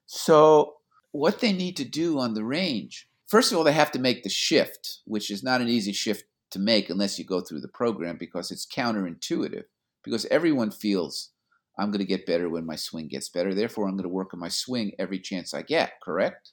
So 0.05 0.75
what 1.11 1.39
they 1.39 1.53
need 1.53 1.77
to 1.77 1.85
do 1.85 2.19
on 2.19 2.33
the 2.33 2.43
range, 2.43 3.07
first 3.27 3.51
of 3.51 3.57
all, 3.57 3.63
they 3.63 3.71
have 3.71 3.91
to 3.91 3.99
make 3.99 4.23
the 4.23 4.29
shift, 4.29 4.99
which 5.05 5.31
is 5.31 5.43
not 5.43 5.61
an 5.61 5.69
easy 5.69 5.93
shift 5.93 6.25
to 6.51 6.59
make 6.59 6.89
unless 6.89 7.19
you 7.19 7.25
go 7.25 7.41
through 7.41 7.61
the 7.61 7.67
program 7.67 8.17
because 8.17 8.51
it's 8.51 8.65
counterintuitive 8.65 9.65
because 10.03 10.25
everyone 10.25 10.71
feels 10.71 11.31
I'm 11.79 11.91
going 11.91 11.99
to 11.99 12.05
get 12.05 12.25
better 12.25 12.49
when 12.49 12.65
my 12.65 12.75
swing 12.75 13.07
gets 13.07 13.29
better. 13.29 13.55
Therefore, 13.55 13.87
I'm 13.87 13.95
going 13.95 14.03
to 14.03 14.09
work 14.09 14.33
on 14.33 14.39
my 14.39 14.49
swing 14.49 14.91
every 14.99 15.19
chance 15.19 15.53
I 15.53 15.61
get, 15.61 15.93
correct? 16.03 16.51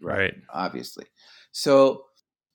Right. 0.00 0.34
Obviously. 0.52 1.06
So 1.50 2.04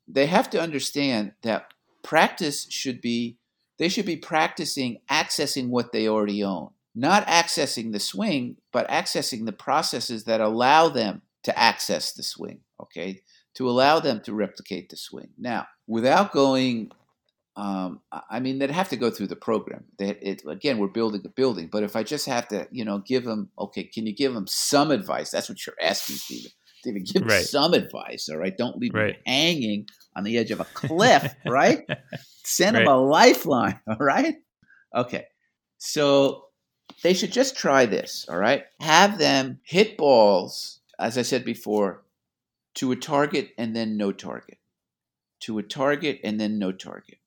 they 0.07 0.25
have 0.27 0.49
to 0.51 0.61
understand 0.61 1.33
that 1.43 1.67
practice 2.03 2.65
should 2.69 3.01
be, 3.01 3.37
they 3.77 3.89
should 3.89 4.05
be 4.05 4.15
practicing 4.15 5.01
accessing 5.11 5.67
what 5.67 5.91
they 5.91 6.07
already 6.07 6.43
own. 6.43 6.69
Not 6.95 7.27
accessing 7.27 7.91
the 7.91 7.99
swing, 7.99 8.57
but 8.71 8.87
accessing 8.87 9.45
the 9.45 9.51
processes 9.51 10.23
that 10.23 10.41
allow 10.41 10.89
them 10.89 11.21
to 11.43 11.59
access 11.59 12.13
the 12.13 12.23
swing, 12.23 12.61
okay? 12.81 13.21
To 13.55 13.69
allow 13.69 13.99
them 13.99 14.21
to 14.21 14.33
replicate 14.33 14.89
the 14.89 14.97
swing. 14.97 15.29
Now, 15.37 15.67
without 15.85 16.31
going 16.31 16.91
um, 17.57 18.01
I 18.29 18.39
mean, 18.39 18.59
they'd 18.59 18.69
have 18.69 18.89
to 18.89 18.95
go 18.95 19.09
through 19.09 19.27
the 19.27 19.35
program. 19.35 19.85
They, 19.97 20.09
it, 20.09 20.43
again, 20.47 20.77
we're 20.77 20.87
building 20.89 21.23
a 21.25 21.29
building, 21.29 21.69
but 21.71 21.81
if 21.81 21.95
I 21.95 22.03
just 22.03 22.27
have 22.27 22.47
to, 22.49 22.67
you 22.71 22.85
know, 22.85 22.99
give 22.99 23.25
them, 23.25 23.49
okay, 23.57 23.83
can 23.83 24.05
you 24.05 24.15
give 24.15 24.35
them 24.35 24.45
some 24.45 24.91
advice? 24.91 25.31
That's 25.31 25.49
what 25.49 25.65
you're 25.65 25.75
asking, 25.81 26.17
Stephen. 26.17 26.51
Stephen, 26.81 27.03
give 27.03 27.23
right. 27.23 27.29
them 27.29 27.43
some 27.43 27.73
advice, 27.73 28.29
all 28.29 28.37
right? 28.37 28.55
Don't 28.55 28.77
leave 28.77 28.93
right. 28.93 29.15
them 29.15 29.23
hanging 29.25 29.87
on 30.15 30.23
the 30.23 30.37
edge 30.37 30.51
of 30.51 30.59
a 30.59 30.65
cliff, 30.65 31.33
right? 31.47 31.83
Send 32.45 32.75
right. 32.75 32.85
them 32.85 32.93
a 32.93 32.97
lifeline, 32.97 33.79
all 33.87 33.97
right? 33.97 34.35
Okay. 34.95 35.25
So 35.79 36.45
they 37.01 37.15
should 37.15 37.31
just 37.31 37.57
try 37.57 37.87
this, 37.87 38.27
all 38.29 38.37
right? 38.37 38.65
Have 38.81 39.17
them 39.17 39.61
hit 39.63 39.97
balls, 39.97 40.79
as 40.99 41.17
I 41.17 41.23
said 41.23 41.43
before, 41.43 42.03
to 42.75 42.91
a 42.91 42.95
target 42.95 43.49
and 43.57 43.75
then 43.75 43.97
no 43.97 44.11
target, 44.11 44.59
to 45.39 45.57
a 45.57 45.63
target 45.63 46.19
and 46.23 46.39
then 46.39 46.59
no 46.59 46.71
target 46.71 47.17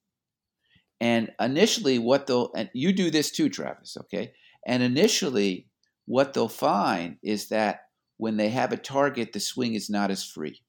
and 1.01 1.31
initially, 1.41 1.99
what 1.99 2.27
they'll, 2.27 2.51
and 2.55 2.71
you 2.75 2.93
do 2.93 3.11
this 3.11 3.31
too, 3.31 3.49
Travis, 3.49 3.97
okay? 4.03 4.33
And 4.67 4.83
initially, 4.83 5.69
what 6.07 6.35
they'll 6.35 6.49
find 6.49 7.17
is 7.23 7.49
that 7.49 7.83
when 8.19 8.37
they 8.37 8.51
have 8.51 8.73
a 8.73 8.77
target, 8.77 9.33
the 9.33 9.41
swing 9.41 9.75
is 9.75 9.89
not 9.89 10.11
as 10.11 10.25
free, 10.25 10.61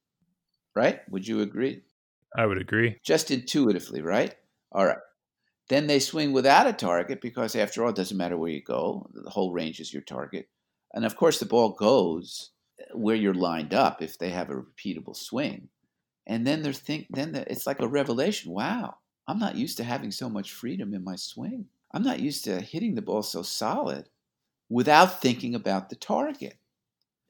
right? 0.76 1.00
Would 1.10 1.28
you 1.28 1.42
agree? 1.42 1.82
I 2.38 2.46
would 2.46 2.62
agree. 2.62 2.98
Just 3.04 3.30
intuitively, 3.30 4.02
right? 4.02 4.34
All 4.72 4.86
right. 4.86 4.98
Then 5.68 5.88
they 5.88 6.00
swing 6.00 6.32
without 6.32 6.68
a 6.68 6.74
target 6.74 7.22
because, 7.22 7.56
after 7.56 7.84
all, 7.84 7.90
it 7.90 7.96
doesn't 7.96 8.18
matter 8.18 8.38
where 8.38 8.52
you 8.52 8.62
go, 8.62 9.10
the 9.14 9.30
whole 9.30 9.54
range 9.54 9.80
is 9.80 9.94
your 9.94 10.02
target. 10.02 10.48
And 10.94 11.06
of 11.06 11.16
course, 11.16 11.40
the 11.40 11.46
ball 11.46 11.70
goes 11.72 12.52
where 12.94 13.16
you're 13.16 13.34
lined 13.34 13.74
up 13.74 14.02
if 14.02 14.18
they 14.18 14.30
have 14.30 14.50
a 14.50 14.56
repeatable 14.56 15.16
swing. 15.16 15.70
And 16.28 16.46
then 16.46 16.62
they're 16.62 16.74
think, 16.74 17.08
then 17.10 17.32
the, 17.32 17.50
it's 17.52 17.66
like 17.66 17.82
a 17.82 17.88
revelation. 17.88 18.52
Wow, 18.54 18.96
I'm 19.32 19.40
not 19.40 19.56
used 19.56 19.78
to 19.78 19.86
having 19.86 20.12
so 20.12 20.30
much 20.30 20.52
freedom 20.52 20.94
in 20.94 21.06
my 21.06 21.16
swing. 21.16 21.68
I'm 21.94 22.04
not 22.04 22.20
used 22.20 22.44
to 22.44 22.60
hitting 22.60 22.96
the 22.96 23.02
ball 23.02 23.24
so 23.24 23.44
solid 23.44 24.10
without 24.68 25.22
thinking 25.22 25.56
about 25.56 25.90
the 25.90 25.96
target. 25.96 26.58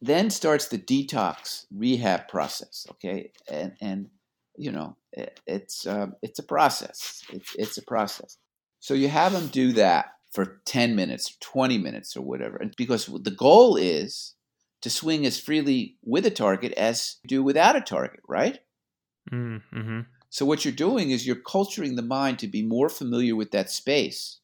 Then 0.01 0.31
starts 0.31 0.67
the 0.67 0.79
detox 0.79 1.67
rehab 1.71 2.27
process, 2.27 2.87
okay? 2.89 3.31
And, 3.47 3.73
and 3.81 4.09
you 4.57 4.71
know, 4.71 4.95
it, 5.11 5.39
it's, 5.45 5.85
um, 5.85 6.15
it's 6.23 6.39
a 6.39 6.43
process. 6.43 7.21
It's, 7.31 7.55
it's 7.55 7.77
a 7.77 7.83
process. 7.83 8.37
So 8.79 8.95
you 8.95 9.07
have 9.07 9.33
them 9.33 9.49
do 9.49 9.71
that 9.73 10.13
for 10.31 10.59
10 10.65 10.95
minutes, 10.95 11.37
20 11.39 11.77
minutes, 11.77 12.17
or 12.17 12.21
whatever. 12.23 12.57
And 12.57 12.73
because 12.77 13.05
the 13.05 13.29
goal 13.29 13.75
is 13.75 14.33
to 14.81 14.89
swing 14.89 15.23
as 15.27 15.39
freely 15.39 15.97
with 16.03 16.25
a 16.25 16.31
target 16.31 16.71
as 16.73 17.17
you 17.21 17.27
do 17.27 17.43
without 17.43 17.75
a 17.75 17.81
target, 17.81 18.21
right? 18.27 18.57
Mm, 19.31 19.61
mm-hmm. 19.71 19.99
So, 20.31 20.45
what 20.45 20.63
you're 20.63 20.71
doing 20.71 21.11
is 21.11 21.27
you're 21.27 21.35
culturing 21.35 21.97
the 21.97 22.01
mind 22.01 22.39
to 22.39 22.47
be 22.47 22.63
more 22.63 22.87
familiar 22.87 23.35
with 23.35 23.51
that 23.51 23.69
space 23.69 24.39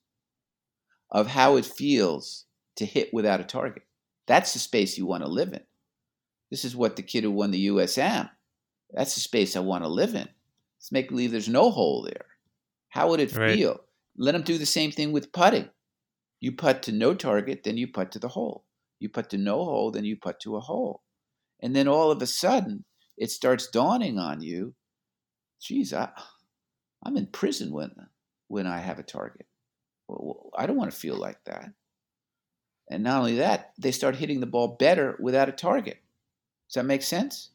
of 1.10 1.28
how 1.28 1.56
it 1.56 1.66
feels 1.66 2.44
to 2.76 2.86
hit 2.86 3.14
without 3.14 3.40
a 3.40 3.46
target. 3.46 3.84
That's 4.28 4.52
the 4.52 4.60
space 4.60 4.98
you 4.98 5.06
want 5.06 5.24
to 5.24 5.30
live 5.30 5.54
in. 5.54 5.62
This 6.52 6.66
is 6.66 6.76
what 6.76 6.98
the 6.98 7.04
kid 7.04 7.24
who 7.24 7.32
won 7.32 7.52
the 7.52 7.68
USM, 7.68 8.30
that's 8.92 9.16
the 9.16 9.22
space 9.22 9.56
I 9.56 9.62
want 9.62 9.86
to 9.86 9.88
live 9.88 10.14
in. 10.14 10.28
Let's 10.78 10.92
make 10.92 11.08
believe 11.08 11.32
there's 11.32 11.48
no 11.48 11.72
hole 11.72 12.04
there. 12.04 12.26
How 12.90 13.10
would 13.10 13.22
it 13.22 13.34
right. 13.34 13.56
feel? 13.56 13.80
Let 14.18 14.34
them 14.34 14.44
do 14.44 14.58
the 14.58 14.66
same 14.66 14.92
thing 14.92 15.14
with 15.14 15.32
putting. 15.32 15.70
You 16.42 16.52
putt 16.52 16.84
to 16.84 16.92
no 16.92 17.14
target, 17.14 17.64
then 17.64 17.78
you 17.78 17.88
putt 17.88 18.12
to 18.12 18.20
the 18.20 18.28
hole. 18.28 18.66
You 19.00 19.08
putt 19.08 19.30
to 19.30 19.38
no 19.38 19.64
hole, 19.64 19.92
then 19.92 20.04
you 20.04 20.18
putt 20.18 20.42
to 20.42 20.58
a 20.58 20.60
hole. 20.60 21.02
And 21.62 21.74
then 21.74 21.88
all 21.88 22.12
of 22.12 22.22
a 22.22 22.28
sudden, 22.28 22.84
it 23.18 23.32
starts 23.32 23.68
dawning 23.68 24.20
on 24.20 24.42
you 24.42 24.76
geez, 25.62 25.94
I, 25.94 26.10
I'm 27.04 27.18
in 27.18 27.28
prison 27.28 27.72
when 27.72 27.92
when 28.48 28.68
I 28.68 28.80
have 28.80 29.00
a 29.00 29.04
target. 29.04 29.46
Well, 30.08 30.50
I 30.58 30.66
don't 30.66 30.78
want 30.78 30.92
to 30.92 30.98
feel 30.98 31.18
like 31.18 31.44
that. 31.46 31.72
And 32.90 33.04
not 33.04 33.20
only 33.20 33.36
that, 33.38 33.74
they 33.78 33.92
start 33.92 34.16
hitting 34.16 34.40
the 34.40 34.46
ball 34.46 34.78
better 34.80 35.18
without 35.20 35.50
a 35.50 35.54
target. 35.54 35.98
Does 36.70 36.76
that 36.76 36.86
make 36.86 37.02
sense? 37.02 37.50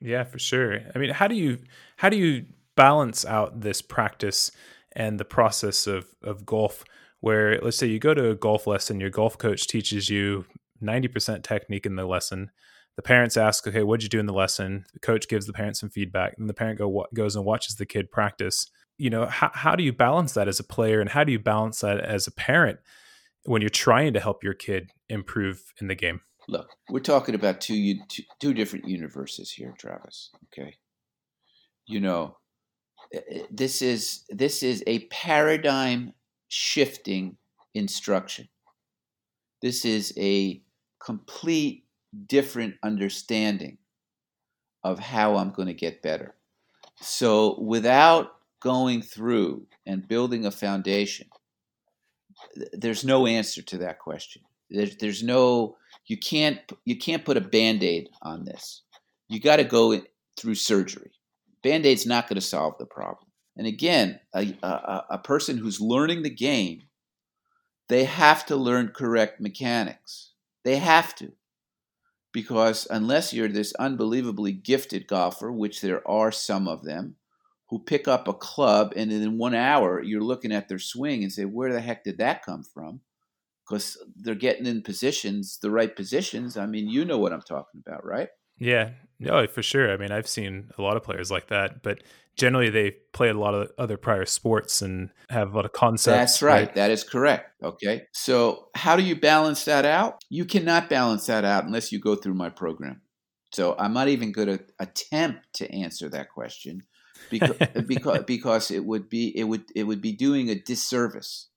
Yeah, 0.00 0.24
for 0.24 0.38
sure. 0.38 0.80
I 0.94 0.98
mean, 0.98 1.10
how 1.10 1.28
do 1.28 1.34
you 1.34 1.58
how 1.96 2.08
do 2.08 2.16
you 2.16 2.46
balance 2.76 3.24
out 3.24 3.60
this 3.60 3.80
practice 3.80 4.50
and 4.92 5.18
the 5.18 5.24
process 5.24 5.86
of 5.86 6.06
of 6.22 6.44
golf 6.44 6.84
where 7.20 7.58
let's 7.60 7.78
say 7.78 7.86
you 7.86 7.98
go 7.98 8.12
to 8.12 8.30
a 8.30 8.34
golf 8.34 8.66
lesson, 8.66 9.00
your 9.00 9.10
golf 9.10 9.38
coach 9.38 9.66
teaches 9.66 10.10
you 10.10 10.44
90% 10.82 11.42
technique 11.42 11.86
in 11.86 11.96
the 11.96 12.04
lesson 12.04 12.50
the 12.96 13.02
parents 13.02 13.36
ask, 13.36 13.66
okay, 13.66 13.82
what'd 13.82 14.02
you 14.02 14.08
do 14.08 14.20
in 14.20 14.26
the 14.26 14.32
lesson? 14.32 14.84
The 14.92 15.00
coach 15.00 15.28
gives 15.28 15.46
the 15.46 15.52
parents 15.52 15.80
some 15.80 15.90
feedback, 15.90 16.34
and 16.38 16.48
the 16.48 16.54
parent 16.54 16.78
go 16.78 17.06
goes 17.14 17.36
and 17.36 17.44
watches 17.44 17.76
the 17.76 17.86
kid 17.86 18.10
practice. 18.10 18.70
You 18.98 19.10
know, 19.10 19.26
how, 19.26 19.50
how 19.52 19.74
do 19.74 19.82
you 19.82 19.92
balance 19.92 20.34
that 20.34 20.48
as 20.48 20.60
a 20.60 20.64
player, 20.64 21.00
and 21.00 21.10
how 21.10 21.24
do 21.24 21.32
you 21.32 21.38
balance 21.38 21.80
that 21.80 22.00
as 22.00 22.26
a 22.26 22.32
parent 22.32 22.78
when 23.44 23.60
you're 23.60 23.68
trying 23.68 24.12
to 24.12 24.20
help 24.20 24.44
your 24.44 24.54
kid 24.54 24.90
improve 25.08 25.72
in 25.80 25.88
the 25.88 25.94
game? 25.94 26.20
Look, 26.46 26.68
we're 26.88 27.00
talking 27.00 27.34
about 27.34 27.60
two 27.60 27.96
two, 28.08 28.22
two 28.40 28.54
different 28.54 28.86
universes 28.86 29.50
here, 29.50 29.74
Travis. 29.78 30.30
Okay, 30.46 30.76
you 31.86 32.00
know, 32.00 32.36
this 33.50 33.82
is 33.82 34.24
this 34.28 34.62
is 34.62 34.84
a 34.86 35.00
paradigm 35.06 36.12
shifting 36.48 37.36
instruction. 37.74 38.48
This 39.62 39.84
is 39.84 40.12
a 40.16 40.62
complete 41.04 41.83
different 42.26 42.74
understanding 42.82 43.78
of 44.82 44.98
how 44.98 45.36
I'm 45.36 45.50
going 45.50 45.68
to 45.68 45.74
get 45.74 46.02
better. 46.02 46.34
So 47.00 47.60
without 47.60 48.32
going 48.60 49.02
through 49.02 49.66
and 49.86 50.06
building 50.06 50.46
a 50.46 50.50
foundation, 50.50 51.28
there's 52.72 53.04
no 53.04 53.26
answer 53.26 53.62
to 53.62 53.78
that 53.78 53.98
question. 53.98 54.42
There's, 54.70 54.96
there's 54.96 55.22
no 55.22 55.76
you 56.06 56.18
can't 56.18 56.60
you 56.84 56.98
can't 56.98 57.24
put 57.24 57.36
a 57.36 57.40
band-aid 57.40 58.10
on 58.22 58.44
this. 58.44 58.82
You 59.28 59.40
got 59.40 59.56
to 59.56 59.64
go 59.64 60.00
through 60.36 60.54
surgery. 60.56 61.12
Band-aid's 61.62 62.06
not 62.06 62.28
going 62.28 62.36
to 62.36 62.46
solve 62.46 62.74
the 62.78 62.86
problem. 62.86 63.28
And 63.56 63.66
again, 63.66 64.20
a, 64.34 64.54
a, 64.62 65.04
a 65.10 65.18
person 65.18 65.58
who's 65.58 65.80
learning 65.80 66.22
the 66.22 66.30
game, 66.30 66.82
they 67.88 68.04
have 68.04 68.44
to 68.46 68.56
learn 68.56 68.88
correct 68.88 69.40
mechanics. 69.40 70.32
They 70.64 70.76
have 70.76 71.14
to 71.16 71.32
because 72.34 72.86
unless 72.90 73.32
you're 73.32 73.48
this 73.48 73.72
unbelievably 73.76 74.52
gifted 74.52 75.06
golfer, 75.06 75.50
which 75.50 75.80
there 75.80 76.06
are 76.06 76.30
some 76.30 76.68
of 76.68 76.84
them, 76.84 77.16
who 77.70 77.78
pick 77.78 78.06
up 78.06 78.28
a 78.28 78.34
club 78.34 78.92
and 78.94 79.10
in 79.10 79.38
one 79.38 79.54
hour 79.54 80.02
you're 80.02 80.20
looking 80.20 80.52
at 80.52 80.68
their 80.68 80.78
swing 80.78 81.22
and 81.22 81.32
say, 81.32 81.46
where 81.46 81.72
the 81.72 81.80
heck 81.80 82.04
did 82.04 82.18
that 82.18 82.44
come 82.44 82.62
from? 82.62 83.00
because 83.66 83.96
they're 84.16 84.34
getting 84.34 84.66
in 84.66 84.82
positions, 84.82 85.58
the 85.60 85.70
right 85.70 85.94
positions. 85.94 86.56
I 86.56 86.66
mean, 86.66 86.88
you 86.88 87.04
know 87.04 87.18
what 87.18 87.32
I'm 87.32 87.42
talking 87.42 87.82
about, 87.86 88.04
right? 88.04 88.28
Yeah, 88.58 88.90
no, 89.18 89.46
for 89.46 89.62
sure. 89.62 89.92
I 89.92 89.96
mean, 89.96 90.12
I've 90.12 90.28
seen 90.28 90.70
a 90.78 90.82
lot 90.82 90.96
of 90.96 91.02
players 91.02 91.30
like 91.30 91.48
that, 91.48 91.82
but 91.82 92.02
generally 92.36 92.70
they 92.70 92.92
play 93.12 93.28
a 93.28 93.34
lot 93.34 93.54
of 93.54 93.70
other 93.78 93.96
prior 93.96 94.26
sports 94.26 94.82
and 94.82 95.10
have 95.30 95.52
a 95.52 95.56
lot 95.56 95.64
of 95.64 95.72
concepts. 95.72 96.16
That's 96.16 96.42
right. 96.42 96.66
right. 96.66 96.74
That 96.74 96.90
is 96.90 97.04
correct. 97.04 97.52
Okay. 97.62 98.02
So, 98.12 98.68
how 98.74 98.96
do 98.96 99.02
you 99.02 99.16
balance 99.16 99.64
that 99.64 99.84
out? 99.84 100.22
You 100.30 100.44
cannot 100.44 100.88
balance 100.88 101.26
that 101.26 101.44
out 101.44 101.64
unless 101.64 101.92
you 101.92 102.00
go 102.00 102.14
through 102.14 102.34
my 102.34 102.50
program. 102.50 103.02
So, 103.52 103.76
I'm 103.78 103.92
not 103.92 104.08
even 104.08 104.32
going 104.32 104.48
to 104.48 104.60
attempt 104.78 105.40
to 105.54 105.72
answer 105.72 106.08
that 106.10 106.30
question 106.30 106.82
because 107.30 107.56
because 107.86 108.24
because 108.24 108.70
it 108.70 108.84
would 108.84 109.08
be 109.08 109.36
it 109.36 109.44
would 109.44 109.64
it 109.74 109.84
would 109.84 110.00
be 110.00 110.12
doing 110.12 110.50
a 110.50 110.54
disservice. 110.54 111.48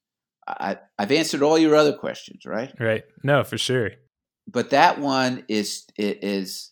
I, 0.48 0.78
I've 0.98 1.12
answered 1.12 1.44
all 1.44 1.58
your 1.58 1.76
other 1.76 1.92
questions, 1.92 2.46
right? 2.46 2.74
Right. 2.80 3.04
No, 3.22 3.44
for 3.44 3.58
sure. 3.58 3.92
But 4.50 4.70
that 4.70 5.00
one 5.00 5.44
is 5.50 5.86
is 5.98 6.72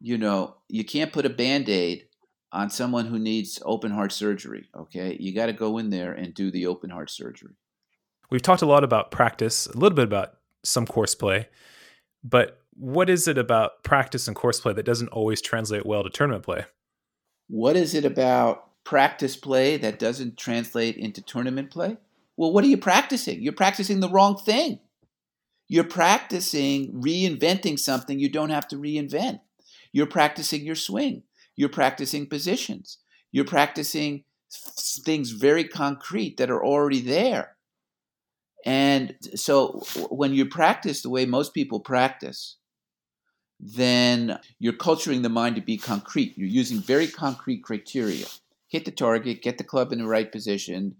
you 0.00 0.16
know 0.16 0.56
you 0.68 0.84
can't 0.84 1.12
put 1.12 1.26
a 1.26 1.30
band 1.30 1.68
aid 1.68 2.06
on 2.52 2.70
someone 2.70 3.06
who 3.06 3.18
needs 3.18 3.62
open 3.64 3.90
heart 3.90 4.12
surgery. 4.12 4.68
Okay, 4.76 5.16
you 5.20 5.34
got 5.34 5.46
to 5.46 5.52
go 5.52 5.78
in 5.78 5.90
there 5.90 6.12
and 6.12 6.34
do 6.34 6.50
the 6.50 6.66
open 6.66 6.90
heart 6.90 7.10
surgery. 7.10 7.54
We've 8.30 8.42
talked 8.42 8.62
a 8.62 8.66
lot 8.66 8.84
about 8.84 9.10
practice, 9.10 9.66
a 9.66 9.76
little 9.76 9.96
bit 9.96 10.04
about 10.04 10.34
some 10.62 10.86
course 10.86 11.14
play, 11.14 11.48
but 12.22 12.60
what 12.74 13.10
is 13.10 13.28
it 13.28 13.36
about 13.36 13.82
practice 13.82 14.26
and 14.26 14.36
course 14.36 14.60
play 14.60 14.72
that 14.72 14.84
doesn't 14.84 15.08
always 15.08 15.42
translate 15.42 15.84
well 15.84 16.02
to 16.02 16.10
tournament 16.10 16.44
play? 16.44 16.64
What 17.48 17.76
is 17.76 17.94
it 17.94 18.04
about 18.04 18.68
practice 18.84 19.36
play 19.36 19.76
that 19.76 19.98
doesn't 19.98 20.36
translate 20.36 20.96
into 20.96 21.20
tournament 21.20 21.70
play? 21.70 21.96
Well, 22.36 22.52
what 22.52 22.64
are 22.64 22.68
you 22.68 22.78
practicing? 22.78 23.42
You're 23.42 23.52
practicing 23.52 24.00
the 24.00 24.08
wrong 24.08 24.36
thing. 24.36 24.78
You're 25.68 25.84
practicing 25.84 26.92
reinventing 26.94 27.78
something 27.78 28.18
you 28.18 28.28
don't 28.28 28.50
have 28.50 28.66
to 28.68 28.76
reinvent. 28.76 29.40
You're 29.92 30.06
practicing 30.06 30.64
your 30.64 30.74
swing. 30.74 31.22
You're 31.60 31.68
practicing 31.68 32.26
positions. 32.26 32.96
You're 33.32 33.44
practicing 33.44 34.24
things 35.04 35.32
very 35.32 35.64
concrete 35.64 36.38
that 36.38 36.50
are 36.50 36.64
already 36.64 37.02
there. 37.02 37.58
And 38.64 39.14
so 39.34 39.82
when 40.08 40.32
you 40.32 40.46
practice 40.46 41.02
the 41.02 41.10
way 41.10 41.26
most 41.26 41.52
people 41.52 41.78
practice, 41.78 42.56
then 43.58 44.38
you're 44.58 44.72
culturing 44.72 45.20
the 45.20 45.28
mind 45.28 45.56
to 45.56 45.60
be 45.60 45.76
concrete. 45.76 46.32
You're 46.38 46.48
using 46.48 46.78
very 46.78 47.06
concrete 47.06 47.62
criteria. 47.62 48.24
Hit 48.68 48.86
the 48.86 48.90
target, 48.90 49.42
get 49.42 49.58
the 49.58 49.64
club 49.64 49.92
in 49.92 49.98
the 49.98 50.06
right 50.06 50.32
position, 50.32 50.96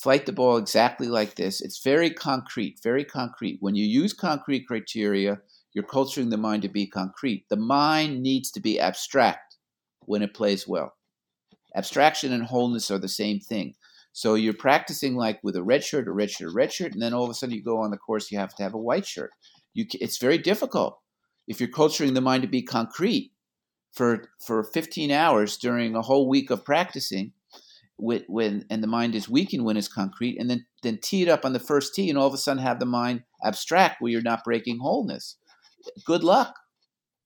flight 0.00 0.26
the 0.26 0.32
ball 0.32 0.58
exactly 0.58 1.08
like 1.08 1.34
this. 1.34 1.60
It's 1.60 1.82
very 1.82 2.10
concrete, 2.10 2.78
very 2.84 3.04
concrete. 3.04 3.58
When 3.58 3.74
you 3.74 3.84
use 3.84 4.12
concrete 4.12 4.68
criteria, 4.68 5.40
you're 5.72 5.82
culturing 5.82 6.30
the 6.30 6.36
mind 6.36 6.62
to 6.62 6.68
be 6.68 6.86
concrete. 6.86 7.46
The 7.50 7.56
mind 7.56 8.22
needs 8.22 8.52
to 8.52 8.60
be 8.60 8.78
abstract 8.78 9.47
when 10.08 10.22
it 10.22 10.34
plays 10.34 10.66
well. 10.66 10.94
Abstraction 11.76 12.32
and 12.32 12.44
wholeness 12.44 12.90
are 12.90 12.98
the 12.98 13.08
same 13.08 13.38
thing. 13.40 13.74
So 14.12 14.34
you're 14.34 14.54
practicing 14.54 15.14
like 15.14 15.38
with 15.44 15.54
a 15.54 15.62
red 15.62 15.84
shirt, 15.84 16.08
a 16.08 16.12
red 16.12 16.30
shirt, 16.30 16.50
a 16.50 16.54
red 16.54 16.72
shirt, 16.72 16.92
and 16.92 17.02
then 17.02 17.14
all 17.14 17.24
of 17.24 17.30
a 17.30 17.34
sudden 17.34 17.54
you 17.54 17.62
go 17.62 17.78
on 17.78 17.90
the 17.90 17.98
course, 17.98 18.32
you 18.32 18.38
have 18.38 18.54
to 18.56 18.62
have 18.62 18.74
a 18.74 18.78
white 18.78 19.06
shirt. 19.06 19.30
You, 19.74 19.86
it's 19.92 20.18
very 20.18 20.38
difficult 20.38 20.98
if 21.46 21.60
you're 21.60 21.68
culturing 21.68 22.14
the 22.14 22.20
mind 22.20 22.42
to 22.42 22.48
be 22.48 22.62
concrete 22.62 23.32
for 23.92 24.30
for 24.44 24.62
15 24.62 25.10
hours 25.10 25.56
during 25.56 25.94
a 25.94 26.02
whole 26.02 26.28
week 26.28 26.50
of 26.50 26.64
practicing 26.64 27.32
with, 27.98 28.22
when 28.28 28.64
and 28.70 28.82
the 28.82 28.86
mind 28.86 29.14
is 29.14 29.28
weakened 29.28 29.64
when 29.64 29.76
it's 29.76 29.88
concrete 29.88 30.38
and 30.38 30.48
then 30.48 30.66
then 30.82 30.98
tee 31.02 31.22
it 31.22 31.28
up 31.28 31.44
on 31.44 31.52
the 31.52 31.60
first 31.60 31.94
tee 31.94 32.08
and 32.08 32.18
all 32.18 32.26
of 32.26 32.34
a 32.34 32.38
sudden 32.38 32.62
have 32.62 32.78
the 32.78 32.86
mind 32.86 33.22
abstract 33.44 34.00
where 34.00 34.12
you're 34.12 34.22
not 34.22 34.44
breaking 34.44 34.78
wholeness 34.78 35.36
good 36.04 36.22
luck 36.22 36.54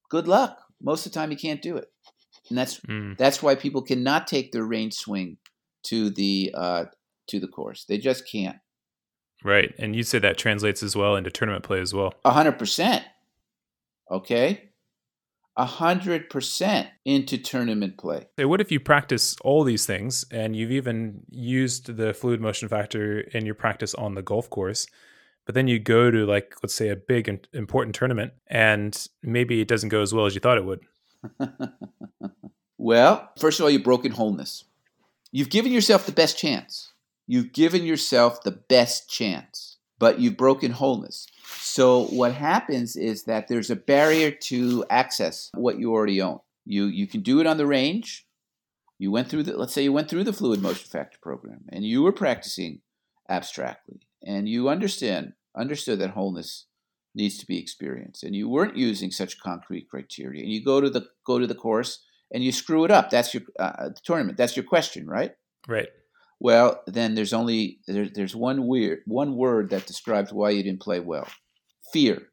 good 0.08 0.26
luck 0.26 0.58
most 0.80 1.04
of 1.04 1.12
the 1.12 1.18
time 1.18 1.30
you 1.30 1.36
can't 1.36 1.62
do 1.62 1.76
it 1.76 1.88
and 2.52 2.58
that's 2.58 2.80
mm. 2.80 3.16
that's 3.16 3.42
why 3.42 3.54
people 3.54 3.80
cannot 3.80 4.26
take 4.26 4.52
their 4.52 4.64
range 4.64 4.92
swing 4.92 5.38
to 5.82 6.10
the 6.10 6.54
uh, 6.54 6.84
to 7.26 7.40
the 7.40 7.48
course 7.48 7.86
they 7.88 7.96
just 7.96 8.28
can't 8.30 8.58
right 9.42 9.74
and 9.78 9.96
you 9.96 10.02
say 10.02 10.18
that 10.18 10.36
translates 10.36 10.82
as 10.82 10.94
well 10.94 11.16
into 11.16 11.30
tournament 11.30 11.64
play 11.64 11.80
as 11.80 11.94
well 11.94 12.12
100% 12.26 13.02
okay 14.10 14.72
100% 15.58 16.88
into 17.04 17.38
tournament 17.38 17.98
play. 17.98 18.26
what 18.38 18.60
if 18.60 18.72
you 18.72 18.80
practice 18.80 19.36
all 19.42 19.64
these 19.64 19.84
things 19.84 20.24
and 20.30 20.56
you've 20.56 20.72
even 20.72 21.22
used 21.28 21.96
the 21.96 22.14
fluid 22.14 22.40
motion 22.40 22.68
factor 22.68 23.20
in 23.20 23.44
your 23.44 23.54
practice 23.54 23.94
on 23.94 24.14
the 24.14 24.22
golf 24.22 24.48
course, 24.48 24.86
but 25.44 25.54
then 25.54 25.68
you 25.68 25.78
go 25.78 26.10
to, 26.10 26.24
like, 26.24 26.54
let's 26.62 26.74
say 26.74 26.88
a 26.88 26.96
big 26.96 27.28
and 27.28 27.46
important 27.52 27.94
tournament 27.94 28.32
and 28.46 29.06
maybe 29.22 29.60
it 29.60 29.68
doesn't 29.68 29.90
go 29.90 30.00
as 30.00 30.14
well 30.14 30.24
as 30.24 30.34
you 30.34 30.40
thought 30.40 30.56
it 30.56 30.64
would? 30.64 30.80
well, 32.82 33.30
first 33.38 33.60
of 33.60 33.64
all, 33.64 33.70
you've 33.70 33.84
broken 33.84 34.10
wholeness. 34.10 34.64
You've 35.30 35.50
given 35.50 35.70
yourself 35.70 36.04
the 36.04 36.10
best 36.10 36.36
chance. 36.36 36.92
You've 37.28 37.52
given 37.52 37.84
yourself 37.84 38.42
the 38.42 38.50
best 38.50 39.08
chance, 39.08 39.76
but 40.00 40.18
you've 40.18 40.36
broken 40.36 40.72
wholeness. 40.72 41.28
So 41.60 42.06
what 42.06 42.34
happens 42.34 42.96
is 42.96 43.22
that 43.24 43.46
there's 43.46 43.70
a 43.70 43.76
barrier 43.76 44.32
to 44.32 44.84
access 44.90 45.48
what 45.54 45.78
you 45.78 45.92
already 45.92 46.20
own. 46.20 46.40
You 46.64 46.86
you 46.86 47.06
can 47.06 47.20
do 47.20 47.38
it 47.38 47.46
on 47.46 47.56
the 47.56 47.68
range. 47.68 48.26
You 48.98 49.12
went 49.12 49.28
through 49.28 49.44
the 49.44 49.56
let's 49.56 49.72
say 49.72 49.84
you 49.84 49.92
went 49.92 50.10
through 50.10 50.24
the 50.24 50.32
fluid 50.32 50.60
motion 50.60 50.88
factor 50.88 51.18
program 51.22 51.64
and 51.68 51.84
you 51.84 52.02
were 52.02 52.12
practicing 52.12 52.80
abstractly 53.28 54.00
and 54.24 54.48
you 54.48 54.68
understand 54.68 55.34
understood 55.56 56.00
that 56.00 56.10
wholeness 56.10 56.66
needs 57.14 57.38
to 57.38 57.46
be 57.46 57.58
experienced 57.58 58.24
and 58.24 58.34
you 58.34 58.48
weren't 58.48 58.76
using 58.76 59.12
such 59.12 59.40
concrete 59.40 59.88
criteria 59.88 60.42
and 60.42 60.50
you 60.50 60.64
go 60.64 60.80
to 60.80 60.90
the 60.90 61.06
go 61.24 61.38
to 61.38 61.46
the 61.46 61.54
course 61.54 62.00
and 62.32 62.42
you 62.42 62.52
screw 62.52 62.84
it 62.84 62.90
up 62.90 63.10
that's 63.10 63.34
your 63.34 63.42
uh, 63.58 63.90
tournament 64.04 64.36
that's 64.36 64.56
your 64.56 64.64
question 64.64 65.06
right 65.06 65.32
right 65.68 65.88
well 66.40 66.82
then 66.86 67.14
there's 67.14 67.32
only 67.32 67.78
there, 67.86 68.08
there's 68.08 68.34
one 68.34 68.66
weird 68.66 69.00
one 69.06 69.36
word 69.36 69.70
that 69.70 69.86
describes 69.86 70.32
why 70.32 70.50
you 70.50 70.62
didn't 70.62 70.80
play 70.80 71.00
well 71.00 71.28
fear. 71.92 72.28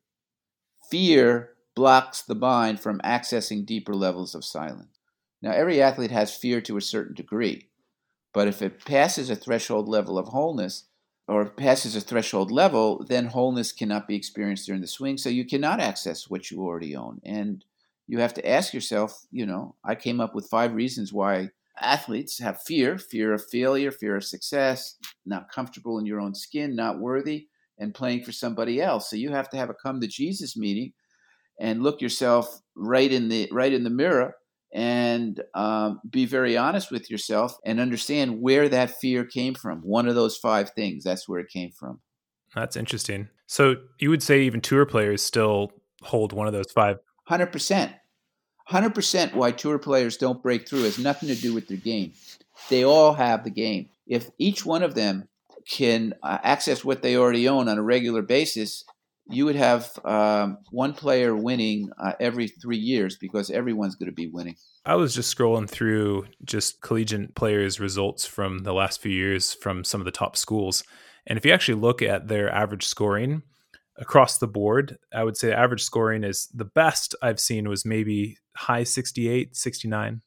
Fear 0.89 1.51
blocks 1.75 2.21
the 2.21 2.35
mind 2.35 2.79
from 2.79 2.99
accessing 3.01 3.65
deeper 3.65 3.93
levels 3.93 4.33
of 4.33 4.45
silence. 4.45 4.99
Now, 5.41 5.51
every 5.51 5.81
athlete 5.81 6.11
has 6.11 6.35
fear 6.35 6.61
to 6.61 6.77
a 6.77 6.81
certain 6.81 7.13
degree, 7.13 7.69
but 8.33 8.47
if 8.47 8.61
it 8.61 8.83
passes 8.85 9.29
a 9.29 9.35
threshold 9.35 9.87
level 9.87 10.17
of 10.17 10.29
wholeness, 10.29 10.85
or 11.27 11.45
passes 11.45 11.95
a 11.95 12.01
threshold 12.01 12.49
level, 12.49 13.05
then 13.07 13.27
wholeness 13.27 13.71
cannot 13.71 14.07
be 14.07 14.15
experienced 14.15 14.65
during 14.65 14.81
the 14.81 14.87
swing. 14.87 15.15
So 15.15 15.29
you 15.29 15.45
cannot 15.45 15.79
access 15.79 16.27
what 16.27 16.49
you 16.49 16.63
already 16.63 16.95
own. 16.95 17.21
And 17.23 17.63
you 18.09 18.19
have 18.19 18.33
to 18.33 18.49
ask 18.49 18.73
yourself, 18.73 19.21
you 19.29 19.45
know, 19.45 19.75
I 19.85 19.93
came 19.93 20.19
up 20.19 20.33
with 20.33 20.49
five 20.49 20.73
reasons 20.73 21.13
why 21.13 21.49
athletes 21.79 22.39
have 22.39 22.59
fear 22.63 22.97
fear 22.97 23.33
of 23.33 23.43
failure, 23.51 23.91
fear 23.91 24.15
of 24.15 24.23
success, 24.23 24.95
not 25.27 25.51
comfortable 25.51 25.99
in 25.99 26.07
your 26.07 26.19
own 26.19 26.33
skin, 26.33 26.75
not 26.75 26.99
worthy 26.99 27.47
and 27.77 27.93
playing 27.93 28.23
for 28.23 28.31
somebody 28.31 28.81
else. 28.81 29.11
So 29.11 29.15
you 29.15 29.29
have 29.29 29.47
to 29.51 29.57
have 29.57 29.69
a 29.69 29.75
come 29.75 30.01
to 30.01 30.07
Jesus 30.07 30.57
meeting 30.57 30.91
and 31.59 31.83
look 31.83 32.01
yourself 32.01 32.59
right 32.75 33.11
in 33.11 33.29
the 33.29 33.47
right 33.51 33.71
in 33.71 33.83
the 33.83 33.91
mirror 33.91 34.33
and 34.73 35.39
um, 35.53 36.01
be 36.09 36.25
very 36.25 36.57
honest 36.57 36.91
with 36.91 37.11
yourself 37.11 37.55
and 37.63 37.79
understand 37.79 38.41
where 38.41 38.67
that 38.69 38.99
fear 38.99 39.23
came 39.23 39.53
from. 39.53 39.81
One 39.81 40.07
of 40.07 40.15
those 40.15 40.35
five 40.35 40.71
things. 40.71 41.03
That's 41.03 41.29
where 41.29 41.39
it 41.39 41.49
came 41.49 41.69
from. 41.71 41.99
That's 42.55 42.75
interesting. 42.75 43.29
So 43.45 43.75
you 43.99 44.09
would 44.09 44.23
say 44.23 44.41
even 44.41 44.61
tour 44.61 44.87
players 44.87 45.21
still 45.21 45.71
hold 46.01 46.33
one 46.33 46.47
of 46.47 46.53
those 46.53 46.71
five. 46.71 46.97
Hundred 47.29 47.51
percent. 47.51 47.91
Hundred 48.65 48.95
percent. 48.95 49.35
Why 49.35 49.51
tour 49.51 49.77
players 49.77 50.17
don't 50.17 50.41
break 50.41 50.67
through 50.67 50.81
has 50.85 50.97
nothing 50.97 51.29
to 51.29 51.35
do 51.35 51.53
with 51.53 51.67
their 51.67 51.77
game. 51.77 52.13
They 52.71 52.83
all 52.83 53.13
have 53.13 53.43
the 53.43 53.51
game. 53.51 53.89
If 54.07 54.31
each 54.39 54.65
one 54.65 54.81
of 54.81 54.95
them 54.95 55.29
can 55.69 56.15
uh, 56.23 56.39
access 56.41 56.83
what 56.83 57.03
they 57.03 57.17
already 57.17 57.47
own 57.47 57.69
on 57.69 57.77
a 57.77 57.83
regular 57.83 58.23
basis, 58.23 58.83
you 59.29 59.45
would 59.45 59.55
have 59.55 59.91
um, 60.03 60.57
one 60.71 60.93
player 60.93 61.35
winning 61.35 61.91
uh, 61.99 62.13
every 62.19 62.47
three 62.47 62.79
years 62.79 63.15
because 63.15 63.51
everyone's 63.51 63.93
going 63.93 64.09
to 64.09 64.15
be 64.15 64.25
winning. 64.25 64.55
I 64.83 64.95
was 64.95 65.13
just 65.13 65.37
scrolling 65.37 65.69
through 65.69 66.25
just 66.43 66.81
collegiate 66.81 67.35
players' 67.35 67.79
results 67.79 68.25
from 68.25 68.63
the 68.63 68.73
last 68.73 69.03
few 69.03 69.11
years 69.11 69.53
from 69.53 69.83
some 69.83 70.01
of 70.01 70.05
the 70.05 70.11
top 70.11 70.35
schools. 70.35 70.83
And 71.27 71.37
if 71.37 71.45
you 71.45 71.51
actually 71.51 71.79
look 71.79 72.01
at 72.01 72.27
their 72.27 72.51
average 72.51 72.87
scoring 72.87 73.43
across 73.99 74.37
the 74.37 74.47
board, 74.47 74.97
I 75.13 75.23
would 75.23 75.37
say 75.37 75.51
average 75.51 75.83
scoring 75.83 76.23
is 76.23 76.47
the 76.53 76.65
best 76.65 77.15
I've 77.21 77.39
seen 77.39 77.69
was 77.69 77.85
maybe 77.85 78.37
high 78.55 78.83
68, 78.83 79.55
69. 79.55 80.21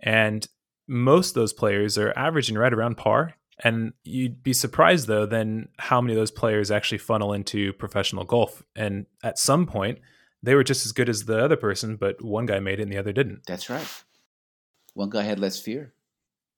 And 0.00 0.46
most 0.88 1.30
of 1.30 1.34
those 1.34 1.52
players 1.52 1.98
are 1.98 2.12
averaging 2.16 2.56
right 2.56 2.72
around 2.72 2.96
par 2.96 3.34
and 3.62 3.92
you'd 4.02 4.42
be 4.42 4.52
surprised 4.52 5.06
though 5.06 5.26
then 5.26 5.68
how 5.78 6.00
many 6.00 6.14
of 6.14 6.18
those 6.18 6.30
players 6.30 6.70
actually 6.70 6.98
funnel 6.98 7.32
into 7.32 7.72
professional 7.74 8.24
golf. 8.24 8.62
And 8.74 9.06
at 9.22 9.38
some 9.38 9.66
point, 9.66 9.98
they 10.42 10.54
were 10.54 10.64
just 10.64 10.84
as 10.84 10.92
good 10.92 11.08
as 11.08 11.24
the 11.24 11.42
other 11.42 11.56
person, 11.56 11.96
but 11.96 12.22
one 12.22 12.46
guy 12.46 12.58
made 12.58 12.80
it 12.80 12.84
and 12.84 12.92
the 12.92 12.98
other 12.98 13.12
didn't. 13.12 13.42
That's 13.46 13.70
right. 13.70 13.86
One 14.94 15.10
guy 15.10 15.22
had 15.22 15.38
less 15.38 15.60
fear. 15.60 15.94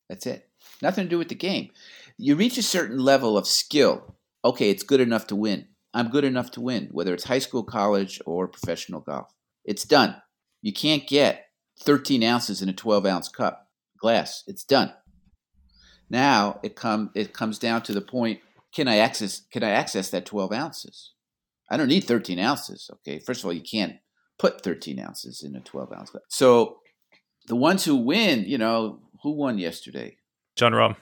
That's 0.09 0.27
it. 0.27 0.49
Nothing 0.83 1.05
to 1.05 1.11
do 1.11 1.19
with 1.19 1.29
the 1.29 1.35
game. 1.35 1.71
You 2.17 2.37
reach 2.37 2.59
a 2.59 2.63
certain 2.63 2.99
level 2.99 3.37
of 3.37 3.47
skill. 3.47 4.17
Okay, 4.45 4.71
it's 4.71 4.83
good 4.83 5.01
enough 5.01 5.27
to 5.29 5.37
win. 5.37 5.67
I'm 5.95 6.11
good 6.11 6.25
enough 6.25 6.51
to 6.53 6.61
win, 6.61 6.89
whether 6.91 7.15
it's 7.15 7.25
high 7.25 7.39
school, 7.39 7.63
college, 7.63 8.21
or 8.27 8.49
professional 8.49 9.01
golf. 9.01 9.33
It's 9.65 9.85
done. 9.85 10.17
You 10.61 10.73
can't 10.73 11.07
get 11.07 11.47
13 11.83 12.23
ounces 12.25 12.61
in 12.61 12.69
a 12.69 12.73
12 12.73 13.07
ounce 13.07 13.29
cup 13.29 13.69
glass. 13.99 14.43
It's 14.47 14.65
done. 14.65 14.93
Now 16.11 16.61
it 16.63 16.77
come 16.77 17.11
it 17.15 17.33
comes 17.33 17.59
down 17.59 17.83
to 17.83 17.93
the 17.93 18.01
point: 18.01 18.41
Can 18.75 18.89
I 18.89 18.99
access 18.99 19.43
can 19.53 19.63
I 19.63 19.71
access 19.71 20.11
that 20.11 20.27
12 20.27 20.53
ounces? 20.53 21.13
I 21.71 21.77
don't 21.77 21.89
need 21.89 22.05
13 22.05 22.39
ounces. 22.39 22.91
Okay, 22.93 23.21
first 23.21 23.41
of 23.41 23.47
all, 23.47 23.53
you 23.53 23.63
can't 23.63 23.97
put 24.39 24.63
13 24.63 24.99
ounces 24.99 25.43
in 25.43 25.57
a 25.57 25.61
12 25.61 25.93
ounce 25.97 26.11
glass. 26.11 26.25
So 26.29 26.79
the 27.47 27.57
ones 27.57 27.85
who 27.85 27.97
win, 27.97 28.45
you 28.47 28.59
know, 28.59 29.01
who 29.23 29.33
won 29.33 29.59
yesterday? 29.59 30.17
Jon 30.57 30.73
Rahm. 30.73 30.97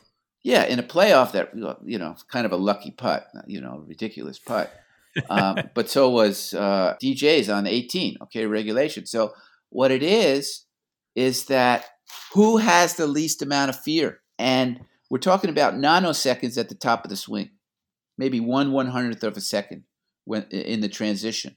Yeah, 0.45 0.65
in 0.65 0.79
a 0.79 0.83
playoff 0.83 1.33
that 1.33 1.51
you 1.85 1.99
know, 1.99 2.17
kind 2.31 2.47
of 2.47 2.53
a 2.53 2.57
lucky 2.57 2.91
putt, 2.91 3.29
you 3.47 3.61
know, 3.61 3.85
ridiculous 3.87 4.39
putt. 4.39 4.73
um, 5.31 5.57
but 5.75 5.89
so 5.89 6.11
was 6.11 6.53
uh, 6.55 6.97
DJ's 7.03 7.49
on 7.49 7.67
18. 7.67 8.17
Okay, 8.23 8.47
regulation. 8.47 9.07
So 9.07 9.35
what 9.71 9.91
it 9.91 10.03
is 10.03 10.65
is 11.15 11.47
that 11.47 11.85
who 12.33 12.57
has 12.57 12.97
the 12.97 13.07
least 13.07 13.43
amount 13.43 13.71
of 13.71 13.79
fear, 13.79 14.21
and 14.39 14.81
we're 15.11 15.19
talking 15.19 15.51
about 15.51 15.75
nanoseconds 15.75 16.59
at 16.59 16.69
the 16.69 16.75
top 16.75 17.05
of 17.05 17.11
the 17.11 17.17
swing, 17.17 17.51
maybe 18.19 18.41
one 18.41 18.73
one 18.73 18.89
hundredth 18.89 19.23
of 19.23 19.37
a 19.37 19.41
second 19.41 19.85
when 20.25 20.43
in 20.51 20.81
the 20.81 20.89
transition. 20.89 21.57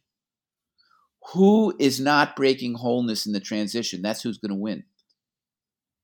Who 1.33 1.75
is 1.79 1.99
not 1.99 2.35
breaking 2.35 2.75
wholeness 2.75 3.25
in 3.25 3.33
the 3.33 3.39
transition? 3.39 4.03
That's 4.03 4.21
who's 4.21 4.37
going 4.37 4.51
to 4.51 4.61
win. 4.61 4.83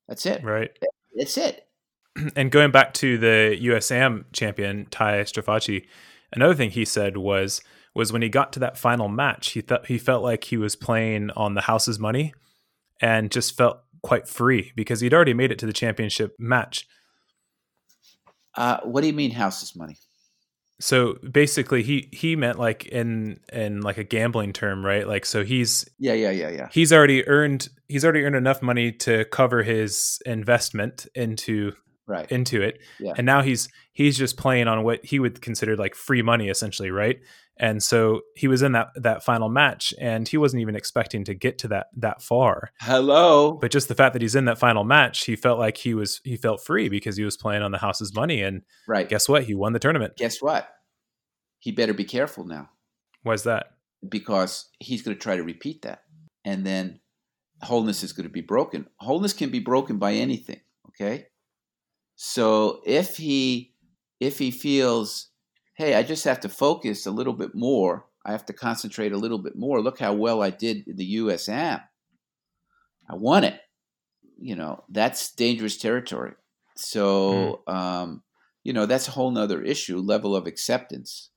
That's 0.07 0.25
it. 0.25 0.43
Right. 0.43 0.71
That's 1.15 1.37
it. 1.37 1.67
And 2.35 2.51
going 2.51 2.71
back 2.71 2.93
to 2.95 3.17
the 3.17 3.57
USAM 3.61 4.25
champion 4.33 4.85
Ty 4.91 5.21
Strafaci, 5.21 5.85
another 6.33 6.53
thing 6.53 6.71
he 6.71 6.85
said 6.85 7.17
was 7.17 7.61
was 7.93 8.13
when 8.13 8.21
he 8.21 8.29
got 8.29 8.53
to 8.53 8.59
that 8.59 8.77
final 8.77 9.09
match, 9.09 9.51
he 9.51 9.61
thought 9.61 9.87
he 9.87 9.97
felt 9.97 10.23
like 10.23 10.45
he 10.45 10.57
was 10.57 10.75
playing 10.75 11.29
on 11.31 11.55
the 11.55 11.61
house's 11.61 11.99
money, 11.99 12.33
and 13.01 13.31
just 13.31 13.57
felt 13.57 13.81
quite 14.01 14.27
free 14.27 14.71
because 14.75 15.01
he'd 15.01 15.13
already 15.13 15.33
made 15.33 15.51
it 15.51 15.59
to 15.59 15.65
the 15.65 15.73
championship 15.73 16.35
match. 16.39 16.87
Uh, 18.55 18.79
what 18.83 19.01
do 19.01 19.07
you 19.07 19.13
mean 19.13 19.31
house's 19.31 19.75
money? 19.75 19.97
so 20.81 21.13
basically 21.31 21.83
he 21.83 22.09
he 22.11 22.35
meant 22.35 22.59
like 22.59 22.85
in 22.87 23.39
in 23.53 23.81
like 23.81 23.97
a 23.97 24.03
gambling 24.03 24.51
term 24.51 24.83
right 24.83 25.07
like 25.07 25.25
so 25.25 25.43
he's 25.43 25.87
yeah 25.99 26.13
yeah 26.13 26.31
yeah 26.31 26.49
yeah 26.49 26.67
he's 26.71 26.91
already 26.91 27.25
earned 27.27 27.69
he's 27.87 28.03
already 28.03 28.23
earned 28.23 28.35
enough 28.35 28.61
money 28.61 28.91
to 28.91 29.23
cover 29.25 29.63
his 29.63 30.19
investment 30.25 31.07
into 31.13 31.71
right. 32.07 32.31
into 32.31 32.61
it 32.61 32.79
yeah. 32.99 33.13
and 33.17 33.25
now 33.25 33.41
he's 33.41 33.69
he's 33.93 34.17
just 34.17 34.37
playing 34.37 34.67
on 34.67 34.83
what 34.83 35.03
he 35.05 35.19
would 35.19 35.41
consider 35.41 35.75
like 35.75 35.95
free 35.95 36.21
money 36.21 36.49
essentially 36.49 36.91
right? 36.91 37.19
And 37.57 37.83
so 37.83 38.21
he 38.35 38.47
was 38.47 38.63
in 38.63 38.71
that 38.71 38.87
that 38.95 39.23
final 39.23 39.47
match 39.47 39.93
and 39.99 40.27
he 40.27 40.37
wasn't 40.37 40.61
even 40.61 40.75
expecting 40.75 41.23
to 41.25 41.35
get 41.35 41.59
to 41.59 41.67
that 41.69 41.87
that 41.97 42.21
far. 42.21 42.71
Hello? 42.79 43.53
But 43.53 43.71
just 43.71 43.87
the 43.87 43.95
fact 43.95 44.13
that 44.13 44.21
he's 44.21 44.35
in 44.35 44.45
that 44.45 44.57
final 44.57 44.83
match 44.83 45.25
he 45.25 45.35
felt 45.35 45.59
like 45.59 45.77
he 45.77 45.93
was 45.93 46.21
he 46.23 46.37
felt 46.37 46.63
free 46.63 46.89
because 46.89 47.17
he 47.17 47.23
was 47.23 47.37
playing 47.37 47.61
on 47.61 47.71
the 47.71 47.77
house's 47.77 48.15
money 48.15 48.41
and 48.41 48.63
right. 48.87 49.07
guess 49.07 49.29
what? 49.29 49.43
He 49.43 49.53
won 49.53 49.73
the 49.73 49.79
tournament. 49.79 50.13
Guess 50.17 50.41
what? 50.41 50.67
He 51.59 51.71
better 51.71 51.93
be 51.93 52.05
careful 52.05 52.45
now. 52.45 52.69
Why's 53.23 53.43
that? 53.43 53.67
Because 54.07 54.67
he's 54.79 55.03
going 55.03 55.15
to 55.15 55.21
try 55.21 55.35
to 55.35 55.43
repeat 55.43 55.83
that 55.83 56.01
and 56.43 56.65
then 56.65 56.99
wholeness 57.61 58.01
is 58.01 58.13
going 58.13 58.27
to 58.27 58.33
be 58.33 58.41
broken. 58.41 58.87
Wholeness 58.97 59.33
can 59.33 59.51
be 59.51 59.59
broken 59.59 59.97
by 59.97 60.13
anything 60.13 60.61
okay 60.87 61.27
so 62.23 62.81
if 62.85 63.17
he 63.17 63.73
if 64.19 64.37
he 64.37 64.51
feels 64.51 65.29
hey, 65.73 65.95
I 65.95 66.03
just 66.03 66.23
have 66.25 66.39
to 66.41 66.49
focus 66.49 67.07
a 67.07 67.11
little 67.11 67.33
bit 67.33 67.55
more. 67.55 68.05
I 68.23 68.31
have 68.31 68.45
to 68.45 68.53
concentrate 68.53 69.11
a 69.11 69.17
little 69.17 69.39
bit 69.39 69.55
more. 69.55 69.81
Look 69.81 69.97
how 69.97 70.13
well 70.13 70.43
I 70.43 70.51
did 70.51 70.87
in 70.87 70.97
the 70.97 71.15
USAM. 71.15 71.81
I 73.09 73.15
won 73.15 73.43
it. 73.43 73.59
You 74.39 74.55
know, 74.55 74.83
that's 74.87 75.33
dangerous 75.33 75.77
territory. 75.77 76.33
So, 76.75 77.63
mm. 77.67 77.73
um, 77.73 78.21
you 78.63 78.71
know, 78.73 78.85
that's 78.85 79.07
a 79.07 79.11
whole 79.11 79.31
nother 79.31 79.63
issue 79.63 79.97
level 79.97 80.35
of 80.35 80.45
acceptance. 80.45 81.31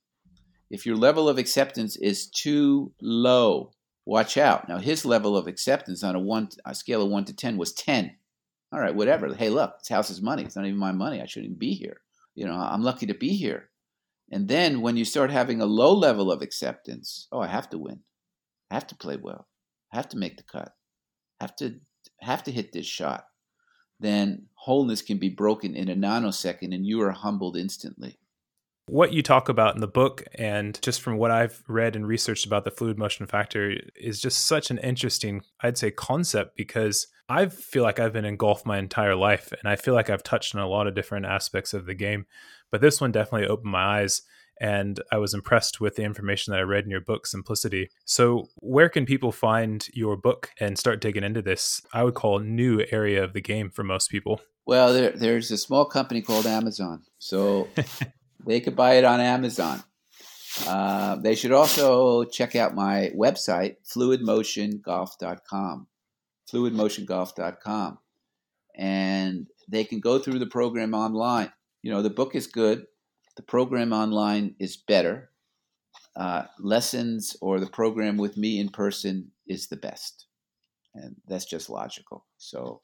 If 0.71 0.85
your 0.85 0.97
level 0.97 1.31
of 1.31 1.39
acceptance 1.39 1.97
is 1.97 2.29
too 2.29 2.93
low, 3.01 3.73
watch 4.05 4.37
out. 4.37 4.69
Now, 4.69 4.77
his 4.77 5.07
level 5.07 5.35
of 5.35 5.47
acceptance 5.47 6.05
on 6.05 6.15
a 6.15 6.21
one 6.21 6.51
a 6.67 6.75
scale 6.75 7.01
of 7.01 7.09
one 7.09 7.25
to 7.25 7.35
10 7.35 7.57
was 7.57 7.73
10. 7.73 8.17
All 8.75 8.81
right, 8.81 8.95
whatever. 8.95 9.33
Hey, 9.33 9.51
look, 9.51 9.79
this 9.79 9.89
house 9.89 10.11
is 10.11 10.21
money. 10.21 10.43
It's 10.43 10.57
not 10.57 10.67
even 10.67 10.81
my 10.81 10.91
money. 10.91 11.23
I 11.23 11.27
shouldn't 11.27 11.51
even 11.51 11.59
be 11.61 11.75
here. 11.75 11.99
You 12.35 12.45
know, 12.45 12.55
I'm 12.55 12.83
lucky 12.83 13.07
to 13.07 13.15
be 13.15 13.37
here. 13.37 13.71
And 14.33 14.49
then 14.49 14.81
when 14.81 14.97
you 14.97 15.05
start 15.05 15.31
having 15.31 15.61
a 15.61 15.67
low 15.67 15.95
level 15.95 16.33
of 16.33 16.43
acceptance, 16.43 17.29
oh, 17.31 17.39
I 17.39 17.47
have 17.47 17.71
to 17.71 17.79
win. 17.79 18.01
I 18.73 18.75
have 18.75 18.89
to 18.89 18.97
play 18.97 19.17
well. 19.17 19.47
I 19.93 19.97
have 19.97 20.09
to 20.09 20.19
make 20.19 20.39
the 20.39 20.43
cut. 20.43 20.73
I 21.41 21.45
have 21.45 21.55
to 21.57 21.77
have 22.21 22.43
to 22.45 22.51
hit 22.51 22.73
this 22.73 22.87
shot. 22.87 23.27
Then 24.01 24.47
wholeness 24.55 25.03
can 25.03 25.19
be 25.19 25.29
broken 25.29 25.77
in 25.77 25.89
a 25.89 25.95
nanosecond 25.95 26.75
and 26.75 26.85
you 26.85 27.01
are 27.03 27.13
humbled 27.13 27.57
instantly. 27.57 28.19
What 28.87 29.13
you 29.13 29.23
talk 29.23 29.49
about 29.49 29.75
in 29.75 29.81
the 29.81 29.89
book, 29.89 30.25
and 30.35 30.81
just 30.83 31.01
from 31.01 31.17
what 31.17 31.31
I've 31.31 31.63
read 31.69 31.97
and 31.97 32.07
researched 32.07 32.45
about 32.45 32.65
the 32.65 32.71
fluid 32.71 32.99
motion 32.99 33.27
factor, 33.27 33.75
is 33.99 34.21
just 34.21 34.47
such 34.47 34.71
an 34.71 34.79
interesting, 34.79 35.43
I'd 35.63 35.79
say, 35.79 35.91
concept 35.91 36.57
because 36.57 37.07
I 37.29 37.47
feel 37.47 37.83
like 37.83 37.99
I've 37.99 38.13
been 38.13 38.27
in 38.27 38.37
golf 38.37 38.67
my 38.67 38.79
entire 38.79 39.17
life 39.17 39.53
and 39.53 39.67
I 39.71 39.77
feel 39.77 39.95
like 39.95 40.11
I've 40.11 40.23
touched 40.23 40.55
on 40.55 40.61
a 40.61 40.69
lot 40.69 40.87
of 40.87 40.95
different 40.95 41.25
aspects 41.25 41.73
of 41.73 41.87
the 41.87 41.95
game. 41.95 42.27
But 42.71 42.83
this 42.83 43.01
one 43.01 43.13
definitely 43.13 43.49
opened 43.49 43.73
my 43.73 44.01
eyes 44.01 44.23
and 44.61 45.01
I 45.11 45.19
was 45.19 45.35
impressed 45.35 45.81
with 45.81 45.97
the 45.97 46.03
information 46.03 46.53
that 46.53 46.61
I 46.61 46.65
read 46.65 46.85
in 46.85 46.91
your 46.91 47.01
book, 47.01 47.27
Simplicity. 47.27 47.91
So, 48.05 48.49
where 48.57 48.89
can 48.89 49.07
people 49.07 49.33
find 49.33 49.87
your 49.93 50.17
book 50.17 50.51
and 50.61 50.79
start 50.79 51.01
digging 51.01 51.25
into 51.25 51.43
this? 51.43 51.83
I 51.93 52.05
would 52.05 52.15
call 52.15 52.39
new 52.39 52.85
area 52.91 53.25
of 53.25 53.33
the 53.33 53.41
game 53.41 53.71
for 53.71 53.83
most 53.83 54.11
people. 54.11 54.41
Well, 54.67 54.93
there, 54.93 55.11
there's 55.11 55.51
a 55.51 55.59
small 55.59 55.85
company 55.85 56.23
called 56.23 56.47
Amazon, 56.47 57.03
so 57.19 57.69
they 58.47 58.61
could 58.61 58.77
buy 58.77 58.95
it 58.95 59.05
on 59.05 59.21
Amazon. 59.21 59.83
Uh, 60.67 61.17
they 61.17 61.35
should 61.35 61.53
also 61.53 62.25
check 62.25 62.55
out 62.55 62.75
my 62.75 63.11
website, 63.17 63.77
fluidmotiongolf.com 63.93 65.89
fluidmotiongolf.com. 66.53 67.99
And 68.77 69.47
they 69.69 69.85
can 69.85 70.01
go 70.01 70.19
through 70.19 70.39
the 70.39 70.47
program 70.47 70.95
online. 70.95 71.53
You 71.83 71.93
know, 71.93 72.03
the 72.03 72.11
book 72.11 72.35
is 72.35 72.47
good, 72.47 72.87
the 73.37 73.43
program 73.43 73.93
online 73.93 74.55
is 74.59 74.77
better. 74.77 75.31
Uh, 76.17 76.45
lessons 76.61 77.37
or 77.41 77.59
the 77.59 77.67
program 77.67 78.17
with 78.17 78.37
me 78.37 78.61
in 78.61 78.69
person 78.69 79.31
is 79.47 79.67
the 79.67 79.77
best. 79.77 80.27
And 80.95 81.17
that's 81.27 81.45
just 81.45 81.69
logical. 81.69 82.25
So 82.39 82.81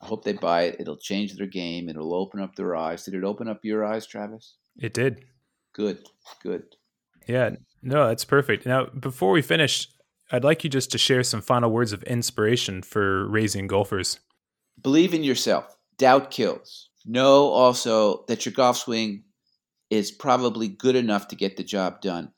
I 0.00 0.06
hope 0.06 0.24
they 0.24 0.32
buy 0.32 0.62
it. 0.62 0.76
It'll 0.78 0.96
change 0.96 1.34
their 1.34 1.46
game. 1.46 1.88
It'll 1.88 2.14
open 2.14 2.40
up 2.40 2.54
their 2.54 2.76
eyes. 2.76 3.04
Did 3.04 3.14
it 3.14 3.24
open 3.24 3.48
up 3.48 3.64
your 3.64 3.84
eyes, 3.84 4.06
Travis? 4.06 4.54
It 4.78 4.94
did. 4.94 5.24
Good, 5.74 5.98
good. 6.42 6.64
Yeah, 7.26 7.50
no, 7.82 8.08
that's 8.08 8.24
perfect. 8.24 8.66
Now, 8.66 8.86
before 8.86 9.32
we 9.32 9.42
finish, 9.42 9.88
I'd 10.30 10.44
like 10.44 10.64
you 10.64 10.70
just 10.70 10.90
to 10.92 10.98
share 10.98 11.22
some 11.22 11.42
final 11.42 11.70
words 11.70 11.92
of 11.92 12.02
inspiration 12.04 12.82
for 12.82 13.28
raising 13.28 13.66
golfers. 13.66 14.20
Believe 14.82 15.14
in 15.14 15.24
yourself. 15.24 15.76
Doubt 15.98 16.30
kills. 16.30 16.90
Know 17.04 17.48
also 17.48 18.24
that 18.28 18.44
your 18.44 18.52
golf 18.52 18.76
swing 18.76 19.24
is 19.90 20.10
probably 20.10 20.68
good 20.68 20.96
enough 20.96 21.28
to 21.28 21.36
get 21.36 21.56
the 21.56 21.64
job 21.64 22.00
done. 22.00 22.32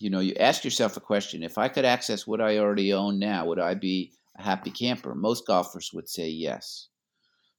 You 0.00 0.10
know, 0.10 0.20
you 0.20 0.34
ask 0.38 0.64
yourself 0.64 0.96
a 0.96 1.00
question 1.00 1.42
if 1.42 1.56
I 1.56 1.68
could 1.68 1.84
access 1.84 2.26
what 2.26 2.40
I 2.40 2.58
already 2.58 2.92
own 2.92 3.18
now, 3.18 3.46
would 3.46 3.58
I 3.58 3.74
be 3.74 4.12
a 4.36 4.42
happy 4.42 4.70
camper? 4.70 5.14
Most 5.14 5.46
golfers 5.46 5.90
would 5.94 6.08
say 6.08 6.28
yes. 6.28 6.88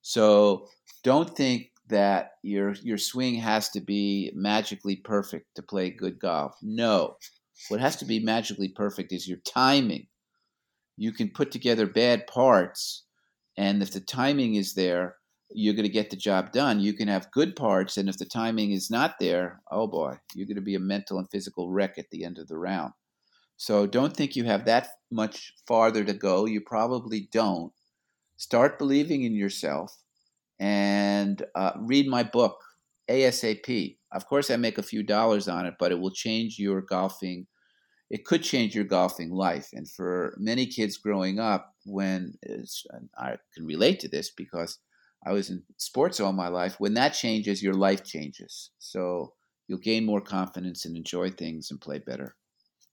So 0.01 0.67
don't 1.03 1.35
think 1.35 1.71
that 1.89 2.31
your 2.43 2.73
your 2.83 2.97
swing 2.97 3.35
has 3.35 3.69
to 3.69 3.81
be 3.81 4.31
magically 4.35 4.95
perfect 4.97 5.55
to 5.55 5.61
play 5.61 5.89
good 5.89 6.19
golf. 6.19 6.55
No. 6.61 7.15
What 7.69 7.79
has 7.79 7.95
to 7.97 8.05
be 8.05 8.19
magically 8.19 8.69
perfect 8.69 9.11
is 9.11 9.27
your 9.27 9.39
timing. 9.39 10.07
You 10.95 11.11
can 11.11 11.29
put 11.29 11.51
together 11.51 11.87
bad 11.87 12.27
parts, 12.27 13.05
and 13.57 13.81
if 13.81 13.91
the 13.91 13.99
timing 13.99 14.55
is 14.55 14.73
there, 14.73 15.15
you're 15.49 15.73
going 15.73 15.85
to 15.85 15.91
get 15.91 16.09
the 16.09 16.15
job 16.15 16.51
done. 16.51 16.79
You 16.79 16.93
can 16.93 17.07
have 17.07 17.31
good 17.31 17.55
parts, 17.55 17.97
and 17.97 18.09
if 18.09 18.17
the 18.17 18.25
timing 18.25 18.71
is 18.71 18.91
not 18.91 19.15
there, 19.19 19.61
oh 19.71 19.87
boy, 19.87 20.17
you're 20.35 20.47
going 20.47 20.55
to 20.55 20.61
be 20.61 20.75
a 20.75 20.79
mental 20.79 21.17
and 21.17 21.29
physical 21.31 21.71
wreck 21.71 21.97
at 21.97 22.09
the 22.11 22.23
end 22.23 22.37
of 22.37 22.47
the 22.47 22.57
round. 22.57 22.93
So 23.57 23.87
don't 23.87 24.15
think 24.15 24.35
you 24.35 24.43
have 24.43 24.65
that 24.65 24.89
much 25.11 25.53
farther 25.67 26.03
to 26.03 26.13
go. 26.13 26.45
You 26.45 26.61
probably 26.61 27.27
don't. 27.31 27.73
Start 28.35 28.77
believing 28.77 29.23
in 29.23 29.33
yourself 29.33 29.97
and 30.59 31.43
uh, 31.55 31.73
read 31.79 32.07
my 32.07 32.23
book, 32.23 32.57
ASAP. 33.09 33.97
Of 34.11 34.27
course, 34.27 34.49
I 34.49 34.57
make 34.57 34.77
a 34.77 34.83
few 34.83 35.03
dollars 35.03 35.47
on 35.47 35.65
it, 35.65 35.75
but 35.79 35.91
it 35.91 35.99
will 35.99 36.11
change 36.11 36.57
your 36.59 36.81
golfing. 36.81 37.47
It 38.09 38.25
could 38.25 38.43
change 38.43 38.75
your 38.75 38.85
golfing 38.85 39.31
life. 39.31 39.69
And 39.73 39.89
for 39.89 40.35
many 40.37 40.65
kids 40.65 40.97
growing 40.97 41.39
up, 41.39 41.73
when 41.85 42.33
I 43.17 43.37
can 43.53 43.65
relate 43.65 43.99
to 44.01 44.07
this 44.07 44.31
because 44.31 44.79
I 45.25 45.33
was 45.33 45.49
in 45.49 45.63
sports 45.77 46.19
all 46.19 46.33
my 46.33 46.47
life, 46.47 46.79
when 46.79 46.93
that 46.93 47.09
changes, 47.09 47.63
your 47.63 47.73
life 47.73 48.03
changes. 48.03 48.71
So 48.79 49.33
you'll 49.67 49.79
gain 49.79 50.05
more 50.05 50.21
confidence 50.21 50.85
and 50.85 50.95
enjoy 50.95 51.31
things 51.31 51.71
and 51.71 51.81
play 51.81 51.99
better. 51.99 52.35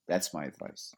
That's 0.09 0.35
my 0.35 0.47
advice. 0.47 0.93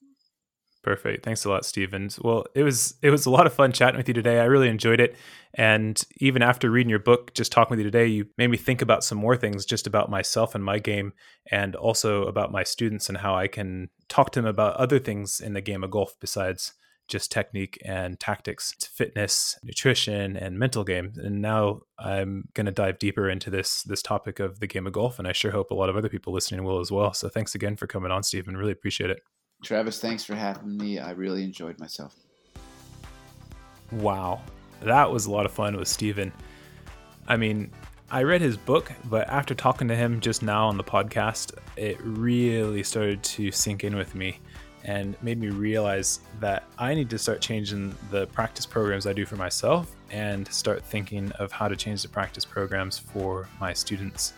Perfect. 0.87 1.25
Thanks 1.25 1.45
a 1.45 1.49
lot, 1.49 1.65
Stevens. 1.65 2.21
Well, 2.21 2.47
it 2.55 2.63
was 2.63 2.95
it 3.03 3.11
was 3.11 3.27
a 3.27 3.31
lot 3.31 3.45
of 3.45 3.53
fun 3.53 3.73
chatting 3.73 3.97
with 3.97 4.07
you 4.07 4.15
today. 4.15 4.39
I 4.39 4.45
really 4.45 4.69
enjoyed 4.69 5.01
it. 5.01 5.17
And 5.55 6.01
even 6.19 6.43
after 6.43 6.71
reading 6.71 6.91
your 6.91 7.01
book, 7.01 7.35
just 7.35 7.51
talking 7.51 7.71
with 7.71 7.81
you 7.85 7.91
today, 7.91 8.07
you 8.07 8.27
made 8.39 8.47
me 8.53 8.57
think 8.57 8.83
about 8.83 9.03
some 9.03 9.19
more 9.19 9.37
things 9.37 9.67
just 9.67 9.89
about 9.89 10.11
myself 10.11 10.55
and 10.55 10.63
my 10.63 10.79
game 10.79 11.13
and 11.51 11.75
also 11.75 12.27
about 12.27 12.53
my 12.53 12.63
students 12.63 13.09
and 13.09 13.19
how 13.19 13.35
I 13.35 13.49
can 13.49 13.91
talk 14.09 14.31
to 14.31 14.41
them 14.41 14.49
about 14.49 14.77
other 14.77 15.01
things 15.01 15.41
in 15.41 15.55
the 15.55 15.61
game 15.61 15.83
of 15.83 15.91
golf 15.91 16.15
besides 16.21 16.75
just 17.09 17.33
technique 17.33 17.83
and 17.85 18.21
tactics, 18.21 18.73
fitness, 18.95 19.59
nutrition, 19.65 20.37
and 20.37 20.57
mental 20.57 20.85
game. 20.85 21.15
And 21.17 21.43
now 21.43 21.81
I'm 21.99 22.45
going 22.55 22.67
to 22.67 22.73
dive 22.73 23.01
deeper 23.01 23.29
into 23.29 23.51
this 23.51 23.83
this 23.83 24.03
topic 24.03 24.39
of 24.39 24.61
the 24.61 24.69
game 24.69 24.87
of 24.87 24.93
golf, 24.93 25.19
and 25.19 25.27
I 25.27 25.33
sure 25.33 25.51
hope 25.51 25.73
a 25.73 25.75
lot 25.75 25.89
of 25.89 25.97
other 25.97 26.09
people 26.09 26.33
listening 26.33 26.63
will 26.63 26.79
as 26.79 26.93
well. 26.93 27.13
So 27.13 27.29
thanks 27.29 27.57
again 27.57 27.75
for 27.75 27.89
coming 27.89 28.13
on, 28.13 28.23
Stephen. 28.23 28.57
Really 28.57 28.71
appreciate 28.71 29.11
it. 29.11 29.19
Travis, 29.63 30.01
thanks 30.01 30.25
for 30.25 30.35
having 30.35 30.77
me. 30.77 30.99
I 30.99 31.11
really 31.11 31.43
enjoyed 31.43 31.79
myself. 31.79 32.15
Wow, 33.93 34.43
that 34.83 35.11
was 35.11 35.27
a 35.27 35.31
lot 35.31 35.47
of 35.47 35.53
fun 35.53 35.77
with 35.77 35.89
Stephen. 35.89 36.33
I 37.29 37.37
mean, 37.37 37.71
I 38.11 38.23
read 38.23 38.41
his 38.41 38.57
book, 38.57 38.93
but 39.07 39.29
after 39.29 39.55
talking 39.55 39.89
to 39.89 39.97
him 39.97 40.21
just 40.21 40.43
now 40.43 40.69
on 40.69 40.77
the 40.77 40.85
podcast, 40.85 41.53
it 41.77 41.99
really 42.01 42.83
started 42.83 43.23
to 43.25 43.51
sink 43.51 43.83
in 43.83 43.97
with 43.97 44.15
me 44.15 44.39
and 44.85 45.21
made 45.23 45.39
me 45.41 45.49
realize 45.49 46.21
that 46.39 46.63
I 46.79 46.95
need 46.95 47.11
to 47.11 47.19
start 47.19 47.41
changing 47.41 47.93
the 48.13 48.29
practice 48.29 48.65
programs 48.65 49.09
I 49.09 49.13
do 49.13 49.27
for 49.27 49.35
myself 49.35 49.91
and 50.11 50.47
start 50.53 50.85
thinking 50.85 51.33
of 51.33 51.51
how 51.51 51.67
to 51.67 51.75
change 51.75 52.03
the 52.03 52.09
practice 52.09 52.45
programs 52.45 52.97
for 52.97 53.49
my 53.59 53.73
students. 53.73 54.35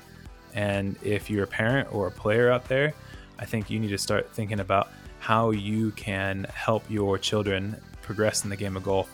And 0.55 0.97
if 1.03 1.29
you're 1.29 1.45
a 1.45 1.49
parent 1.49 1.93
or 1.93 2.07
a 2.07 2.11
player 2.11 2.51
out 2.51 2.66
there, 2.66 2.95
I 3.39 3.45
think 3.45 3.69
you 3.69 3.79
need 3.79 3.91
to 3.91 3.99
start 3.99 4.33
thinking 4.33 4.61
about 4.61 4.89
how 5.29 5.51
you 5.51 5.91
can 5.91 6.45
help 6.55 6.83
your 6.89 7.18
children 7.18 7.76
progress 8.01 8.45
in 8.45 8.51
the 8.51 8.57
game 8.57 8.79
of 8.79 8.83
golf 8.83 9.11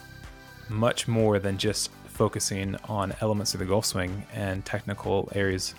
much 0.69 1.09
more 1.09 1.41
than 1.41 1.59
just 1.59 1.91
focusing 2.07 2.77
on 2.85 3.13
elements 3.21 3.53
of 3.53 3.59
the 3.59 3.67
golf 3.67 3.85
swing 3.85 4.25
and 4.33 4.65
technical 4.65 5.29
areas 5.35 5.75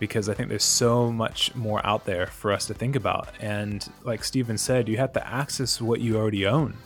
because 0.00 0.28
I 0.28 0.34
think 0.34 0.48
there's 0.48 0.64
so 0.64 1.08
much 1.08 1.54
more 1.54 1.80
out 1.86 2.04
there 2.04 2.26
for 2.26 2.50
us 2.50 2.66
to 2.66 2.74
think 2.74 2.96
about. 2.96 3.28
And 3.38 3.88
like 4.02 4.24
Stephen 4.24 4.58
said, 4.58 4.88
you 4.88 4.96
have 4.96 5.12
to 5.12 5.24
access 5.24 5.80
what 5.80 6.00
you 6.00 6.16
already 6.16 6.46
own. 6.46 6.76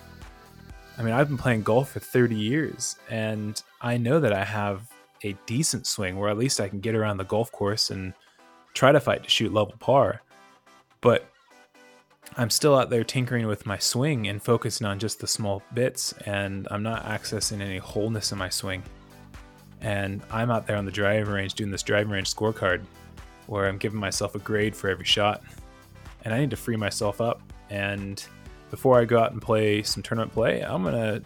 I 0.98 1.02
mean, 1.02 1.14
I've 1.14 1.28
been 1.28 1.38
playing 1.38 1.62
golf 1.62 1.92
for 1.92 2.00
30 2.00 2.36
years 2.36 2.96
and 3.08 3.62
I 3.80 3.96
know 3.96 4.20
that 4.20 4.34
I 4.34 4.44
have 4.44 4.86
a 5.24 5.34
decent 5.46 5.86
swing 5.86 6.18
where 6.18 6.28
at 6.28 6.36
least 6.36 6.60
I 6.60 6.68
can 6.68 6.80
get 6.80 6.94
around 6.94 7.16
the 7.16 7.24
golf 7.24 7.50
course 7.50 7.88
and 7.88 8.12
try 8.74 8.92
to 8.92 9.00
fight 9.00 9.22
to 9.22 9.30
shoot 9.30 9.54
level 9.54 9.72
par. 9.80 10.20
But 11.00 11.30
I'm 12.38 12.50
still 12.50 12.78
out 12.78 12.88
there 12.88 13.02
tinkering 13.02 13.48
with 13.48 13.66
my 13.66 13.78
swing 13.78 14.28
and 14.28 14.40
focusing 14.40 14.86
on 14.86 15.00
just 15.00 15.18
the 15.18 15.26
small 15.26 15.60
bits, 15.74 16.12
and 16.24 16.68
I'm 16.70 16.84
not 16.84 17.04
accessing 17.04 17.60
any 17.60 17.78
wholeness 17.78 18.30
in 18.30 18.38
my 18.38 18.48
swing. 18.48 18.84
And 19.80 20.22
I'm 20.30 20.48
out 20.48 20.64
there 20.64 20.76
on 20.76 20.84
the 20.84 20.92
driving 20.92 21.32
range 21.32 21.54
doing 21.54 21.72
this 21.72 21.82
driving 21.82 22.12
range 22.12 22.32
scorecard 22.32 22.84
where 23.48 23.66
I'm 23.66 23.76
giving 23.76 23.98
myself 23.98 24.36
a 24.36 24.38
grade 24.38 24.76
for 24.76 24.88
every 24.88 25.04
shot. 25.04 25.42
And 26.24 26.32
I 26.32 26.38
need 26.38 26.50
to 26.50 26.56
free 26.56 26.76
myself 26.76 27.20
up. 27.20 27.42
And 27.70 28.24
before 28.70 29.00
I 29.00 29.04
go 29.04 29.18
out 29.18 29.32
and 29.32 29.42
play 29.42 29.82
some 29.82 30.04
tournament 30.04 30.32
play, 30.32 30.60
I'm 30.60 30.84
going 30.84 30.94
to 30.94 31.22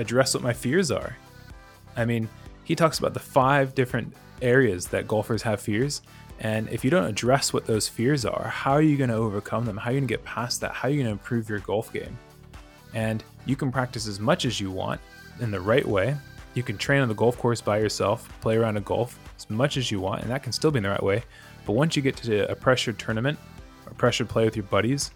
address 0.00 0.32
what 0.32 0.44
my 0.44 0.52
fears 0.52 0.92
are. 0.92 1.16
I 1.96 2.04
mean, 2.04 2.28
he 2.62 2.76
talks 2.76 3.00
about 3.00 3.14
the 3.14 3.20
five 3.20 3.74
different 3.74 4.14
areas 4.40 4.86
that 4.88 5.08
golfers 5.08 5.42
have 5.42 5.60
fears. 5.60 6.02
And 6.42 6.68
if 6.70 6.84
you 6.84 6.90
don't 6.90 7.04
address 7.04 7.52
what 7.52 7.66
those 7.66 7.88
fears 7.88 8.24
are, 8.24 8.48
how 8.48 8.72
are 8.72 8.82
you 8.82 8.96
going 8.96 9.10
to 9.10 9.16
overcome 9.16 9.64
them? 9.64 9.76
How 9.76 9.90
are 9.90 9.92
you 9.92 10.00
going 10.00 10.08
to 10.08 10.12
get 10.12 10.24
past 10.24 10.60
that? 10.60 10.72
How 10.72 10.88
are 10.88 10.90
you 10.90 10.96
going 10.96 11.06
to 11.06 11.12
improve 11.12 11.48
your 11.48 11.60
golf 11.60 11.92
game? 11.92 12.18
And 12.94 13.22
you 13.46 13.54
can 13.54 13.70
practice 13.70 14.08
as 14.08 14.18
much 14.18 14.44
as 14.44 14.60
you 14.60 14.72
want 14.72 15.00
in 15.40 15.52
the 15.52 15.60
right 15.60 15.86
way. 15.86 16.16
You 16.54 16.64
can 16.64 16.76
train 16.76 17.00
on 17.00 17.08
the 17.08 17.14
golf 17.14 17.38
course 17.38 17.60
by 17.60 17.78
yourself, 17.78 18.28
play 18.40 18.56
around 18.56 18.76
a 18.76 18.80
golf 18.80 19.20
as 19.38 19.48
much 19.48 19.76
as 19.76 19.92
you 19.92 20.00
want, 20.00 20.22
and 20.22 20.30
that 20.32 20.42
can 20.42 20.50
still 20.50 20.72
be 20.72 20.78
in 20.78 20.82
the 20.82 20.90
right 20.90 21.02
way. 21.02 21.22
But 21.64 21.74
once 21.74 21.94
you 21.94 22.02
get 22.02 22.16
to 22.18 22.50
a 22.50 22.56
pressured 22.56 22.98
tournament, 22.98 23.38
a 23.86 23.94
pressured 23.94 24.28
play 24.28 24.44
with 24.44 24.56
your 24.56 24.64
buddies, 24.64 25.12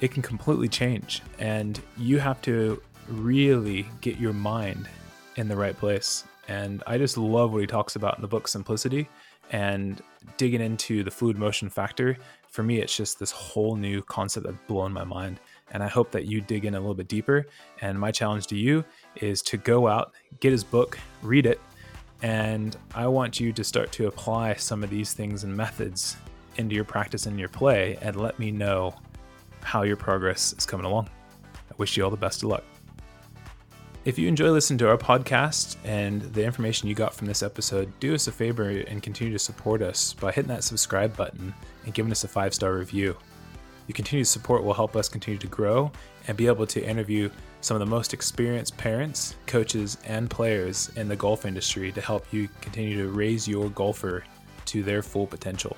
it 0.00 0.10
can 0.10 0.22
completely 0.22 0.68
change. 0.68 1.22
And 1.38 1.80
you 1.96 2.18
have 2.18 2.42
to 2.42 2.82
really 3.08 3.86
get 4.00 4.18
your 4.18 4.32
mind 4.32 4.88
in 5.36 5.46
the 5.46 5.56
right 5.56 5.78
place. 5.78 6.24
And 6.48 6.82
I 6.84 6.98
just 6.98 7.16
love 7.16 7.52
what 7.52 7.60
he 7.60 7.66
talks 7.68 7.94
about 7.94 8.16
in 8.16 8.22
the 8.22 8.28
book 8.28 8.48
Simplicity 8.48 9.08
and 9.50 10.02
digging 10.36 10.60
into 10.60 11.04
the 11.04 11.10
fluid 11.10 11.38
motion 11.38 11.68
factor. 11.68 12.16
For 12.48 12.62
me, 12.62 12.80
it's 12.80 12.96
just 12.96 13.18
this 13.18 13.30
whole 13.30 13.76
new 13.76 14.02
concept 14.02 14.46
that's 14.46 14.58
blown 14.66 14.92
my 14.92 15.04
mind. 15.04 15.40
And 15.72 15.82
I 15.82 15.88
hope 15.88 16.10
that 16.12 16.26
you 16.26 16.40
dig 16.40 16.64
in 16.64 16.74
a 16.74 16.80
little 16.80 16.94
bit 16.94 17.08
deeper. 17.08 17.46
And 17.80 17.98
my 17.98 18.10
challenge 18.10 18.46
to 18.48 18.56
you 18.56 18.84
is 19.16 19.42
to 19.42 19.56
go 19.56 19.88
out, 19.88 20.12
get 20.40 20.52
his 20.52 20.64
book, 20.64 20.98
read 21.22 21.46
it, 21.46 21.60
and 22.22 22.76
I 22.94 23.06
want 23.08 23.40
you 23.40 23.52
to 23.52 23.64
start 23.64 23.92
to 23.92 24.06
apply 24.06 24.54
some 24.54 24.82
of 24.82 24.90
these 24.90 25.12
things 25.12 25.44
and 25.44 25.54
methods 25.54 26.16
into 26.56 26.74
your 26.74 26.84
practice 26.84 27.26
and 27.26 27.38
your 27.38 27.48
play 27.48 27.98
and 28.00 28.16
let 28.16 28.38
me 28.38 28.50
know 28.50 28.94
how 29.62 29.82
your 29.82 29.96
progress 29.96 30.54
is 30.56 30.64
coming 30.64 30.86
along. 30.86 31.10
I 31.54 31.74
wish 31.76 31.96
you 31.96 32.04
all 32.04 32.10
the 32.10 32.16
best 32.16 32.42
of 32.42 32.48
luck. 32.48 32.64
If 34.06 34.20
you 34.20 34.28
enjoy 34.28 34.52
listening 34.52 34.78
to 34.78 34.88
our 34.88 34.96
podcast 34.96 35.74
and 35.82 36.22
the 36.32 36.44
information 36.44 36.88
you 36.88 36.94
got 36.94 37.12
from 37.12 37.26
this 37.26 37.42
episode, 37.42 37.92
do 37.98 38.14
us 38.14 38.28
a 38.28 38.32
favor 38.32 38.68
and 38.68 39.02
continue 39.02 39.32
to 39.32 39.38
support 39.40 39.82
us 39.82 40.12
by 40.12 40.30
hitting 40.30 40.46
that 40.46 40.62
subscribe 40.62 41.16
button 41.16 41.52
and 41.84 41.92
giving 41.92 42.12
us 42.12 42.22
a 42.22 42.28
five 42.28 42.54
star 42.54 42.74
review. 42.74 43.16
Your 43.88 43.94
continued 43.96 44.28
support 44.28 44.62
will 44.62 44.74
help 44.74 44.94
us 44.94 45.08
continue 45.08 45.40
to 45.40 45.48
grow 45.48 45.90
and 46.28 46.36
be 46.36 46.46
able 46.46 46.68
to 46.68 46.88
interview 46.88 47.28
some 47.62 47.74
of 47.74 47.80
the 47.80 47.86
most 47.86 48.14
experienced 48.14 48.76
parents, 48.76 49.34
coaches, 49.46 49.98
and 50.04 50.30
players 50.30 50.88
in 50.94 51.08
the 51.08 51.16
golf 51.16 51.44
industry 51.44 51.90
to 51.90 52.00
help 52.00 52.32
you 52.32 52.48
continue 52.60 52.96
to 52.98 53.10
raise 53.10 53.48
your 53.48 53.70
golfer 53.70 54.22
to 54.66 54.84
their 54.84 55.02
full 55.02 55.26
potential. 55.26 55.76